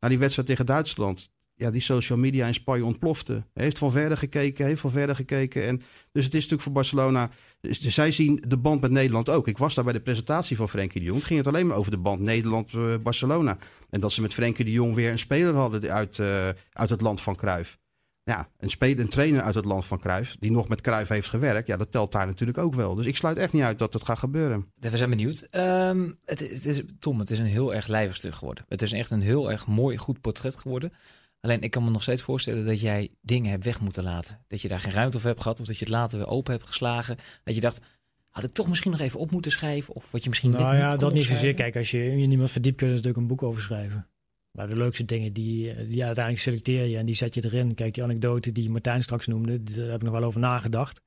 naar 0.00 0.10
die 0.10 0.18
wedstrijd 0.18 0.48
tegen 0.48 0.66
Duitsland. 0.66 1.30
Ja, 1.58 1.70
die 1.70 1.80
social 1.80 2.18
media 2.18 2.46
in 2.46 2.54
Spanje 2.54 2.84
ontplofte. 2.84 3.42
Heeft 3.52 3.78
van 3.78 3.90
verder 3.90 4.18
gekeken, 4.18 4.66
heeft 4.66 4.80
van 4.80 4.90
verder 4.90 5.16
gekeken. 5.16 5.66
En 5.66 5.76
dus 6.12 6.24
het 6.24 6.34
is 6.34 6.42
natuurlijk 6.42 6.62
voor 6.62 6.72
Barcelona. 6.72 7.30
dus 7.60 7.80
zij 7.80 8.10
zien 8.10 8.44
de 8.48 8.58
band 8.58 8.80
met 8.80 8.90
Nederland 8.90 9.28
ook. 9.28 9.48
Ik 9.48 9.58
was 9.58 9.74
daar 9.74 9.84
bij 9.84 9.92
de 9.92 10.00
presentatie 10.00 10.56
van 10.56 10.68
Frenkie 10.68 11.00
de 11.00 11.06
Jong. 11.06 11.26
Ging 11.26 11.38
het 11.38 11.48
alleen 11.48 11.66
maar 11.66 11.76
over 11.76 11.90
de 11.90 11.98
band 11.98 12.20
Nederland-Barcelona. 12.20 13.58
En 13.90 14.00
dat 14.00 14.12
ze 14.12 14.20
met 14.20 14.34
Frenkie 14.34 14.64
de 14.64 14.72
Jong 14.72 14.94
weer 14.94 15.10
een 15.10 15.18
speler 15.18 15.54
hadden 15.54 15.90
uit, 15.90 16.18
eh, 16.18 16.48
uit 16.72 16.90
het 16.90 17.00
land 17.00 17.20
van 17.20 17.36
Cruijff. 17.36 17.78
Ja, 18.22 18.48
een, 18.58 18.70
speler, 18.70 19.00
een 19.00 19.08
trainer 19.08 19.42
uit 19.42 19.54
het 19.54 19.64
land 19.64 19.84
van 19.84 19.98
Cruijff, 19.98 20.36
die 20.38 20.50
nog 20.50 20.68
met 20.68 20.80
Cruijff 20.80 21.08
heeft 21.08 21.28
gewerkt. 21.28 21.66
Ja, 21.66 21.76
dat 21.76 21.92
telt 21.92 22.12
daar 22.12 22.26
natuurlijk 22.26 22.58
ook 22.58 22.74
wel. 22.74 22.94
Dus 22.94 23.06
ik 23.06 23.16
sluit 23.16 23.36
echt 23.36 23.52
niet 23.52 23.62
uit 23.62 23.78
dat 23.78 23.92
het 23.92 24.04
gaat 24.04 24.18
gebeuren. 24.18 24.72
We 24.74 24.96
zijn 24.96 25.10
benieuwd. 25.10 25.40
Ehm, 25.40 26.10
het, 26.24 26.40
het 26.40 26.66
is, 26.66 26.82
Tom, 26.98 27.18
het 27.18 27.30
is 27.30 27.38
een 27.38 27.46
heel 27.46 27.74
erg 27.74 27.86
lijvig 27.86 28.16
stuk 28.16 28.34
geworden. 28.34 28.64
Het 28.68 28.82
is 28.82 28.92
echt 28.92 29.10
een 29.10 29.20
heel 29.20 29.50
erg 29.50 29.66
mooi, 29.66 29.96
goed 29.96 30.20
portret 30.20 30.56
geworden. 30.56 30.92
Alleen 31.40 31.62
ik 31.62 31.70
kan 31.70 31.84
me 31.84 31.90
nog 31.90 32.02
steeds 32.02 32.22
voorstellen 32.22 32.66
dat 32.66 32.80
jij 32.80 33.10
dingen 33.20 33.50
hebt 33.50 33.64
weg 33.64 33.80
moeten 33.80 34.02
laten. 34.02 34.44
Dat 34.46 34.60
je 34.60 34.68
daar 34.68 34.80
geen 34.80 34.92
ruimte 34.92 35.18
voor 35.18 35.28
hebt 35.28 35.42
gehad 35.42 35.60
of 35.60 35.66
dat 35.66 35.78
je 35.78 35.84
het 35.84 35.94
later 35.94 36.18
weer 36.18 36.28
open 36.28 36.52
hebt 36.52 36.66
geslagen. 36.66 37.16
Dat 37.44 37.54
je 37.54 37.60
dacht, 37.60 37.80
had 38.28 38.44
ik 38.44 38.52
toch 38.52 38.68
misschien 38.68 38.90
nog 38.90 39.00
even 39.00 39.20
op 39.20 39.30
moeten 39.30 39.50
schrijven? 39.50 39.94
Of 39.94 40.12
wat 40.12 40.22
je 40.22 40.28
misschien 40.28 40.50
Nou 40.50 40.72
niet 40.72 40.80
ja, 40.80 40.96
dat 40.96 41.12
niet 41.12 41.24
zozeer. 41.24 41.54
Kijk, 41.54 41.76
als 41.76 41.90
je 41.90 41.98
je 41.98 42.26
niet 42.26 42.38
meer 42.38 42.48
verdiept, 42.48 42.76
kun 42.76 42.86
je 42.86 42.92
er 42.92 42.98
natuurlijk 42.98 43.22
een 43.22 43.36
boek 43.36 43.42
over 43.42 43.62
schrijven. 43.62 44.08
Maar 44.50 44.68
de 44.68 44.76
leukste 44.76 45.04
dingen, 45.04 45.32
die, 45.32 45.86
die 45.86 46.04
uiteindelijk 46.04 46.44
selecteer 46.44 46.84
je 46.84 46.96
en 46.96 47.06
die 47.06 47.14
zet 47.14 47.34
je 47.34 47.44
erin. 47.44 47.74
Kijk, 47.74 47.94
die 47.94 48.02
anekdote 48.02 48.52
die 48.52 48.70
Martijn 48.70 49.02
straks 49.02 49.26
noemde, 49.26 49.62
daar 49.62 49.86
heb 49.86 49.94
ik 49.94 50.02
nog 50.02 50.12
wel 50.12 50.24
over 50.24 50.40
nagedacht. 50.40 51.00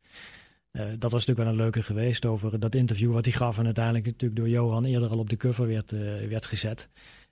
Eh, 0.72 0.86
dat 0.98 1.12
was 1.12 1.26
natuurlijk 1.26 1.40
wel 1.40 1.48
een 1.48 1.64
leuke 1.64 1.84
geweest 1.84 2.26
over 2.26 2.60
dat 2.60 2.76
interview 2.76 3.14
wat 3.14 3.26
hij 3.26 3.34
gaf. 3.34 3.58
En 3.58 3.66
uiteindelijk 3.66 4.06
natuurlijk 4.06 4.40
door 4.40 4.50
Johan 4.50 4.86
eerder 4.86 5.10
al 5.10 5.20
op 5.20 5.30
de 5.30 5.38
cover 5.38 5.68
werd, 5.68 5.92
eh, 5.92 6.00
werd 6.28 6.46
gezet. 6.46 6.90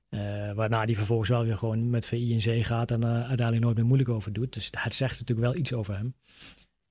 Eh, 0.10 0.52
waarna 0.52 0.86
die 0.86 0.98
vervolgens 0.98 1.30
wel 1.30 1.44
weer 1.44 1.58
gewoon 1.58 1.90
met 1.90 2.06
VI 2.06 2.32
in 2.32 2.42
zee 2.42 2.64
gaat 2.64 2.92
en 2.92 3.04
eh, 3.04 3.10
uiteindelijk 3.10 3.60
nooit 3.60 3.76
meer 3.76 3.86
moeilijk 3.86 4.10
over 4.10 4.34
doet. 4.34 4.54
Dus 4.54 4.70
het 4.72 4.94
zegt 4.94 5.20
natuurlijk 5.20 5.48
wel 5.48 5.58
iets 5.58 5.74
over 5.74 5.96
hem. 5.96 6.14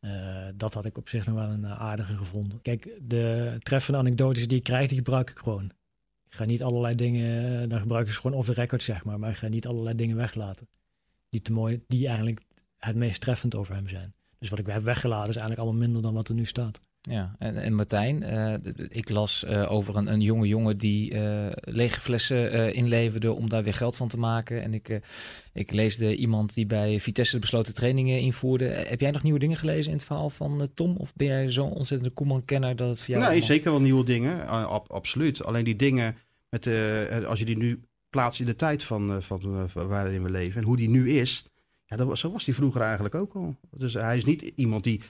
Eh, 0.01 0.47
dat 0.55 0.75
had 0.75 0.85
ik 0.85 0.99
op 0.99 1.09
zich 1.09 1.27
nog 1.27 1.35
wel 1.35 1.49
een 1.49 1.67
aardige 1.67 2.17
gevonden. 2.17 2.63
Kijk, 2.63 2.99
de 3.01 3.57
treffende 3.59 3.99
anekdotes 3.99 4.49
die 4.49 4.59
ik 4.59 4.65
krijg, 4.65 4.89
die 4.89 4.97
gebruik 4.97 5.31
ik 5.31 5.39
gewoon. 5.39 5.65
Ik 6.27 6.35
ga 6.35 6.45
niet 6.45 6.63
allerlei 6.63 6.95
dingen, 6.95 7.69
dan 7.69 7.81
gebruik 7.81 8.07
ik 8.07 8.13
ze 8.13 8.21
gewoon 8.21 8.37
off 8.37 8.49
the 8.49 8.55
record, 8.55 8.83
zeg 8.83 9.05
maar. 9.05 9.19
Maar 9.19 9.31
ik 9.31 9.37
ga 9.37 9.49
niet 9.49 9.67
allerlei 9.67 9.97
dingen 9.97 10.17
weglaten. 10.17 10.69
Die 11.29 11.43
te 11.43 11.53
mooi, 11.53 11.83
die 11.87 12.07
eigenlijk 12.07 12.41
het 12.77 12.97
meest 12.97 13.21
treffend 13.21 13.55
over 13.55 13.75
hem 13.75 13.89
zijn. 13.89 14.15
Dus 14.39 14.49
wat 14.49 14.59
ik 14.59 14.67
heb 14.67 14.83
weggelaten 14.83 15.29
is 15.29 15.37
eigenlijk 15.37 15.61
allemaal 15.67 15.87
minder 15.87 16.03
dan 16.03 16.15
wat 16.15 16.29
er 16.29 16.35
nu 16.35 16.45
staat. 16.45 16.81
Ja, 17.09 17.37
en, 17.39 17.57
en 17.57 17.75
Martijn, 17.75 18.23
eh, 18.23 18.55
ik 18.89 19.09
las 19.09 19.45
eh, 19.45 19.73
over 19.73 19.97
een, 19.97 20.07
een 20.13 20.21
jonge 20.21 20.47
jongen 20.47 20.77
die 20.77 21.13
eh, 21.13 21.47
lege 21.61 22.01
flessen 22.01 22.75
inleverde 22.75 23.33
om 23.33 23.49
daar 23.49 23.63
weer 23.63 23.75
geld 23.75 23.97
van 23.97 24.09
te 24.09 24.19
maken. 24.19 24.63
En 24.63 24.75
ik, 24.75 25.01
ik 25.53 25.73
leesde 25.73 26.17
iemand 26.17 26.55
die 26.55 26.67
bij 26.67 27.01
Vitesse 27.01 27.39
besloten 27.39 27.75
trainingen 27.75 28.21
invoerde. 28.21 28.65
Heb 28.65 29.01
jij 29.01 29.11
nog 29.11 29.23
nieuwe 29.23 29.39
dingen 29.39 29.57
gelezen 29.57 29.91
in 29.91 29.97
het 29.97 30.07
verhaal 30.07 30.31
van 30.31 30.69
Tom? 30.75 30.97
Of 30.97 31.15
ben 31.15 31.27
jij 31.27 31.51
zo'n 31.51 31.73
ontzettende 31.73 32.15
Koeman-kenner 32.15 32.77
dat 32.77 32.89
het 32.89 32.99
voor 32.99 33.09
jou... 33.09 33.19
nee, 33.21 33.29
allemaal- 33.29 33.47
zeker 33.49 33.71
wel 33.71 33.81
nieuwe 33.81 34.05
dingen. 34.05 34.37
Uh, 34.39 34.67
ab- 34.67 34.91
absoluut. 34.93 35.45
Alleen 35.45 35.65
die 35.65 35.77
dingen, 35.77 36.17
met, 36.49 36.69
als 37.27 37.39
je 37.39 37.45
die 37.45 37.57
nu 37.57 37.81
plaatst 38.11 38.41
in 38.41 38.47
de 38.47 38.57
tijd 38.57 38.85
van, 38.85 39.23
van, 39.23 39.69
van 39.69 39.87
waarin 39.87 40.23
we 40.23 40.31
leven 40.31 40.61
en 40.61 40.67
hoe 40.67 40.77
die 40.77 40.89
nu 40.89 41.11
is. 41.11 41.45
Ja, 41.87 41.97
dat 41.97 42.07
was, 42.07 42.21
zo 42.21 42.33
was 42.33 42.45
hij 42.45 42.55
vroeger 42.55 42.81
eigenlijk 42.81 43.15
ook 43.15 43.35
al. 43.35 43.57
Dus 43.77 43.95
hij 43.95 44.17
is 44.17 44.25
niet 44.25 44.53
iemand 44.55 44.85
die 44.85 45.01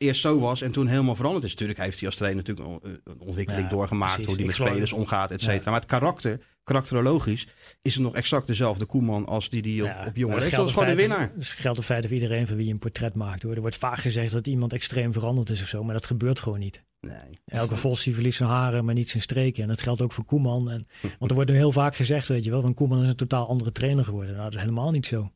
eerst 0.00 0.20
zo 0.20 0.38
was 0.38 0.62
en 0.62 0.72
toen 0.72 0.86
helemaal 0.86 1.14
veranderd 1.16 1.44
is. 1.44 1.50
Natuurlijk 1.50 1.78
heeft 1.78 1.98
hij 1.98 2.08
als 2.08 2.16
trainer 2.16 2.44
natuurlijk 2.46 2.84
een, 2.84 3.00
een 3.04 3.20
ontwikkeling 3.20 3.64
Ja, 3.64 3.70
doorgemaakt. 3.70 4.12
precies. 4.12 4.26
Hoe 4.26 4.34
hij 4.34 4.42
Ik 4.44 4.46
met 4.48 4.56
geloof- 4.56 4.70
spelers 4.72 4.92
omgaat, 4.92 5.30
et 5.30 5.40
cetera. 5.40 5.58
Ja. 5.64 5.70
Maar 5.70 5.80
het 5.80 5.88
karakter, 5.90 6.40
karakterologisch, 6.64 7.46
is 7.82 7.94
het 7.94 8.02
nog 8.02 8.14
exact 8.14 8.46
dezelfde 8.46 8.84
Koeman 8.84 9.26
als 9.26 9.48
die 9.48 9.62
die 9.62 9.82
op, 9.82 9.88
Ja, 9.88 10.06
op 10.06 10.16
jonge 10.16 10.34
leeftijd 10.34 10.56
was. 10.62 10.72
geldt 10.72 10.72
gewoon 10.72 10.84
feite- 10.84 11.02
winnaar. 11.08 11.32
Dat 11.34 11.46
geldt 11.46 11.78
in 11.78 11.84
feite 11.84 12.06
voor 12.08 12.16
iedereen 12.16 12.46
van 12.46 12.56
wie 12.56 12.66
je 12.66 12.72
een 12.72 12.78
portret 12.78 13.14
maakt. 13.14 13.42
Hoor. 13.42 13.54
Er 13.54 13.60
wordt 13.60 13.76
vaak 13.76 13.98
gezegd 13.98 14.32
dat 14.32 14.46
iemand 14.46 14.72
extreem 14.72 15.12
veranderd 15.12 15.50
is 15.50 15.62
of 15.62 15.68
zo, 15.68 15.84
maar 15.84 15.94
dat 15.94 16.06
gebeurt 16.06 16.40
gewoon 16.40 16.58
niet. 16.58 16.82
Nee. 17.00 17.38
Elke 17.44 17.96
die 18.04 18.14
verliest 18.14 18.36
zijn 18.36 18.48
haren, 18.48 18.84
maar 18.84 18.94
niet 18.94 19.10
zijn 19.10 19.22
streken. 19.22 19.62
En 19.62 19.68
dat 19.68 19.80
geldt 19.82 20.00
ook 20.02 20.12
voor 20.12 20.24
Koeman. 20.24 20.70
En, 20.70 20.86
want 21.18 21.30
er 21.30 21.34
wordt 21.34 21.50
nu 21.50 21.56
heel 21.56 21.72
vaak 21.72 21.96
gezegd, 21.96 22.28
weet 22.28 22.44
je 22.44 22.50
wel, 22.50 22.60
van 22.60 22.74
Koeman 22.74 23.02
is 23.02 23.08
een 23.08 23.16
totaal 23.16 23.48
andere 23.48 23.72
trainer 23.72 24.04
geworden. 24.04 24.30
Nou, 24.32 24.44
dat 24.44 24.54
is 24.54 24.60
helemaal 24.60 24.90
niet 24.90 25.06
zo. 25.06 25.32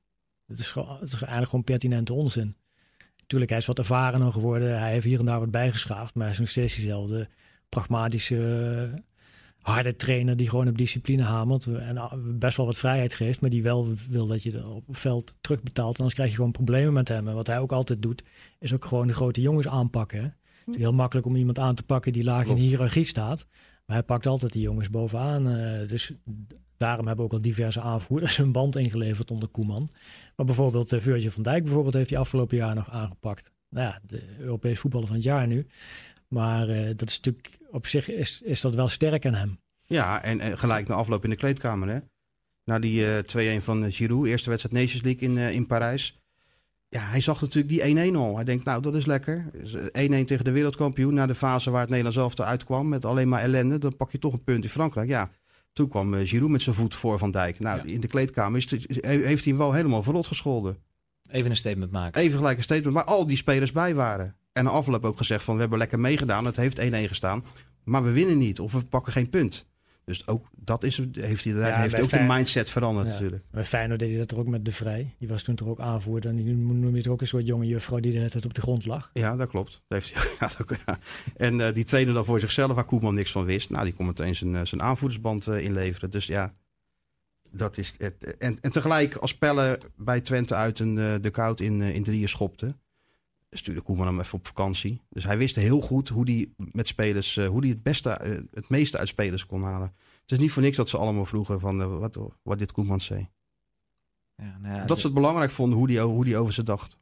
Het 0.46 0.58
is, 0.58 0.70
gewoon, 0.70 0.94
het 1.00 1.08
is 1.08 1.12
eigenlijk 1.14 1.50
gewoon 1.50 1.64
pertinente 1.64 2.14
onzin. 2.14 2.54
Tuurlijk, 3.26 3.50
hij 3.50 3.60
is 3.60 3.66
wat 3.66 3.78
ervarener 3.78 4.32
geworden. 4.32 4.78
Hij 4.78 4.92
heeft 4.92 5.04
hier 5.04 5.18
en 5.18 5.24
daar 5.24 5.38
wat 5.40 5.50
bijgeschaafd. 5.50 6.14
Maar 6.14 6.24
hij 6.24 6.32
is 6.32 6.38
nog 6.40 6.48
steeds 6.48 6.74
diezelfde 6.74 7.28
pragmatische, 7.68 8.36
eh, 8.94 9.00
harde 9.60 9.96
trainer 9.96 10.36
die 10.36 10.48
gewoon 10.48 10.68
op 10.68 10.78
discipline 10.78 11.22
hamert. 11.22 11.66
En 11.66 11.96
ah, 11.96 12.12
best 12.16 12.56
wel 12.56 12.66
wat 12.66 12.76
vrijheid 12.76 13.14
geeft. 13.14 13.40
Maar 13.40 13.50
die 13.50 13.62
wel 13.62 13.94
wil 14.10 14.26
dat 14.26 14.42
je 14.42 14.52
er 14.52 14.68
op 14.70 14.86
het 14.86 14.98
veld 14.98 15.36
terugbetaalt. 15.40 15.92
En 15.92 15.96
anders 15.98 16.14
krijg 16.14 16.30
je 16.30 16.36
gewoon 16.36 16.50
problemen 16.52 16.92
met 16.92 17.08
hem. 17.08 17.28
En 17.28 17.34
wat 17.34 17.46
hij 17.46 17.58
ook 17.58 17.72
altijd 17.72 18.02
doet, 18.02 18.22
is 18.58 18.74
ook 18.74 18.84
gewoon 18.84 19.06
de 19.06 19.12
grote 19.14 19.40
jongens 19.40 19.68
aanpakken. 19.68 20.18
hè. 20.18 20.24
Het 20.64 20.74
is 20.74 20.80
heel 20.80 20.92
makkelijk 20.92 21.26
om 21.26 21.36
iemand 21.36 21.58
aan 21.58 21.74
te 21.74 21.82
pakken 21.82 22.12
die 22.12 22.24
laag 22.24 22.46
in 22.46 22.54
de 22.54 22.60
hiërarchie 22.60 23.04
staat. 23.04 23.46
Maar 23.86 23.96
hij 23.96 24.04
pakt 24.04 24.26
altijd 24.26 24.52
die 24.52 24.62
jongens 24.62 24.90
bovenaan. 24.90 25.48
eh, 25.48 25.88
dus 25.88 26.12
daarom 26.76 27.06
hebben 27.06 27.24
ook 27.24 27.32
al 27.32 27.40
diverse 27.40 27.80
aanvoerders 27.80 28.38
een 28.38 28.52
band 28.52 28.76
ingeleverd 28.76 29.30
onder 29.30 29.48
Koeman. 29.48 29.88
Maar 30.36 30.46
bijvoorbeeld 30.46 30.92
uh, 30.92 31.00
Virgil 31.00 31.30
van 31.30 31.42
Dijk 31.42 31.62
bijvoorbeeld 31.64 31.94
heeft 31.94 32.10
hij 32.10 32.18
afgelopen 32.18 32.56
jaar 32.56 32.74
nog 32.74 32.90
aangepakt. 32.90 33.52
Nou 33.68 33.86
ja, 33.86 34.00
de 34.02 34.22
Europees 34.38 34.78
voetballer 34.78 35.06
van 35.06 35.16
het 35.16 35.24
jaar 35.24 35.46
nu. 35.46 35.66
Maar 36.28 36.68
eh, 36.68 36.86
dat 36.96 37.08
is 37.08 37.16
natuurlijk 37.16 37.58
op 37.70 37.86
zich 37.86 38.08
is, 38.10 38.40
is 38.42 38.60
dat 38.60 38.74
wel 38.74 38.88
sterk 38.88 39.26
aan 39.26 39.34
hem. 39.34 39.58
Ja, 39.84 40.22
en, 40.22 40.58
gelijk 40.58 40.88
na 40.88 40.94
afloop 40.94 41.24
in 41.24 41.30
de 41.30 41.36
kleedkamer. 41.36 41.88
Hè? 41.88 41.98
Na 42.64 42.78
die 42.78 43.06
eh 43.06 43.58
2-1 43.58 43.62
van 43.62 43.84
eh, 43.84 43.92
Giroud, 43.92 44.26
eerste 44.26 44.50
wedstrijd 44.50 44.76
Nations 44.76 45.02
League 45.02 45.28
in, 45.28 45.38
in 45.54 45.66
Parijs. 45.66 46.22
Ja, 46.88 47.00
hij 47.00 47.20
zag 47.20 47.40
natuurlijk 47.40 47.68
die 47.68 48.12
1-1 48.12 48.16
al. 48.16 48.34
Hij 48.34 48.44
denkt, 48.44 48.64
nou, 48.64 48.82
dat 48.82 48.94
is 48.94 49.06
lekker. 49.06 49.50
1-1 49.52 49.90
tegen 49.90 50.44
de 50.44 50.50
wereldkampioen. 50.50 51.14
Na 51.14 51.26
de 51.26 51.34
fase 51.34 51.70
waar 51.70 51.80
het 51.80 51.88
Nederlands 51.88 52.18
elftal 52.18 52.46
uitkwam 52.46 52.88
met 52.88 53.04
alleen 53.04 53.28
maar 53.28 53.40
ellende. 53.40 53.78
Dan 53.78 53.96
pak 53.96 54.10
je 54.10 54.18
toch 54.18 54.32
een 54.32 54.44
punt 54.44 54.64
in 54.64 54.70
Frankrijk. 54.70 55.08
Ja, 55.08 55.30
toen 55.74 55.88
kwam 55.88 56.14
eh, 56.14 56.26
Giroud 56.28 56.50
met 56.50 56.62
zijn 56.62 56.74
voet 56.74 56.94
voor 56.94 57.18
Van 57.18 57.30
Dijk. 57.30 57.60
Nou, 57.60 57.78
Ja. 57.86 57.92
in 57.92 58.00
de 58.00 58.06
kleedkamer 58.06 58.58
is 58.58 58.70
het- 58.70 59.04
heeft 59.04 59.24
hij 59.44 59.52
hem 59.52 59.56
wel 59.56 59.72
helemaal 59.72 60.02
verrot 60.02 60.26
gescholden. 60.26 60.76
Even 61.30 61.50
een 61.50 61.56
statement 61.56 61.90
maken. 61.90 62.20
Even 62.22 62.38
gelijk 62.38 62.56
een 62.56 62.62
statement, 62.62 62.94
waar 62.94 63.04
al 63.04 63.26
die 63.26 63.36
spelers 63.36 63.72
bij 63.72 63.94
waren. 63.94 64.36
En 64.52 64.64
na 64.64 64.70
afloop 64.70 65.04
ook 65.04 65.16
gezegd 65.16 65.44
van, 65.44 65.54
we 65.54 65.60
hebben 65.60 65.78
lekker 65.78 66.00
meegedaan. 66.00 66.44
Het 66.44 66.56
heeft 66.56 66.78
1-1 66.78 67.08
gestaan. 67.08 67.44
Maar 67.84 68.04
we 68.04 68.10
winnen 68.10 68.38
niet 68.38 68.60
of 68.60 68.72
we 68.72 68.84
pakken 68.84 69.12
geen 69.12 69.28
punt. 69.30 69.66
Dus 70.04 70.26
ook 70.26 70.48
dat 70.56 70.84
is, 70.84 71.00
heeft 71.12 71.44
hij, 71.44 71.54
Ja, 71.54 71.80
heeft 71.80 72.00
ook 72.00 72.10
de 72.10 72.20
mindset 72.20 72.70
veranderd 72.70 73.06
Ja. 73.06 73.12
natuurlijk. 73.12 73.42
Bij 73.50 73.64
Feyenoord 73.64 73.98
deed 73.98 74.08
hij 74.08 74.18
dat 74.18 74.30
er 74.30 74.38
ook 74.38 74.46
met 74.46 74.64
De 74.64 74.72
Vrij. 74.72 75.14
Die 75.18 75.28
was 75.28 75.42
toen 75.42 75.54
toch 75.54 75.68
ook 75.68 75.80
aanvoerder. 75.80 76.30
En 76.30 76.36
nu 76.44 76.54
noem 76.54 76.90
je 76.90 76.96
het 76.96 77.06
ook 77.06 77.20
een 77.20 77.26
soort 77.26 77.46
jonge 77.46 77.66
juffrouw 77.66 78.00
die 78.00 78.12
de 78.12 78.18
hele 78.18 78.30
tijd 78.30 78.44
op 78.44 78.54
de 78.54 78.60
grond 78.60 78.86
lag. 78.86 79.10
Ja, 79.12 79.36
dat 79.36 79.48
klopt. 79.48 79.82
Dat 79.88 80.02
heeft 80.02 80.08
ja, 80.40 80.46
dat 80.46 80.62
ook, 80.62 80.76
ja. 80.86 80.98
En 81.36 81.60
eh, 81.60 81.74
die 81.74 81.84
trainde 81.84 82.12
dan 82.12 82.24
voor 82.24 82.40
zichzelf, 82.40 82.74
waar 82.74 82.84
Koeman 82.84 83.14
niks 83.14 83.32
van 83.32 83.44
wist. 83.44 83.70
Nou, 83.70 83.84
die 83.84 83.94
kon 83.94 84.06
meteen 84.06 84.34
zijn, 84.34 84.56
eh, 84.56 84.64
zijn 84.64 84.82
aanvoerdersband 84.82 85.46
eh, 85.46 85.60
inleveren. 85.60 86.10
Dus 86.10 86.26
ja, 86.26 86.52
dat 87.52 87.78
is 87.78 87.94
het. 87.98 88.36
En, 88.38 88.58
en 88.60 88.72
tegelijk, 88.72 89.14
als 89.16 89.38
Pelle 89.38 89.78
bij 89.96 90.20
Twente 90.20 90.54
uit 90.54 90.78
een, 90.78 90.94
de 91.22 91.30
koud 91.30 91.60
in, 91.60 91.80
in 91.80 92.02
drieën 92.02 92.28
schopte, 92.28 92.74
stuurde 93.58 93.80
Koeman 93.80 94.06
hem 94.06 94.20
even 94.20 94.38
op 94.38 94.46
vakantie. 94.46 95.00
Dus 95.08 95.24
hij 95.24 95.38
wist 95.38 95.56
heel 95.56 95.80
goed 95.80 96.08
hoe 96.08 96.30
hij 96.30 96.52
met 96.56 96.86
spelers, 96.86 97.36
eh, 97.36 97.46
hoe 97.46 97.60
hij 97.60 97.68
het, 97.68 97.82
beste, 97.82 98.10
eh, 98.10 98.40
het 98.50 98.68
meeste 98.68 98.98
uit 98.98 99.08
spelers 99.08 99.46
kon 99.46 99.62
halen. 99.62 99.94
Het 100.20 100.32
is 100.32 100.38
niet 100.38 100.52
voor 100.52 100.62
niks 100.62 100.76
dat 100.76 100.88
ze 100.88 100.98
allemaal 100.98 101.24
vroegen 101.24 101.60
van 101.60 101.80
eh, 101.80 101.98
wat, 101.98 102.18
wat 102.42 102.58
dit 102.58 102.72
Koeman 102.72 103.00
zei. 103.00 103.28
Ja, 104.36 104.58
nou 104.58 104.74
ja, 104.74 104.84
dat 104.84 105.00
ze 105.00 105.06
het 105.06 105.14
belangrijk 105.14 105.50
vonden 105.50 105.78
hoe 105.78 105.92
hij 105.92 106.00
hoe 106.00 106.24
die 106.24 106.36
over 106.36 106.52
ze 106.52 106.62
dacht. 106.62 106.96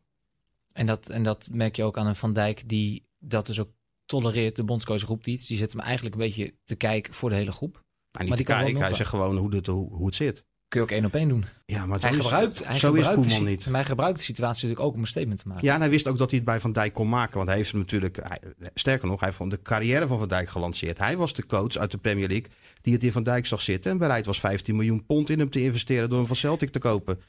En 0.72 0.86
dat, 0.86 1.08
en 1.08 1.22
dat 1.22 1.48
merk 1.52 1.76
je 1.76 1.84
ook 1.84 1.98
aan 1.98 2.06
een 2.06 2.16
Van 2.16 2.32
Dijk 2.32 2.68
die 2.68 3.06
dat 3.18 3.46
dus 3.46 3.60
ook 3.60 3.70
tolereert. 4.06 4.56
De 4.56 4.64
bondscoach 4.64 5.02
roept 5.02 5.26
iets. 5.26 5.46
Die 5.46 5.58
zet 5.58 5.72
hem 5.72 5.80
eigenlijk 5.80 6.14
een 6.14 6.20
beetje 6.20 6.54
te 6.64 6.74
kijken 6.74 7.14
voor 7.14 7.30
de 7.30 7.36
hele 7.36 7.52
groep. 7.52 7.72
Nou, 7.72 7.84
Maar 8.12 8.36
die 8.36 8.46
te 8.46 8.52
kijken, 8.52 8.80
hij 8.80 8.94
zegt 8.94 9.10
gewoon 9.10 9.36
hoe, 9.36 9.54
het, 9.54 9.66
hoe, 9.66 9.94
hoe 9.94 10.06
het 10.06 10.14
zit. 10.14 10.46
Kun 10.72 10.80
je 10.80 10.86
ook 10.86 10.92
één 10.92 11.04
op 11.04 11.14
één 11.14 11.28
doen. 11.28 11.44
Ja, 11.66 11.86
maar 11.86 12.00
Hij 12.00 12.10
is- 12.10 12.16
gebruikt, 12.16 12.64
hij 12.64 12.78
zo 12.78 12.92
is 12.92 12.96
gebruikt 13.06 13.06
de 13.22 13.28
Koeman 13.28 13.46
si- 13.46 13.52
niet. 13.54 13.64
Hij 13.64 13.84
gebruikt 13.84 14.18
de 14.18 14.24
situatie 14.24 14.62
natuurlijk 14.62 14.88
ook 14.88 14.94
om 14.94 15.00
een 15.00 15.06
statement 15.06 15.38
te 15.42 15.48
maken. 15.48 15.64
Ja, 15.64 15.74
en 15.74 15.80
hij 15.80 15.90
wist 15.90 16.08
ook 16.08 16.18
dat 16.18 16.28
hij 16.30 16.38
het 16.38 16.48
bij 16.48 16.60
Van 16.60 16.72
Dijk 16.72 16.92
kon 16.92 17.08
maken. 17.08 17.36
Want 17.36 17.48
hij 17.48 17.56
heeft 17.56 17.70
hem 17.70 17.80
natuurlijk, 17.80 18.16
hij- 18.22 18.40
sterker 18.74 19.08
nog, 19.08 19.18
hij 19.20 19.28
heeft 19.28 19.40
gewoon 19.40 19.52
de 19.56 19.62
carrière 19.62 20.06
van 20.06 20.18
Van 20.18 20.28
Dijk 20.28 20.48
gelanceerd. 20.48 20.98
Hij 20.98 21.16
was 21.16 21.34
de 21.34 21.46
coach 21.46 21.76
uit 21.76 21.90
de 21.90 21.98
Premier 21.98 22.28
League 22.28 22.46
die 22.80 22.92
het 22.94 23.02
in 23.04 23.12
Van 23.12 23.22
Dijk 23.22 23.46
zag 23.46 23.60
zitten. 23.60 23.90
En 23.90 23.98
bereid 23.98 24.26
was 24.26 24.40
15 24.40 24.76
miljoen 24.76 25.06
pond 25.06 25.30
in 25.30 25.38
hem 25.38 25.50
te 25.50 25.62
investeren 25.62 26.08
door 26.08 26.18
hem 26.18 26.26
van 26.26 26.36
Celtic 26.36 26.70
te 26.70 26.78
kopen. 26.78 27.20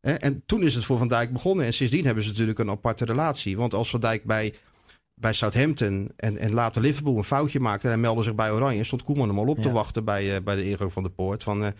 En 0.00 0.42
toen 0.46 0.62
is 0.62 0.74
het 0.74 0.84
voor 0.84 0.98
Van 0.98 1.08
Dijk 1.08 1.32
begonnen. 1.32 1.66
En 1.66 1.72
sindsdien 1.74 2.04
hebben 2.04 2.22
ze 2.24 2.30
natuurlijk 2.30 2.58
een 2.58 2.70
aparte 2.70 3.04
relatie. 3.04 3.56
Want 3.56 3.74
als 3.74 3.90
Van 3.90 4.00
Dijk 4.00 4.24
bij, 4.24 4.54
bij 5.14 5.32
Southampton 5.32 6.10
en, 6.16 6.38
en 6.38 6.52
later 6.52 6.82
Liverpool 6.82 7.16
een 7.16 7.24
foutje 7.24 7.60
maakte... 7.60 7.84
en 7.86 7.92
hij 7.92 8.00
meldde 8.00 8.22
zich 8.22 8.34
bij 8.34 8.50
Oranje, 8.52 8.84
stond 8.84 9.02
Koeman 9.02 9.28
hem 9.28 9.38
al 9.38 9.46
op 9.46 9.62
te 9.62 9.70
wachten 9.70 10.04
bij, 10.04 10.36
eh, 10.36 10.42
bij 10.42 10.54
de 10.56 10.64
ingang 10.68 10.92
van 10.92 11.02
de 11.02 11.10
poort. 11.10 11.42
Van, 11.42 11.64
eh, 11.64 11.70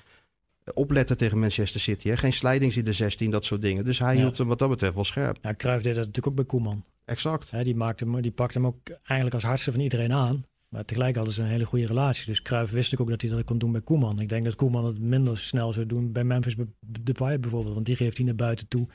opletten 0.74 1.16
tegen 1.16 1.38
Manchester 1.38 1.80
City. 1.80 2.08
Hè? 2.08 2.16
Geen 2.16 2.32
slijdings 2.32 2.76
in 2.76 2.84
de 2.84 2.92
16, 2.92 3.30
dat 3.30 3.44
soort 3.44 3.62
dingen. 3.62 3.84
Dus 3.84 3.98
hij 3.98 4.14
Ja. 4.14 4.20
hield 4.20 4.38
hem 4.38 4.46
wat 4.46 4.58
dat 4.58 4.68
betreft 4.68 4.94
wel 4.94 5.04
scherp. 5.04 5.38
Ja, 5.42 5.54
Cruijff 5.54 5.82
deed 5.82 5.94
dat 5.94 6.06
natuurlijk 6.06 6.26
ook 6.26 6.34
bij 6.34 6.44
Koeman. 6.44 6.84
Exact. 7.04 7.50
Hè, 7.50 7.64
die, 7.64 7.76
maakte 7.76 8.04
hem, 8.04 8.20
die 8.22 8.30
pakte 8.30 8.58
hem 8.58 8.66
ook 8.66 8.88
eigenlijk 8.88 9.34
als 9.34 9.42
hardste 9.44 9.72
van 9.72 9.80
iedereen 9.80 10.12
aan. 10.12 10.44
Maar 10.68 10.84
tegelijk 10.84 11.16
hadden 11.16 11.34
ze 11.34 11.42
een 11.42 11.48
hele 11.48 11.64
goede 11.64 11.86
relatie. 11.86 12.26
Dus 12.26 12.42
Cruijff 12.42 12.72
wist 12.72 12.98
ook 12.98 13.08
dat 13.08 13.20
hij 13.20 13.30
dat 13.30 13.44
kon 13.44 13.58
doen 13.58 13.72
bij 13.72 13.80
Koeman. 13.80 14.18
Ik 14.20 14.28
denk 14.28 14.44
dat 14.44 14.54
Koeman 14.54 14.84
het 14.84 14.98
minder 14.98 15.38
snel 15.38 15.72
zou 15.72 15.86
doen 15.86 16.12
bij 16.12 16.24
Memphis 16.24 16.54
Depay 17.00 17.40
bijvoorbeeld. 17.40 17.74
Want 17.74 17.86
die 17.86 17.96
geeft 17.96 18.16
hij 18.16 18.26
naar 18.26 18.34
buiten 18.34 18.68
toe 18.68 18.86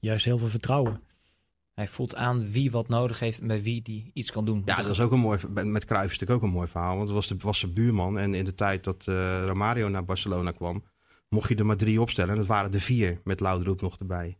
juist 0.00 0.24
heel 0.24 0.38
veel 0.38 0.48
vertrouwen. 0.48 1.00
Hij 1.74 1.86
voelt 1.88 2.14
aan 2.14 2.50
wie 2.50 2.70
wat 2.70 2.88
nodig 2.88 3.18
heeft 3.18 3.40
en 3.40 3.46
bij 3.46 3.62
wie 3.62 3.82
die 3.82 4.10
iets 4.14 4.30
kan 4.32 4.44
doen. 4.44 4.62
Ja, 4.64 4.74
dat 4.76 4.88
is 4.88 5.00
ook 5.00 5.12
een 5.12 5.20
mooi. 5.20 5.38
Met 5.64 5.84
Cruijff 5.84 6.12
is 6.12 6.18
natuurlijk 6.18 6.42
ook 6.42 6.48
een 6.48 6.54
mooi 6.56 6.68
verhaal. 6.68 6.96
Want 6.96 7.08
het 7.08 7.16
was, 7.16 7.26
de, 7.28 7.36
was 7.38 7.58
zijn 7.58 7.72
buurman. 7.72 8.18
En 8.18 8.34
in 8.34 8.44
de 8.44 8.54
tijd 8.54 8.84
dat 8.84 9.06
eh, 9.08 9.42
Romario 9.46 9.88
naar 9.88 10.04
Barcelona 10.04 10.50
kwam, 10.50 10.84
mocht 11.34 11.48
je 11.48 11.54
er 11.54 11.66
maar 11.66 11.76
drie 11.76 12.00
opstellen. 12.00 12.30
En 12.30 12.36
dat 12.36 12.46
waren 12.46 12.72
er 12.72 12.80
vier, 12.80 13.20
met 13.24 13.40
Lauderoep 13.40 13.80
nog 13.80 13.98
erbij. 13.98 14.36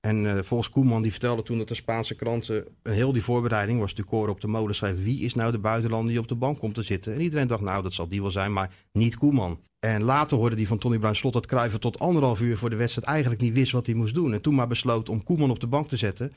En 0.00 0.36
eh, 0.36 0.42
volgens 0.42 0.70
Koeman, 0.70 1.02
die 1.02 1.10
vertelde 1.10 1.42
toen 1.42 1.58
dat 1.58 1.68
de 1.68 1.74
Spaanse 1.74 2.14
kranten... 2.14 2.66
een 2.82 2.92
heel 2.92 3.12
die 3.12 3.22
voorbereiding 3.22 3.78
was 3.78 3.90
natuurlijk 3.90 4.16
koren 4.16 4.32
op 4.32 4.40
de 4.40 4.46
molen 4.46 4.74
schrijven... 4.74 5.02
wie 5.02 5.20
is 5.20 5.34
nou 5.34 5.52
de 5.52 5.58
buitenlander 5.58 6.10
die 6.10 6.20
op 6.20 6.28
de 6.28 6.34
bank 6.34 6.58
komt 6.58 6.74
te 6.74 6.82
zitten? 6.82 7.14
En 7.14 7.20
iedereen 7.20 7.46
dacht, 7.46 7.62
nou, 7.62 7.82
dat 7.82 7.92
zal 7.92 8.08
die 8.08 8.20
wel 8.20 8.30
zijn, 8.30 8.52
maar 8.52 8.74
niet 8.92 9.16
Koeman. 9.16 9.60
En 9.78 10.02
later 10.02 10.36
hoorde 10.36 10.56
die 10.56 10.66
van 10.66 10.78
Tony 10.78 10.98
Bruin 10.98 11.16
Slot 11.16 11.32
dat 11.32 11.46
Cruijff 11.46 11.78
tot 11.78 11.98
anderhalf 11.98 12.40
uur 12.40 12.56
voor 12.56 12.70
de 12.70 12.76
wedstrijd... 12.76 13.08
eigenlijk 13.08 13.40
niet 13.40 13.54
wist 13.54 13.72
wat 13.72 13.86
hij 13.86 13.94
moest 13.94 14.14
doen. 14.14 14.32
En 14.32 14.40
toen 14.40 14.54
maar 14.54 14.68
besloot 14.68 15.08
om 15.08 15.22
Koeman 15.22 15.50
op 15.50 15.60
de 15.60 15.66
bank 15.66 15.88
te 15.88 15.96
zetten... 15.96 16.32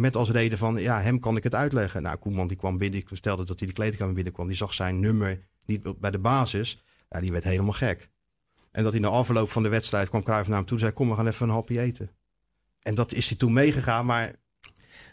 Met 0.00 0.16
als 0.16 0.30
reden 0.30 0.58
van, 0.58 0.76
ja, 0.76 1.00
hem 1.00 1.20
kan 1.20 1.36
ik 1.36 1.42
het 1.42 1.54
uitleggen. 1.54 2.02
Nou, 2.02 2.16
Koeman 2.16 2.48
die 2.48 2.56
kwam 2.56 2.78
binnen, 2.78 3.00
ik 3.00 3.08
vertelde 3.08 3.44
dat 3.44 3.58
hij 3.58 3.68
de 3.68 3.74
kleedkamer 3.74 4.14
binnenkwam. 4.14 4.46
Die 4.46 4.56
zag 4.56 4.74
zijn 4.74 5.00
nummer 5.00 5.40
niet 5.66 6.00
bij 6.00 6.10
de 6.10 6.18
basis. 6.18 6.84
Ja, 7.08 7.20
die 7.20 7.32
werd 7.32 7.44
helemaal 7.44 7.72
gek. 7.72 8.10
En 8.76 8.82
dat 8.82 8.92
hij 8.92 9.00
na 9.00 9.08
afloop 9.08 9.50
van 9.50 9.62
de 9.62 9.68
wedstrijd 9.68 10.08
kwam 10.08 10.22
Cruijff 10.22 10.48
naar 10.48 10.56
hem 10.56 10.66
toe 10.66 10.76
en 10.76 10.82
zei... 10.82 10.92
kom, 10.94 11.08
we 11.08 11.14
gaan 11.14 11.26
even 11.26 11.48
een 11.48 11.54
hapje 11.54 11.80
eten. 11.80 12.10
En 12.82 12.94
dat 12.94 13.12
is 13.12 13.28
hij 13.28 13.38
toen 13.38 13.52
meegegaan, 13.52 14.06
maar 14.06 14.32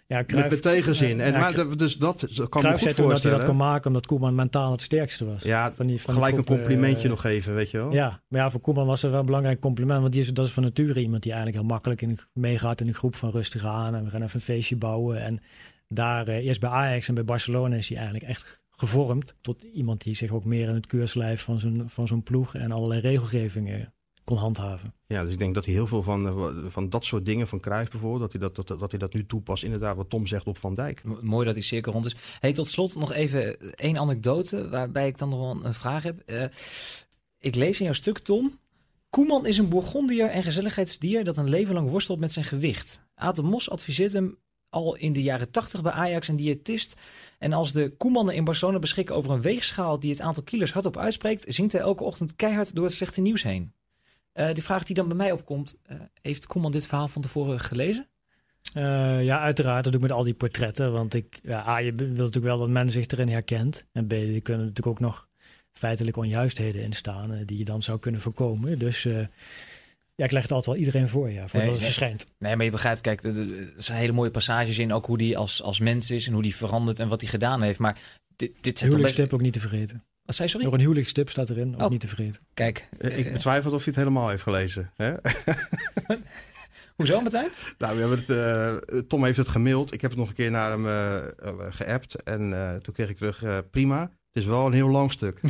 Ja, 0.08 0.24
Cruijff- 0.24 0.50
met 0.50 0.62
tegenzin. 0.62 1.22
En, 1.22 1.32
Ja, 1.32 1.40
maar, 1.40 1.54
dat- 1.54 1.78
dus 1.78 1.96
dat 1.96 2.20
kan 2.20 2.28
me 2.40 2.48
Cruijff 2.50 2.62
goed 2.62 2.80
zei 2.80 2.80
toen 2.80 2.82
dat 2.82 2.96
hij 2.96 3.06
voorstellen. 3.06 3.38
dat 3.38 3.48
kon 3.48 3.58
maken 3.58 3.88
omdat 3.88 4.06
Koeman 4.06 4.36
mentaal 4.36 4.72
het 4.72 4.82
sterkste 4.82 5.26
was. 5.26 5.44
Ja, 5.44 5.74
Van 5.76 5.88
die- 5.88 6.02
van 6.02 6.14
gelijk 6.14 6.38
een 6.38 6.44
groep, 6.44 6.58
complimentje 6.58 7.04
eh, 7.04 7.10
nog 7.10 7.24
even, 7.24 7.56
weet 7.56 7.72
je 7.72 7.78
wel. 7.78 7.92
Ja, 7.94 8.22
maar 8.28 8.42
ja, 8.42 8.50
voor 8.50 8.62
Koeman 8.62 8.86
was 8.86 9.02
het 9.02 9.12
wel 9.12 9.20
een 9.20 9.26
belangrijk 9.26 9.60
compliment. 9.60 10.02
Want 10.02 10.14
die 10.14 10.22
is, 10.22 10.34
dat 10.34 10.46
is 10.46 10.52
van 10.52 10.64
nature 10.64 11.02
iemand 11.02 11.24
die 11.24 11.32
eigenlijk 11.32 11.62
heel 11.62 11.72
makkelijk 11.72 12.02
in, 12.02 12.20
meegaat 12.34 12.82
in 12.82 12.88
een 12.88 12.94
groep 12.94 13.16
van 13.16 13.30
rustig 13.32 13.66
aan. 13.66 13.96
En 13.96 14.04
we 14.04 14.10
gaan 14.10 14.22
even 14.22 14.36
een 14.36 14.42
feestje 14.42 14.76
bouwen. 14.76 15.22
En 15.22 15.40
daar, 15.88 16.28
eh, 16.28 16.46
eerst 16.46 16.60
bij 16.60 16.70
Ajax 16.70 17.08
en 17.08 17.14
bij 17.14 17.26
Barcelona 17.26 17.76
is 17.76 17.88
hij 17.90 17.98
eigenlijk 17.98 18.28
echt 18.30 18.62
gevormd. 18.88 19.36
Tot 19.42 19.64
iemand 19.64 20.04
die 20.04 20.16
zich 20.16 20.32
ook 20.32 20.46
meer 20.46 20.68
in 20.68 20.76
het 20.76 20.88
keurslijf 20.88 21.42
van 21.42 21.60
zo'n, 21.60 21.84
van 21.88 22.08
zo'n 22.08 22.24
ploeg 22.24 22.56
en 22.56 22.72
allerlei 22.72 23.00
regelgevingen 23.02 23.94
kon 24.24 24.38
handhaven. 24.38 24.94
Ja, 25.08 25.24
dus 25.24 25.32
ik 25.32 25.40
denk 25.40 25.54
dat 25.56 25.66
hij 25.66 25.74
heel 25.74 25.88
veel 25.88 26.04
van, 26.04 26.28
eh, 26.28 26.48
van 26.68 26.90
dat 26.90 27.06
soort 27.06 27.26
dingen, 27.26 27.48
van 27.48 27.60
Cruijff 27.60 27.92
bijvoorbeeld, 27.92 28.22
dat 28.22 28.32
hij 28.32 28.42
dat, 28.42 28.68
dat, 28.68 28.80
dat 28.80 28.92
hij 28.92 29.00
dat 29.00 29.14
nu 29.14 29.26
toepast. 29.26 29.64
Inderdaad, 29.64 29.96
wat 29.96 30.10
Tom 30.10 30.28
zegt 30.28 30.46
op 30.48 30.58
Van 30.58 30.74
Dijk. 30.74 31.04
M- 31.04 31.18
Mooi 31.22 31.46
dat 31.46 31.54
die 31.54 31.64
cirkel 31.64 31.92
rond 31.92 32.06
is. 32.06 32.16
Hey, 32.40 32.54
tot 32.54 32.68
slot 32.68 32.96
nog 32.96 33.14
even 33.14 33.76
één 33.76 33.98
anekdote 33.98 34.70
waarbij 34.70 35.08
ik 35.08 35.18
dan 35.18 35.30
nog 35.30 35.40
wel 35.40 35.66
een 35.66 35.74
vraag 35.74 36.04
heb. 36.04 36.20
Eh, 36.20 36.44
ik 37.40 37.56
lees 37.56 37.80
in 37.80 37.86
jouw 37.86 37.94
stuk, 37.94 38.20
Tom. 38.20 38.60
Koeman 39.10 39.46
is 39.46 39.58
een 39.58 39.70
Bourgondier 39.70 40.30
en 40.30 40.44
gezelligheidsdier 40.44 41.24
dat 41.24 41.38
een 41.38 41.50
leven 41.50 41.74
lang 41.74 41.90
worstelt 41.90 42.20
met 42.20 42.34
zijn 42.34 42.46
gewicht. 42.46 43.06
Aad 43.16 43.36
de 43.36 43.44
Mos 43.44 43.70
adviseert 43.70 44.14
hem 44.14 44.38
al 44.74 44.96
in 44.96 45.14
de 45.14 45.22
jaren 45.22 45.52
80 45.52 45.82
bij 45.82 45.92
Ajax 45.92 46.28
een 46.28 46.36
diëtist. 46.36 46.96
En 47.40 47.54
als 47.54 47.72
de 47.72 47.94
Koemannen 47.98 48.36
in 48.36 48.44
Barcelona 48.44 48.80
beschikken 48.80 49.16
over 49.16 49.32
een 49.32 49.42
weegschaal 49.42 50.00
die 50.00 50.10
het 50.10 50.22
aantal 50.22 50.44
kilo's 50.44 50.72
hardop 50.72 50.98
uitspreekt, 50.98 51.46
zingt 51.48 51.72
hij 51.72 51.82
elke 51.82 52.04
ochtend 52.04 52.36
keihard 52.36 52.76
door 52.76 52.84
het 52.84 52.94
slechte 52.94 53.22
nieuws 53.22 53.44
heen. 53.44 53.74
Eh 54.34 54.54
de 54.54 54.62
vraag 54.62 54.84
die 54.84 54.96
dan 54.96 55.08
bij 55.08 55.18
mij 55.18 55.32
opkomt, 55.32 55.80
eh, 55.84 55.98
heeft 56.22 56.48
Koeman 56.48 56.72
dit 56.72 56.88
verhaal 56.88 57.08
van 57.08 57.22
tevoren 57.22 57.60
gelezen? 57.60 58.08
Eh, 58.74 59.24
ja, 59.24 59.40
uiteraard. 59.40 59.84
Dat 59.84 59.94
doe 59.94 60.02
ik 60.02 60.08
met 60.08 60.18
al 60.18 60.24
die 60.24 60.34
portretten. 60.34 60.92
Want 60.92 61.14
ik, 61.14 61.40
ja, 61.44 61.68
A, 61.68 61.78
je 61.78 61.96
wil 61.96 62.08
natuurlijk 62.08 62.46
wel 62.46 62.58
dat 62.58 62.70
men 62.70 62.90
zich 62.90 63.08
erin 63.08 63.30
herkent. 63.30 63.86
En 63.92 64.08
B, 64.08 64.12
er 64.12 64.42
kunnen 64.42 64.66
natuurlijk 64.66 64.88
ook 64.88 65.00
nog 65.00 65.28
feitelijke 65.72 66.20
onjuistheden 66.20 66.84
in 66.84 66.94
staan. 66.94 67.44
die 67.46 67.58
je 67.58 67.66
dan 67.66 67.82
zou 67.82 68.00
kunnen 68.00 68.22
voorkomen. 68.22 68.80
Dus 68.80 69.08
ja, 70.16 70.26
ik 70.26 70.32
leg 70.32 70.42
het 70.42 70.52
altijd 70.52 70.76
wel 70.76 70.86
iedereen 70.86 71.10
voor, 71.10 71.30
ja, 71.32 71.42
voordat 71.48 71.62
Nee, 71.62 71.72
het 71.72 71.84
verschijnt. 71.84 72.26
Nee, 72.40 72.56
maar 72.56 72.66
je 72.66 72.72
begrijpt, 72.72 73.02
kijk, 73.02 73.24
er- 73.24 73.74
zijn 73.76 73.98
hele 73.98 74.12
mooie 74.12 74.32
passages 74.32 74.80
in, 74.80 74.94
ook 74.94 75.06
hoe 75.06 75.18
die 75.18 75.38
als, 75.38 75.62
als 75.62 75.80
mens 75.80 76.12
is 76.12 76.28
en 76.28 76.34
hoe 76.34 76.42
die 76.42 76.56
verandert 76.56 77.00
en 77.00 77.08
wat 77.08 77.22
hij 77.22 77.30
gedaan 77.30 77.62
heeft. 77.62 77.80
Maar 77.80 77.98
dit, 78.36 78.54
dit 78.54 78.64
best... 78.74 78.82
Huwelijkstip 78.82 79.34
ook 79.34 79.42
niet 79.42 79.54
te 79.54 79.60
vergeten. 79.60 80.04
Wat 80.26 80.36
zei 80.36 80.50
sorry? 80.50 80.66
Nog 80.66 80.74
een 80.76 80.80
huwelijkstip 80.80 81.30
staat 81.30 81.50
erin, 81.50 81.76
ook 81.76 81.82
Oh. 81.82 81.90
niet 81.90 82.00
te 82.02 82.08
vergeten. 82.08 82.42
Kijk, 82.54 82.88
Eh, 82.98 83.18
Ik 83.18 83.26
eh, 83.26 83.32
betwijfel 83.34 83.72
of 83.72 83.78
hij 83.78 83.86
het 83.88 83.96
helemaal 83.96 84.30
heeft 84.30 84.44
gelezen. 84.44 84.92
Hè? 84.96 85.14
hoezo 86.96 87.22
Martijn? 87.22 87.50
nou, 87.78 87.96
we 87.96 88.00
hebben 88.02 88.20
het, 88.20 88.30
eh, 88.90 89.00
Tom 89.00 89.26
heeft 89.26 89.38
het 89.38 89.48
gemaild. 89.50 89.94
Ik 89.94 90.02
heb 90.02 90.10
het 90.12 90.20
nog 90.20 90.30
een 90.30 90.36
keer 90.36 90.52
naar 90.52 90.72
hem 90.72 90.88
eh, 90.88 91.16
eh, 91.16 91.54
geappt. 91.70 92.24
En 92.24 92.54
eh, 92.54 92.76
toen 92.76 92.94
kreeg 92.94 93.10
ik 93.10 93.18
terug, 93.18 93.44
eh, 93.44 93.58
prima. 93.72 94.12
Het 94.34 94.44
is 94.44 94.50
wel 94.50 94.66
een 94.66 94.74
heel 94.74 94.90
lang 94.90 95.12
stuk. 95.12 95.40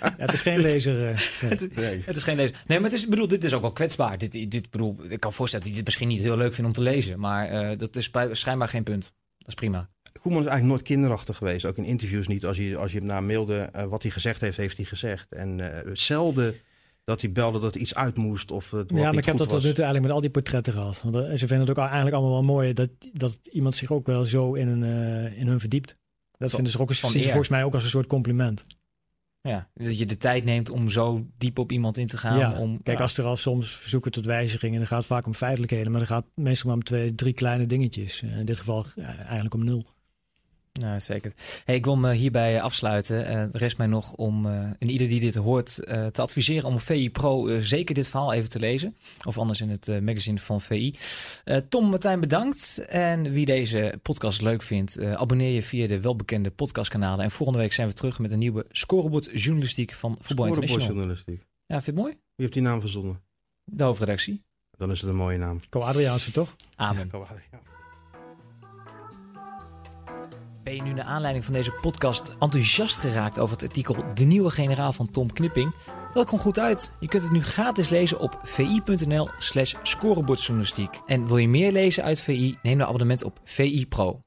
Ja, 0.00 0.14
het 0.26 0.32
is 0.32 0.42
geen 0.42 0.58
lezer. 0.60 1.06
eh, 1.08 1.18
nee. 1.50 1.68
Nee. 1.74 2.02
Het 2.04 2.16
is 2.16 2.22
geen 2.22 2.36
lezer. 2.36 2.62
Nee, 2.66 2.80
maar 2.80 2.90
het 2.90 2.98
is, 2.98 3.08
bedoel, 3.08 3.28
dit 3.28 3.44
is 3.44 3.52
ook 3.54 3.60
wel 3.60 3.72
kwetsbaar. 3.72 4.18
Dit, 4.18 4.50
dit, 4.50 4.70
bedoel, 4.70 4.96
ik 5.08 5.20
kan 5.20 5.32
voorstellen 5.32 5.66
dat 5.66 5.74
hij 5.74 5.76
dit 5.82 5.84
misschien 5.84 6.08
niet 6.08 6.20
heel 6.20 6.36
leuk 6.36 6.54
vindt 6.54 6.68
om 6.70 6.76
te 6.84 6.90
lezen. 6.90 7.20
Maar 7.20 7.48
eh, 7.48 7.78
dat 7.78 7.96
is 7.96 8.10
bij- 8.10 8.34
schijnbaar 8.34 8.68
geen 8.68 8.82
punt. 8.82 9.02
Dat 9.38 9.48
is 9.48 9.54
prima. 9.54 9.88
Koeman 10.20 10.40
is 10.42 10.46
eigenlijk 10.48 10.64
nooit 10.66 10.82
kinderachtig 10.82 11.36
geweest. 11.36 11.64
Ook 11.64 11.76
in 11.76 11.84
interviews 11.84 12.26
niet. 12.28 12.46
Als 12.46 12.56
je, 12.56 12.76
als 12.76 12.92
je 12.92 12.98
hem 12.98 13.06
naar 13.06 13.22
mailde, 13.22 13.56
eh, 13.58 13.84
wat 13.84 14.02
hij 14.02 14.10
gezegd 14.10 14.40
heeft, 14.40 14.56
heeft 14.56 14.76
hij 14.76 14.86
gezegd. 14.86 15.32
En 15.32 15.60
eh, 15.84 15.90
zelden 15.92 16.54
dat 17.04 17.20
hij 17.20 17.32
belde 17.32 17.58
dat 17.58 17.76
iets 17.76 17.94
uit 17.94 18.16
moest. 18.16 18.50
Of 18.50 18.70
het 18.70 18.72
wat 18.80 18.90
Ja, 18.90 18.96
maar 18.96 19.10
niet 19.10 19.18
ik 19.18 19.24
heb 19.24 19.36
dat 19.36 19.46
tot 19.46 19.56
was. 19.56 19.64
nu 19.64 19.72
toe 19.72 19.84
eigenlijk 19.84 20.04
met 20.06 20.14
al 20.14 20.20
die 20.20 20.30
portretten 20.30 20.72
gehad. 20.72 21.02
Want 21.04 21.16
ze 21.16 21.46
vinden 21.46 21.60
het 21.60 21.70
ook 21.70 21.76
eigenlijk 21.84 22.14
allemaal 22.14 22.32
wel 22.32 22.42
mooi 22.54 22.72
dat, 22.72 22.88
dat 23.12 23.38
iemand 23.52 23.74
zich 23.74 23.90
ook 23.92 24.06
wel 24.06 24.24
zo 24.26 24.54
in, 24.54 24.68
een, 24.68 24.82
eh, 24.82 25.38
in 25.40 25.46
hun 25.46 25.60
verdiept. 25.60 25.96
Dat 26.40 26.50
vinden 26.50 26.72
eens, 26.88 27.00
van 27.00 27.10
volgens 27.10 27.48
mij 27.48 27.64
ook 27.64 27.74
als 27.74 27.82
een 27.82 27.90
soort 27.90 28.06
compliment. 28.06 28.62
Ja, 29.42 29.70
dat 29.74 29.98
je 29.98 30.06
de 30.06 30.16
tijd 30.16 30.44
neemt 30.44 30.70
om 30.70 30.88
zo 30.88 31.26
diep 31.38 31.58
op 31.58 31.72
iemand 31.72 31.96
in 31.96 32.06
te 32.06 32.16
gaan. 32.16 32.38
ja, 32.38 32.58
om, 32.58 32.82
kijk, 32.82 32.96
ja. 32.96 33.02
als 33.02 33.16
er 33.16 33.24
al 33.24 33.36
soms 33.36 33.76
verzoeken 33.76 34.10
tot 34.10 34.24
wijzigingen, 34.24 34.78
dan 34.78 34.86
gaat 34.86 34.98
het 34.98 35.06
vaak 35.06 35.26
om 35.26 35.34
feitelijkheden, 35.34 35.90
maar 35.90 36.00
dan 36.00 36.08
gaat 36.08 36.24
het 36.24 36.44
meestal 36.44 36.68
maar 36.68 36.76
om 36.78 36.84
twee, 36.84 37.14
drie 37.14 37.32
kleine 37.32 37.66
dingetjes. 37.66 38.22
Eh, 38.22 38.38
In 38.38 38.44
dit 38.44 38.58
geval 38.58 38.86
eh, 38.96 39.04
eigenlijk 39.18 39.54
om 39.54 39.64
nul. 39.64 39.86
Ja, 40.72 41.00
zeker. 41.00 41.32
Hey, 41.64 41.74
ik 41.74 41.84
wil 41.84 41.96
me 41.96 42.12
hierbij 42.12 42.62
afsluiten. 42.62 43.26
Eh 43.26 43.36
er 43.36 43.48
rest 43.52 43.76
mij 43.78 43.86
nog 43.86 44.14
om 44.14 44.46
eh 44.46 44.52
en 44.78 44.90
ieder 44.90 45.08
die 45.08 45.20
dit 45.20 45.34
hoort 45.34 45.78
eh, 45.84 46.06
te 46.06 46.22
adviseren 46.22 46.68
om 46.68 46.74
op 46.74 46.80
VI 46.80 47.10
Pro 47.10 47.46
eh, 47.48 47.60
zeker 47.60 47.94
dit 47.94 48.08
verhaal 48.08 48.32
even 48.32 48.48
te 48.48 48.58
lezen. 48.58 48.96
Of 49.26 49.38
anders 49.38 49.60
in 49.60 49.70
het 49.70 49.88
eh, 49.88 50.00
magazine 50.00 50.38
van 50.38 50.60
VI. 50.60 50.94
Eh, 51.44 51.56
Tom, 51.56 51.90
Martijn, 51.90 52.20
bedankt. 52.20 52.78
En 52.88 53.30
wie 53.30 53.44
deze 53.44 53.98
podcast 54.02 54.40
leuk 54.42 54.62
vindt, 54.62 54.96
eh, 54.96 55.12
abonneer 55.12 55.54
je 55.54 55.62
via 55.62 55.86
de 55.86 56.00
welbekende 56.00 56.50
podcastkanalen. 56.50 57.24
En 57.24 57.30
volgende 57.30 57.60
week 57.60 57.72
zijn 57.72 57.88
we 57.88 57.94
terug 57.94 58.18
met 58.18 58.30
een 58.30 58.38
nieuwe 58.38 58.66
scorebord 58.70 59.30
journalistiek 59.34 59.92
van 59.92 60.16
Voetbal 60.20 60.46
International. 60.46 60.84
Scorebordjournalistiek. 60.84 61.48
Ja, 61.66 61.82
vind 61.82 61.84
je 61.84 61.90
het 61.90 62.00
mooi? 62.00 62.12
Wie 62.12 62.20
heeft 62.36 62.52
die 62.52 62.62
naam 62.62 62.80
verzonnen? 62.80 63.20
De 63.64 63.84
hoofdredactie. 63.84 64.42
Dan 64.76 64.90
is 64.90 65.00
het 65.00 65.10
een 65.10 65.16
mooie 65.16 65.38
naam. 65.38 65.60
Co 65.68 65.80
Adriaanse 65.80 66.32
toch? 66.32 66.56
Amen. 66.76 67.10
Ja. 67.12 67.60
Ben 70.62 70.74
je 70.74 70.82
nu 70.82 70.92
naar 70.92 71.04
aanleiding 71.04 71.44
van 71.44 71.54
deze 71.54 71.72
podcast 71.80 72.36
enthousiast 72.38 72.96
geraakt 72.98 73.38
over 73.38 73.56
het 73.56 73.66
artikel 73.66 73.96
De 74.14 74.24
Nieuwe 74.24 74.50
Generaal 74.50 74.92
van 74.92 75.10
Tom 75.10 75.32
Knipping? 75.32 75.74
Dat 76.12 76.26
komt 76.26 76.40
goed 76.40 76.58
uit. 76.58 76.96
Je 77.00 77.08
kunt 77.08 77.22
het 77.22 77.32
nu 77.32 77.42
gratis 77.42 77.88
lezen 77.88 78.20
op 78.20 78.40
vi.nl 78.42 79.28
slash 79.38 79.74
scorebordjournalistiek. 79.82 81.00
En 81.06 81.26
wil 81.26 81.36
je 81.36 81.48
meer 81.48 81.72
lezen 81.72 82.02
uit 82.02 82.20
VI? 82.20 82.58
Neem 82.62 82.78
dan 82.78 82.86
abonnement 82.86 83.24
op 83.24 83.40
VI 83.44 83.86
Pro. 83.86 84.20